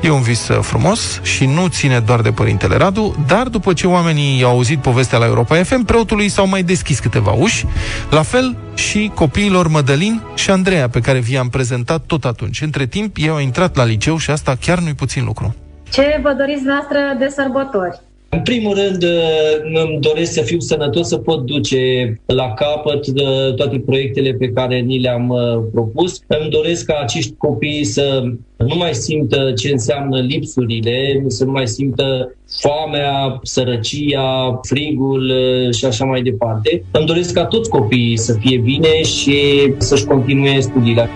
e 0.00 0.10
un 0.10 0.22
vis 0.22 0.48
uh, 0.48 0.58
frumos 0.60 1.20
și 1.22 1.46
nu 1.46 1.66
ține 1.66 2.00
doar 2.00 2.20
de 2.20 2.30
părintele 2.30 2.76
Radu, 2.76 3.24
dar 3.26 3.46
după 3.48 3.72
ce 3.72 3.86
oamenii 3.86 4.42
au 4.42 4.50
auzit 4.50 4.78
povestea 4.78 5.18
la 5.18 5.26
Europa 5.26 5.62
FM, 5.62 5.84
preotului 5.84 6.28
s-au 6.28 6.46
mai 6.46 6.62
deschis 6.62 6.98
câteva 6.98 7.30
uși, 7.30 7.66
la 8.10 8.22
fel 8.22 8.56
și 8.74 9.10
copiilor 9.14 9.68
Mădălin 9.68 10.22
și 10.34 10.50
Andreea, 10.50 10.88
pe 10.88 11.00
care 11.00 11.18
vi-am 11.18 11.48
prezentat 11.48 12.02
tot 12.06 12.24
atunci. 12.24 12.60
Între 12.60 12.86
timp, 12.86 13.16
ei 13.16 13.28
au 13.28 13.38
intrat 13.38 13.76
la 13.76 13.84
liceu 13.84 14.16
și 14.16 14.30
asta 14.30 14.56
chiar 14.60 14.78
nu-i 14.78 14.94
puțin 14.94 15.24
lucru. 15.24 15.54
Ce 15.90 16.20
vă 16.22 16.32
doriți 16.38 16.64
noastră 16.64 16.98
de 17.18 17.28
sărbători? 17.28 18.00
În 18.34 18.40
primul 18.40 18.74
rând, 18.74 19.02
uh, 19.02 19.82
îmi 19.84 19.98
doresc 20.00 20.32
să 20.32 20.42
fiu 20.42 20.58
sănătos, 20.58 21.08
să 21.08 21.16
pot 21.16 21.46
duce 21.46 22.14
la 22.26 22.52
capăt 22.52 23.06
uh, 23.06 23.54
toate 23.56 23.82
proiectele 23.86 24.32
pe 24.32 24.48
care 24.48 24.78
ni 24.78 25.00
le-am 25.00 25.28
uh, 25.28 25.62
propus. 25.72 26.20
Îmi 26.26 26.50
doresc 26.50 26.84
ca 26.84 26.98
acești 27.02 27.34
copii 27.38 27.84
să 27.84 28.22
nu 28.56 28.74
mai 28.76 28.94
simtă 28.94 29.52
ce 29.56 29.70
înseamnă 29.72 30.20
lipsurile, 30.20 31.24
să 31.26 31.44
nu 31.44 31.50
mai 31.50 31.68
simtă 31.68 32.34
foamea, 32.60 33.38
sărăcia, 33.42 34.60
frigul 34.62 35.32
și 35.72 35.84
așa 35.84 36.04
mai 36.04 36.22
departe. 36.22 36.84
Îmi 36.90 37.06
doresc 37.06 37.32
ca 37.34 37.44
toți 37.44 37.70
copiii 37.70 38.16
să 38.18 38.32
fie 38.40 38.58
bine 38.58 39.02
și 39.02 39.38
să-și 39.78 40.04
continue 40.04 40.60
studiile. 40.60 41.08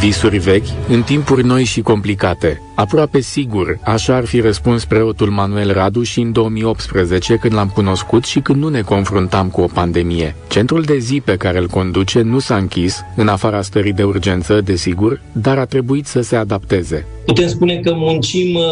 Visuri 0.00 0.38
vechi, 0.38 0.88
în 0.88 1.02
timpuri 1.02 1.44
noi 1.44 1.64
și 1.64 1.80
complicate. 1.80 2.62
Aproape 2.78 3.20
sigur, 3.20 3.78
așa 3.84 4.14
ar 4.14 4.24
fi 4.24 4.40
răspuns 4.40 4.84
preotul 4.84 5.28
Manuel 5.30 5.72
Radu 5.72 6.02
și 6.02 6.20
în 6.20 6.32
2018 6.32 7.36
când 7.36 7.54
l-am 7.54 7.68
cunoscut 7.68 8.24
și 8.24 8.40
când 8.40 8.62
nu 8.62 8.68
ne 8.68 8.80
confruntam 8.80 9.48
cu 9.48 9.60
o 9.60 9.66
pandemie. 9.66 10.34
Centrul 10.48 10.82
de 10.82 10.98
zi 10.98 11.22
pe 11.24 11.36
care 11.36 11.58
îl 11.58 11.66
conduce 11.66 12.20
nu 12.20 12.38
s-a 12.38 12.56
închis, 12.56 13.00
în 13.16 13.28
afara 13.28 13.62
stării 13.62 13.92
de 13.92 14.02
urgență, 14.02 14.60
desigur, 14.60 15.20
dar 15.32 15.58
a 15.58 15.64
trebuit 15.64 16.06
să 16.06 16.20
se 16.20 16.36
adapteze. 16.36 17.06
Putem 17.28 17.48
spune 17.48 17.76
că 17.76 17.92
muncim 17.94 18.54
uh, 18.54 18.62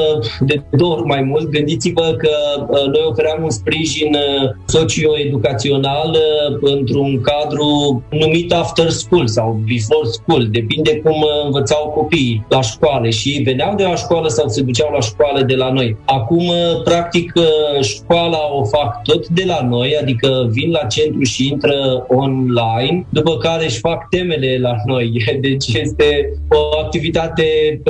de 0.41 0.63
două 0.71 0.95
ori 0.95 1.07
mai 1.07 1.23
mult. 1.23 1.51
Gândiți-vă 1.51 2.15
că 2.19 2.31
uh, 2.61 2.87
noi 2.87 3.05
oferam 3.09 3.43
un 3.43 3.51
sprijin 3.51 4.15
uh, 4.15 4.51
socio-educațional 4.67 6.17
într-un 6.61 7.21
cadru 7.21 8.03
numit 8.11 8.53
after 8.53 8.91
school 8.91 9.27
sau 9.27 9.61
before 9.67 10.09
school. 10.09 10.49
Depinde 10.51 10.97
cum 10.97 11.25
învățau 11.45 11.93
copiii 11.95 12.47
la 12.49 12.61
școală 12.61 13.09
și 13.09 13.41
veneau 13.45 13.75
de 13.75 13.83
la 13.83 13.96
școală 13.97 14.29
sau 14.29 14.49
se 14.49 14.63
duceau 14.63 14.91
la 14.93 15.01
școală 15.01 15.43
de 15.43 15.55
la 15.55 15.73
noi. 15.73 15.97
Acum, 16.05 16.51
practic, 16.85 17.33
școala 17.81 18.39
o 18.53 18.65
fac 18.65 19.03
tot 19.03 19.29
de 19.29 19.45
la 19.47 19.67
noi, 19.69 19.97
adică 20.01 20.49
vin 20.51 20.71
la 20.71 20.87
centru 20.87 21.23
și 21.23 21.49
intră 21.49 22.07
online, 22.09 23.07
după 23.09 23.37
care 23.37 23.65
își 23.65 23.79
fac 23.79 24.09
temele 24.09 24.59
la 24.61 24.75
noi. 24.87 25.13
Deci 25.41 25.67
este 25.67 26.33
o 26.51 26.79
activitate 26.83 27.81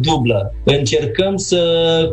dublă. 0.00 0.54
Încercăm 0.64 1.36
să 1.36 1.62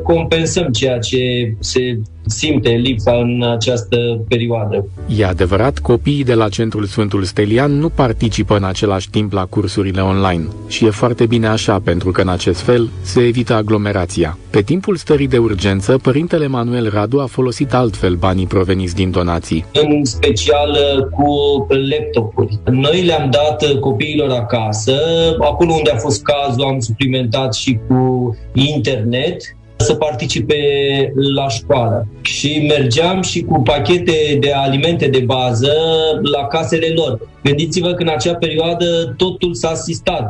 compensăm 0.04 0.68
ceea 0.72 1.00
ce 1.00 1.54
se 1.60 2.00
simte 2.26 2.70
lipsa 2.70 3.12
în 3.12 3.44
această 3.44 3.98
perioadă. 4.28 4.86
E 5.18 5.26
adevărat, 5.26 5.80
copiii 5.80 6.24
de 6.24 6.34
la 6.34 6.50
Centrul 6.50 6.86
Sfântul 6.86 7.24
Stelian 7.24 7.72
nu 7.72 7.90
participă 7.90 8.56
în 8.56 8.64
același 8.64 9.10
timp 9.10 9.34
la 9.34 9.46
cursurile 9.46 10.02
online. 10.02 10.48
Și 10.68 10.86
e 10.86 10.90
foarte 10.90 11.26
bine 11.26 11.48
așa, 11.48 11.80
pentru 11.84 12.12
că 12.12 12.22
în 12.22 12.30
acest 12.30 12.60
fel 12.60 12.90
se 13.02 13.22
evită 13.22 13.54
aglomerația. 13.54 14.38
Pe 14.50 14.62
timpul 14.62 14.96
stării 14.96 15.28
de 15.28 15.38
urgență, 15.38 15.98
părintele 15.98 16.48
Manuel 16.48 16.90
Radu 16.90 17.20
a 17.20 17.26
folosit 17.26 17.74
altfel 17.74 18.16
banii 18.16 18.48
proveniți 18.48 18.96
din 18.96 19.12
donații. 19.12 19.66
În 19.74 20.06
special 20.06 20.70
uh, 20.70 21.06
cu 21.06 21.28
laptopuri. 21.90 22.60
Noi 22.72 23.02
le-am 23.02 23.30
dat 23.30 23.64
uh, 23.64 23.80
copiilor 23.80 24.30
acasă, 24.30 24.94
acolo 25.40 25.74
unde 25.74 25.90
a 25.90 25.98
fost 25.98 26.24
cazul 26.24 26.64
am 26.64 26.80
suplimentat 26.80 27.54
și 27.54 27.80
cu 27.88 28.36
internet 28.54 29.56
să 29.78 29.94
participe 29.94 30.58
la 31.36 31.50
școală. 31.50 32.08
Și 32.22 32.66
mergeam 32.68 33.22
și 33.22 33.44
cu 33.44 33.62
pachete 33.62 34.38
de 34.40 34.52
alimente 34.52 35.08
de 35.08 35.20
bază 35.20 35.74
la 36.22 36.48
casele 36.48 36.88
lor. 36.96 37.20
Gândiți-vă 37.44 37.94
că 37.94 38.02
în 38.02 38.10
acea 38.10 38.36
perioadă 38.36 39.14
totul 39.18 39.54
s-a 39.54 39.70
asistat. 39.70 40.30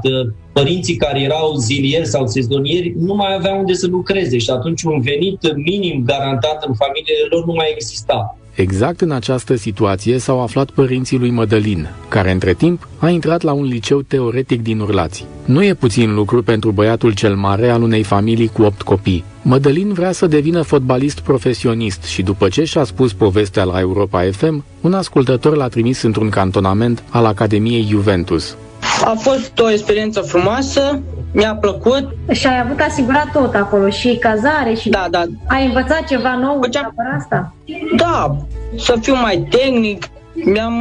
Părinții 0.54 0.96
care 0.96 1.22
erau 1.22 1.54
zilieri 1.54 2.06
sau 2.06 2.28
sezonieri 2.28 2.94
nu 2.98 3.16
mai 3.16 3.36
aveau 3.36 3.60
unde 3.60 3.74
să 3.74 3.88
lucreze 3.88 4.38
și 4.38 4.50
atunci 4.50 4.84
un 4.84 5.02
venit 5.02 5.56
minim 5.56 6.04
garantat 6.06 6.66
în 6.68 6.74
familiile 6.74 7.28
lor 7.30 7.46
nu 7.46 7.54
mai 7.54 7.72
exista. 7.74 8.38
Exact 8.56 9.02
în 9.02 9.12
această 9.12 9.56
situație 9.56 10.18
s-au 10.18 10.42
aflat 10.42 10.70
părinții 10.70 11.18
lui 11.18 11.30
Mădălin, 11.30 11.90
care 12.08 12.32
între 12.32 12.54
timp 12.54 12.88
a 12.98 13.10
intrat 13.10 13.42
la 13.42 13.52
un 13.52 13.64
liceu 13.64 14.02
teoretic 14.02 14.62
din 14.62 14.80
Urlați. 14.80 15.26
Nu 15.46 15.64
e 15.64 15.74
puțin 15.74 16.14
lucru 16.14 16.44
pentru 16.44 16.72
băiatul 16.72 17.14
cel 17.14 17.36
mare 17.36 17.70
al 17.70 17.82
unei 17.82 18.04
familii 18.04 18.48
cu 18.48 18.62
opt 18.62 18.82
copii. 18.82 19.24
Mădălin 19.42 19.94
vrea 19.94 20.12
să 20.12 20.28
devină 20.28 20.62
fotbalist 20.62 21.20
profesionist 21.20 22.04
și 22.04 22.22
după 22.22 22.48
ce 22.48 22.64
și-a 22.64 22.84
spus 22.84 23.14
povestea 23.14 23.64
la 23.64 23.80
Europa 23.80 24.22
FM, 24.32 24.64
un 24.82 24.94
ascultător 24.94 25.56
l-a 25.56 25.68
trimis 25.68 26.02
într-un 26.02 26.30
cantonament 26.30 27.04
al 27.10 27.26
Academiei 27.26 27.88
Juventus. 27.90 28.58
A 29.04 29.14
fost 29.18 29.60
o 29.60 29.72
experiență 29.72 30.22
frumoasă, 30.22 31.00
mi-a 31.32 31.56
plăcut. 31.56 32.08
Și 32.32 32.48
ai 32.48 32.60
avut 32.60 32.80
asigurat 32.80 33.32
tot 33.32 33.54
acolo, 33.54 33.90
și 33.90 34.18
cazare, 34.20 34.74
și... 34.74 34.90
Da, 34.90 35.08
da. 35.10 35.24
Ai 35.48 35.66
învățat 35.66 36.04
ceva 36.08 36.36
nou 36.36 36.60
Făcea... 36.62 36.94
asta? 37.18 37.54
Da, 37.96 38.36
să 38.78 38.96
fiu 39.02 39.16
mai 39.16 39.48
tehnic, 39.50 40.08
mi-am 40.34 40.74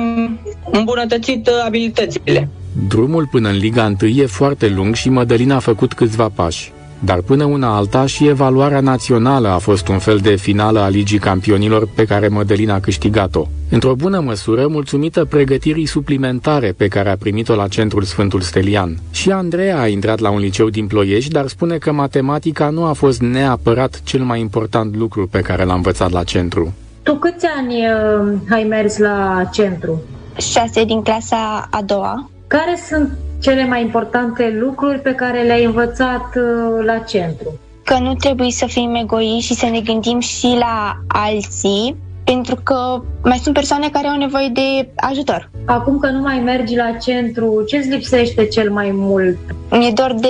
îmbunătățit 0.71 1.47
uh, 1.47 1.65
abilitățile. 1.67 2.49
Drumul 2.89 3.27
până 3.27 3.49
în 3.49 3.57
Liga 3.57 3.93
1 4.03 4.11
e 4.11 4.27
foarte 4.27 4.69
lung 4.69 4.95
și 4.95 5.09
Mădălina 5.09 5.55
a 5.55 5.59
făcut 5.59 5.93
câțiva 5.93 6.29
pași. 6.35 6.73
Dar 7.05 7.21
până 7.21 7.45
una 7.45 7.77
alta 7.77 8.07
și 8.07 8.29
evaluarea 8.29 8.81
națională 8.81 9.49
a 9.49 9.59
fost 9.59 9.89
un 9.89 9.99
fel 9.99 10.19
de 10.19 10.35
finală 10.35 10.81
a 10.81 10.89
Ligii 10.89 11.19
Campionilor 11.19 11.89
pe 11.95 12.05
care 12.05 12.29
Mădălina 12.29 12.75
a 12.75 12.81
câștigat-o. 12.81 13.47
Într-o 13.71 13.95
bună 13.95 14.21
măsură, 14.21 14.67
mulțumită 14.67 15.25
pregătirii 15.25 15.87
suplimentare 15.87 16.73
pe 16.77 16.89
care 16.89 17.11
a 17.11 17.17
primit-o 17.17 17.55
la 17.55 17.69
Centrul 17.69 18.03
Sfântul 18.03 18.41
Stelian. 18.41 18.99
Și 19.11 19.31
Andreea 19.31 19.81
a 19.81 19.87
intrat 19.87 20.19
la 20.19 20.31
un 20.31 20.39
liceu 20.39 20.69
din 20.69 20.87
Ploiești, 20.87 21.33
dar 21.33 21.47
spune 21.47 21.77
că 21.77 21.93
matematica 21.93 22.69
nu 22.69 22.85
a 22.85 22.93
fost 22.93 23.21
neapărat 23.21 24.01
cel 24.05 24.23
mai 24.23 24.41
important 24.41 24.97
lucru 24.97 25.27
pe 25.27 25.41
care 25.41 25.65
l-a 25.65 25.75
învățat 25.75 26.11
la 26.11 26.23
centru. 26.23 26.73
Tu 27.03 27.15
câți 27.15 27.47
ani 27.59 27.75
uh, 27.75 28.33
ai 28.51 28.63
mers 28.63 28.99
la 28.99 29.49
centru? 29.53 30.03
Șase 30.37 30.85
din 30.85 31.03
clasa 31.03 31.69
a 31.71 31.83
doua. 31.83 32.29
Care 32.47 32.79
sunt 32.89 33.11
cele 33.41 33.67
mai 33.67 33.81
importante 33.81 34.57
lucruri 34.61 34.99
pe 34.99 35.15
care 35.15 35.43
le-ai 35.43 35.65
învățat 35.65 36.35
uh, 36.37 36.85
la 36.85 36.99
centru? 36.99 37.59
Că 37.85 37.99
nu 37.99 38.15
trebuie 38.15 38.51
să 38.51 38.67
fim 38.67 38.95
egoiști 38.95 39.53
și 39.53 39.55
să 39.55 39.67
ne 39.67 39.81
gândim 39.81 40.21
și 40.21 40.57
la 40.59 40.97
alții, 41.07 41.97
pentru 42.25 42.57
că 42.63 43.03
mai 43.23 43.39
sunt 43.39 43.55
persoane 43.55 43.89
care 43.89 44.07
au 44.07 44.17
nevoie 44.17 44.49
de 44.53 44.89
ajutor. 44.97 45.51
Acum 45.65 45.99
că 45.99 46.11
nu 46.11 46.21
mai 46.21 46.39
mergi 46.39 46.77
la 46.77 46.91
centru, 46.93 47.65
ce 47.67 47.77
îți 47.77 47.89
lipsește 47.89 48.47
cel 48.47 48.71
mai 48.71 48.91
mult? 48.93 49.39
Mi-e 49.71 49.93
dor 49.95 50.15
de 50.21 50.29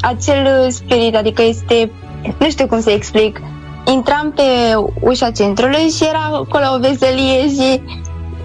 acel 0.00 0.70
spirit, 0.70 1.16
adică 1.16 1.42
este, 1.42 1.90
nu 2.38 2.50
știu 2.50 2.66
cum 2.66 2.80
să 2.80 2.90
explic, 2.90 3.40
intram 3.92 4.32
pe 4.32 4.42
ușa 5.00 5.30
centrului 5.30 5.88
și 5.88 6.04
era 6.04 6.30
acolo 6.32 6.64
o 6.74 6.78
veselie 6.78 7.48
și 7.48 7.82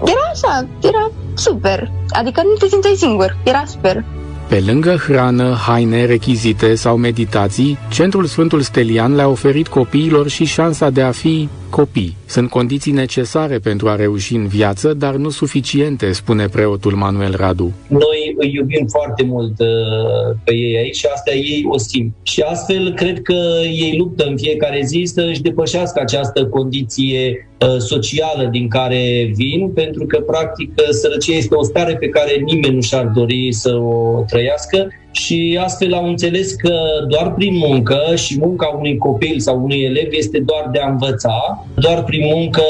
era 0.04 0.30
așa, 0.32 0.66
era 0.82 1.10
super. 1.40 1.90
Adică 2.08 2.42
nu 2.44 2.54
te 2.58 2.66
simțeai 2.66 2.94
singur, 2.96 3.36
era 3.44 3.64
super. 3.66 4.04
Pe 4.48 4.62
lângă 4.66 4.96
hrană, 4.96 5.54
haine, 5.54 6.04
rechizite 6.04 6.74
sau 6.74 6.96
meditații, 6.96 7.78
Centrul 7.90 8.24
Sfântul 8.24 8.60
Stelian 8.60 9.14
le-a 9.14 9.28
oferit 9.28 9.68
copiilor 9.68 10.28
și 10.28 10.44
șansa 10.44 10.90
de 10.90 11.02
a 11.02 11.10
fi 11.10 11.48
copii. 11.68 12.16
Sunt 12.30 12.50
condiții 12.50 12.92
necesare 12.92 13.58
pentru 13.58 13.88
a 13.88 13.96
reuși 13.96 14.34
în 14.34 14.46
viață, 14.46 14.94
dar 14.94 15.14
nu 15.14 15.30
suficiente, 15.30 16.12
spune 16.12 16.48
preotul 16.48 16.92
Manuel 16.92 17.34
Radu. 17.36 17.72
Noi 17.86 18.34
îi 18.36 18.52
iubim 18.54 18.86
foarte 18.86 19.22
mult 19.22 19.60
uh, 19.60 20.36
pe 20.44 20.54
ei 20.54 20.76
aici 20.76 20.96
și 20.96 21.06
asta 21.14 21.30
ei 21.30 21.64
o 21.68 21.78
simt. 21.78 22.14
Și 22.22 22.40
astfel 22.40 22.94
cred 22.94 23.22
că 23.22 23.38
ei 23.62 23.94
luptă 23.98 24.24
în 24.24 24.36
fiecare 24.36 24.82
zi 24.84 25.02
să 25.04 25.26
își 25.30 25.42
depășească 25.42 26.00
această 26.00 26.46
condiție 26.46 27.48
uh, 27.60 27.76
socială 27.78 28.48
din 28.50 28.68
care 28.68 29.30
vin, 29.34 29.70
pentru 29.74 30.06
că 30.06 30.20
practic 30.20 30.72
sărăcia 30.90 31.36
este 31.36 31.54
o 31.54 31.62
stare 31.62 31.96
pe 31.96 32.08
care 32.08 32.42
nimeni 32.44 32.74
nu 32.74 32.80
și-ar 32.80 33.06
dori 33.06 33.52
să 33.52 33.74
o 33.74 34.24
trăiască 34.26 34.88
și 35.12 35.58
astfel 35.62 35.94
au 35.94 36.06
înțeles 36.06 36.52
că 36.52 36.74
doar 37.08 37.32
prin 37.32 37.56
muncă 37.56 37.98
și 38.14 38.38
munca 38.38 38.66
unui 38.66 38.96
copil 38.96 39.40
sau 39.40 39.62
unui 39.62 39.82
elev 39.82 40.08
este 40.10 40.38
doar 40.38 40.68
de 40.72 40.78
a 40.78 40.88
învăța, 40.88 41.66
doar 41.74 42.04
prin 42.04 42.26
muncă 42.34 42.62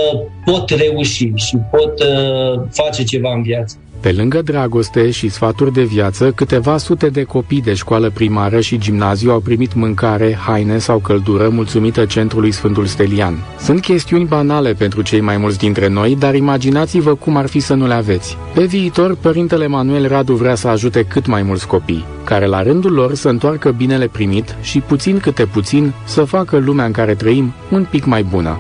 pot 0.44 0.70
reuși 0.70 1.32
și 1.34 1.56
pot 1.70 2.00
uh, 2.00 2.62
face 2.70 3.04
ceva 3.04 3.32
în 3.34 3.42
viață. 3.42 3.76
Pe 4.00 4.12
lângă 4.12 4.42
dragoste 4.42 5.10
și 5.10 5.28
sfaturi 5.28 5.72
de 5.72 5.82
viață, 5.82 6.30
câteva 6.30 6.76
sute 6.76 7.08
de 7.08 7.22
copii 7.22 7.62
de 7.62 7.74
școală 7.74 8.10
primară 8.10 8.60
și 8.60 8.78
gimnaziu 8.78 9.30
au 9.30 9.40
primit 9.40 9.74
mâncare, 9.74 10.38
haine 10.46 10.78
sau 10.78 10.98
căldură 10.98 11.48
mulțumită 11.48 12.04
Centrului 12.04 12.50
Sfântul 12.50 12.86
Stelian. 12.86 13.38
Sunt 13.58 13.80
chestiuni 13.80 14.24
banale 14.24 14.72
pentru 14.72 15.02
cei 15.02 15.20
mai 15.20 15.36
mulți 15.36 15.58
dintre 15.58 15.88
noi, 15.88 16.16
dar 16.18 16.34
imaginați-vă 16.34 17.14
cum 17.14 17.36
ar 17.36 17.46
fi 17.46 17.60
să 17.60 17.74
nu 17.74 17.86
le 17.86 17.94
aveți. 17.94 18.36
Pe 18.54 18.64
viitor, 18.64 19.14
părintele 19.14 19.66
Manuel 19.66 20.08
Radu 20.08 20.34
vrea 20.34 20.54
să 20.54 20.68
ajute 20.68 21.02
cât 21.02 21.26
mai 21.26 21.42
mulți 21.42 21.66
copii, 21.66 22.04
care 22.24 22.46
la 22.46 22.62
rândul 22.62 22.92
lor 22.92 23.14
să 23.14 23.28
întoarcă 23.28 23.70
binele 23.70 24.06
primit 24.06 24.56
și 24.60 24.80
puțin 24.80 25.18
câte 25.18 25.46
puțin 25.46 25.92
să 26.04 26.24
facă 26.24 26.58
lumea 26.58 26.84
în 26.84 26.92
care 26.92 27.14
trăim 27.14 27.52
un 27.70 27.86
pic 27.90 28.04
mai 28.04 28.22
bună. 28.22 28.58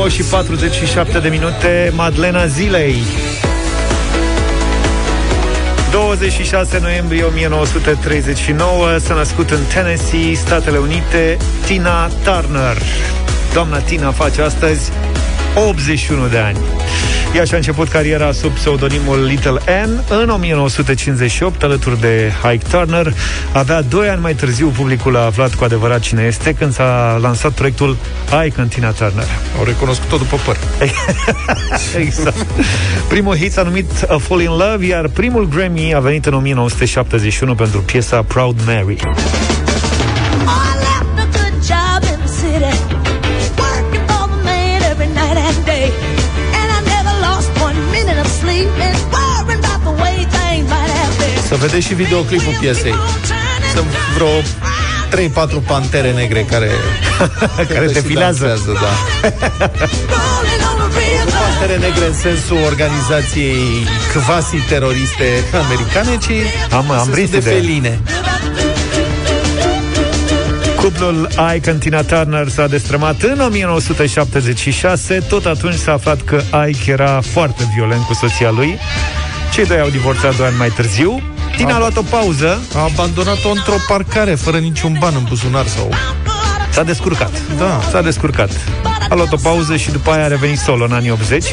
9 0.00 0.12
și 0.12 0.22
47 0.22 1.18
de 1.18 1.28
minute, 1.28 1.92
Madlena 1.94 2.46
Zilei. 2.46 3.02
26 5.90 6.78
noiembrie 6.78 7.22
1939 7.22 8.98
s-a 8.98 9.14
născut 9.14 9.50
în 9.50 9.58
Tennessee, 9.74 10.34
Statele 10.34 10.78
Unite, 10.78 11.36
Tina 11.66 12.06
Turner. 12.06 12.76
Doamna 13.52 13.78
Tina 13.78 14.10
face 14.10 14.42
astăzi 14.42 14.90
81 15.68 16.26
de 16.26 16.38
ani. 16.38 16.58
Ea 17.34 17.44
și-a 17.44 17.56
început 17.56 17.88
cariera 17.88 18.32
sub 18.32 18.52
pseudonimul 18.52 19.24
Little 19.24 19.58
N 19.86 20.04
în 20.08 20.28
1958, 20.28 21.62
alături 21.62 22.00
de 22.00 22.32
Ike 22.52 22.66
Turner. 22.70 23.14
Avea 23.52 23.82
doi 23.82 24.08
ani 24.08 24.20
mai 24.20 24.34
târziu, 24.34 24.68
publicul 24.68 25.16
a 25.16 25.24
aflat 25.24 25.54
cu 25.54 25.64
adevărat 25.64 26.00
cine 26.00 26.22
este 26.22 26.52
când 26.52 26.72
s-a 26.72 27.18
lansat 27.20 27.52
proiectul 27.52 27.96
Ike 28.46 28.60
în 28.60 28.68
Tina 28.68 28.90
Turner. 28.90 29.26
Au 29.58 29.64
recunoscut-o 29.64 30.16
după 30.16 30.36
păr. 30.44 30.56
exact. 32.04 32.46
Primul 33.08 33.36
hit 33.36 33.52
s-a 33.52 33.62
numit 33.62 33.90
A 34.08 34.16
Fall 34.16 34.40
in 34.40 34.50
Love, 34.50 34.86
iar 34.86 35.08
primul 35.08 35.48
Grammy 35.48 35.94
a 35.94 36.00
venit 36.00 36.26
în 36.26 36.34
1971 36.34 37.54
pentru 37.54 37.80
piesa 37.80 38.22
Proud 38.22 38.60
Mary. 38.66 38.96
Să 51.50 51.56
vedeți 51.56 51.86
și 51.86 51.94
videoclipul 51.94 52.56
piesei. 52.60 52.94
Sunt 53.74 53.86
vreo 54.14 54.28
3-4 55.62 55.66
pantere 55.66 56.12
negre 56.12 56.42
care 56.42 56.70
care 57.74 57.86
te 57.86 58.00
filează. 58.00 58.58
Da. 58.66 59.28
pantere 61.58 61.78
negre 61.78 62.06
în 62.06 62.14
sensul 62.14 62.56
organizației 62.66 63.86
quasi-teroriste 64.12 65.24
americane, 65.52 66.16
ci 66.16 66.72
am, 66.72 66.90
am 66.90 67.10
de 67.30 67.40
feline. 67.40 68.00
Cuplul 70.76 71.28
Ike 71.54 71.70
and 71.70 71.80
Tina 71.80 72.02
Turner 72.02 72.48
s-a 72.48 72.66
destrămat 72.66 73.22
în 73.22 73.40
1976. 73.40 75.18
Tot 75.28 75.46
atunci 75.46 75.74
s-a 75.74 75.92
aflat 75.92 76.22
că 76.22 76.42
Ike 76.68 76.90
era 76.90 77.20
foarte 77.32 77.70
violent 77.74 78.02
cu 78.02 78.14
soția 78.14 78.50
lui. 78.50 78.78
Cei 79.52 79.66
doi 79.66 79.80
au 79.80 79.88
divorțat 79.88 80.36
doi 80.36 80.46
ani 80.46 80.56
mai 80.56 80.68
târziu 80.68 81.22
Tina 81.60 81.74
a 81.74 81.78
luat 81.78 81.96
o 81.96 82.02
pauză. 82.02 82.62
A 82.74 82.78
abandonat-o 82.78 83.48
într-o 83.48 83.74
parcare, 83.88 84.34
fără 84.34 84.58
niciun 84.58 84.96
ban 85.00 85.14
în 85.16 85.24
buzunar 85.28 85.66
sau... 85.66 85.88
S-a 86.70 86.82
descurcat. 86.82 87.30
Da. 87.58 87.80
S-a 87.90 88.02
descurcat. 88.02 88.50
A 89.08 89.14
luat 89.14 89.32
o 89.32 89.36
pauză 89.36 89.76
și 89.76 89.90
după 89.90 90.10
aia 90.10 90.24
a 90.24 90.28
revenit 90.28 90.58
solo 90.58 90.84
în 90.84 90.92
anii 90.92 91.10
80 91.10 91.44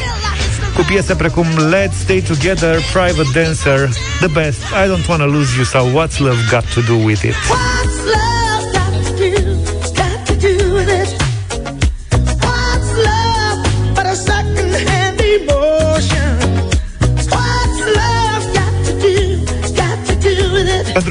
cu 0.74 0.84
piese 0.86 1.14
precum 1.14 1.46
Let's 1.46 1.98
Stay 2.02 2.22
Together, 2.26 2.80
Private 2.92 3.28
Dancer, 3.34 3.88
The 4.18 4.28
Best, 4.32 4.58
I 4.60 4.88
Don't 4.90 5.08
Wanna 5.08 5.24
Lose 5.24 5.50
You 5.56 5.64
sau 5.64 5.86
What's 5.86 6.18
Love 6.18 6.40
Got 6.50 6.64
To 6.74 6.80
Do 6.80 7.04
With 7.04 7.22
It. 7.22 7.34
What's 7.34 8.04
love 8.04 8.27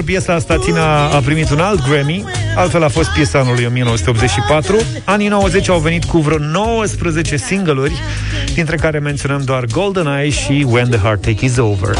piesa 0.08 0.34
asta, 0.34 0.56
Tina 0.56 1.10
a 1.10 1.20
primit 1.20 1.50
un 1.50 1.60
alt 1.60 1.88
Grammy, 1.90 2.24
altfel 2.56 2.84
a 2.84 2.88
fost 2.88 3.10
piesa 3.10 3.40
anului 3.40 3.66
1984. 3.66 4.78
Anii 5.04 5.28
90 5.28 5.70
au 5.70 5.80
venit 5.80 6.04
cu 6.04 6.18
vreo 6.18 6.38
19 6.38 7.38
single-uri, 7.38 8.02
dintre 8.54 8.76
care 8.76 9.00
menționăm 9.00 9.42
doar 9.44 9.66
Golden 9.66 10.08
Eye 10.08 10.30
și 10.30 10.66
When 10.70 10.90
the 10.90 11.00
Heartache 11.00 11.46
Is 11.46 11.58
Over. 11.58 11.96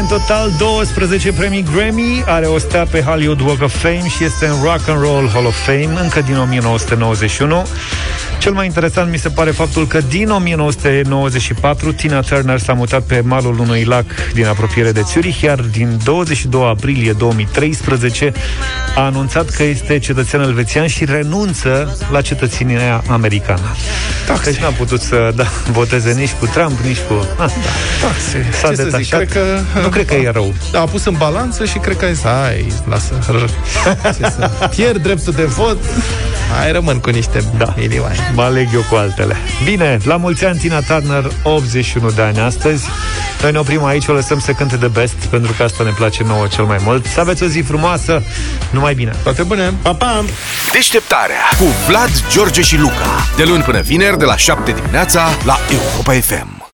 În 0.00 0.06
total 0.06 0.52
12 0.58 1.32
premii 1.32 1.64
Grammy, 1.74 2.22
are 2.26 2.46
o 2.46 2.58
stea 2.58 2.86
pe 2.90 3.00
Hollywood 3.00 3.40
Walk 3.40 3.62
of 3.62 3.76
Fame 3.76 4.08
și 4.08 4.24
este 4.24 4.46
în 4.46 4.54
Rock 4.62 4.88
and 4.88 5.00
Roll 5.00 5.28
Hall 5.32 5.46
of 5.46 5.64
Fame 5.64 6.00
încă 6.02 6.20
din 6.20 6.36
1991. 6.36 7.66
Cel 8.38 8.52
mai 8.52 8.66
interesant 8.66 9.10
mi 9.10 9.18
se 9.18 9.28
pare 9.28 9.50
faptul 9.50 9.86
că 9.86 10.00
din 10.08 10.30
1994 10.30 11.92
Tina 11.92 12.20
Turner 12.20 12.58
s-a 12.58 12.72
mutat 12.72 13.02
pe 13.02 13.20
malul 13.20 13.58
unui 13.58 13.84
lac 13.84 14.04
din 14.32 14.46
apropiere 14.46 14.92
de 14.92 15.02
Zurich, 15.12 15.40
iar 15.40 15.60
din 15.60 15.98
22 16.04 16.62
aprilie 16.62 17.12
2013 17.12 18.32
a 18.96 19.00
anunțat 19.04 19.48
că 19.48 19.62
este 19.62 19.98
cetățean 19.98 20.42
elvețian 20.42 20.86
și 20.86 21.04
renunță 21.04 21.96
la 22.10 22.20
cetățenia 22.20 23.02
americană. 23.08 23.74
Taxe. 24.26 24.50
Deci 24.50 24.60
n-a 24.60 24.68
putut 24.68 25.00
să 25.00 25.32
da, 25.36 25.44
voteze 25.70 26.12
nici 26.12 26.32
cu 26.32 26.46
Trump, 26.46 26.78
nici 26.78 27.00
cu... 27.08 27.28
Ah, 27.38 27.50
Taxe. 28.00 28.48
S-a 28.60 28.68
Ce 28.68 28.74
să 28.74 28.82
zic, 28.82 28.90
detașat. 28.90 29.18
cred 29.18 29.32
că... 29.32 29.80
Nu 29.80 29.88
cred 29.90 30.06
că 30.06 30.14
e 30.14 30.30
rău. 30.30 30.54
Da, 30.72 30.80
a 30.80 30.84
pus 30.84 31.04
în 31.04 31.14
balanță 31.18 31.64
și 31.64 31.78
cred 31.78 31.96
că 31.96 32.04
a 32.04 32.12
zis, 32.12 32.22
hai, 32.22 32.72
lasă, 32.88 33.14
ce 34.16 34.22
să 34.22 34.50
pierd 34.70 35.02
dreptul 35.02 35.32
de 35.32 35.44
vot, 35.44 35.78
hai, 36.58 36.72
rămân 36.72 36.98
cu 36.98 37.10
niște 37.10 37.44
da. 37.58 37.74
milioane. 37.76 38.32
Mă 38.34 38.42
aleg 38.42 38.68
eu 38.74 38.84
cu 38.90 38.94
altele. 38.94 39.36
Bine, 39.64 39.98
la 40.04 40.16
mulți 40.16 40.44
ani 40.44 40.58
Tina 40.58 40.80
Turner, 40.80 41.30
81 41.42 42.10
de 42.10 42.22
ani 42.22 42.38
astăzi. 42.38 42.84
Noi 43.42 43.52
ne 43.52 43.58
oprim 43.58 43.84
aici, 43.84 44.06
o 44.06 44.12
lăsăm 44.12 44.40
să 44.40 44.52
cânte 44.52 44.76
de 44.76 44.88
best, 44.88 45.14
pentru 45.14 45.52
că 45.56 45.62
asta 45.62 45.84
ne 45.84 45.90
place 45.90 46.24
nouă 46.24 46.46
cel 46.46 46.64
mai 46.64 46.78
mult. 46.84 47.06
Să 47.06 47.20
aveți 47.20 47.42
o 47.42 47.46
zi 47.46 47.60
frumoasă, 47.60 48.22
numai 48.70 48.94
bine. 48.94 49.12
Toate 49.22 49.42
bune! 49.42 49.74
Pa, 49.82 49.94
pa! 49.94 50.24
Deșteptarea 50.72 51.48
cu 51.58 51.64
Vlad, 51.88 52.10
George 52.32 52.62
și 52.62 52.78
Luca. 52.78 53.26
De 53.36 53.44
luni 53.44 53.62
până 53.62 53.80
vineri, 53.80 54.18
de 54.18 54.24
la 54.24 54.36
7 54.36 54.72
dimineața, 54.72 55.28
la 55.44 55.58
Europa 55.70 56.12
FM. 56.12 56.59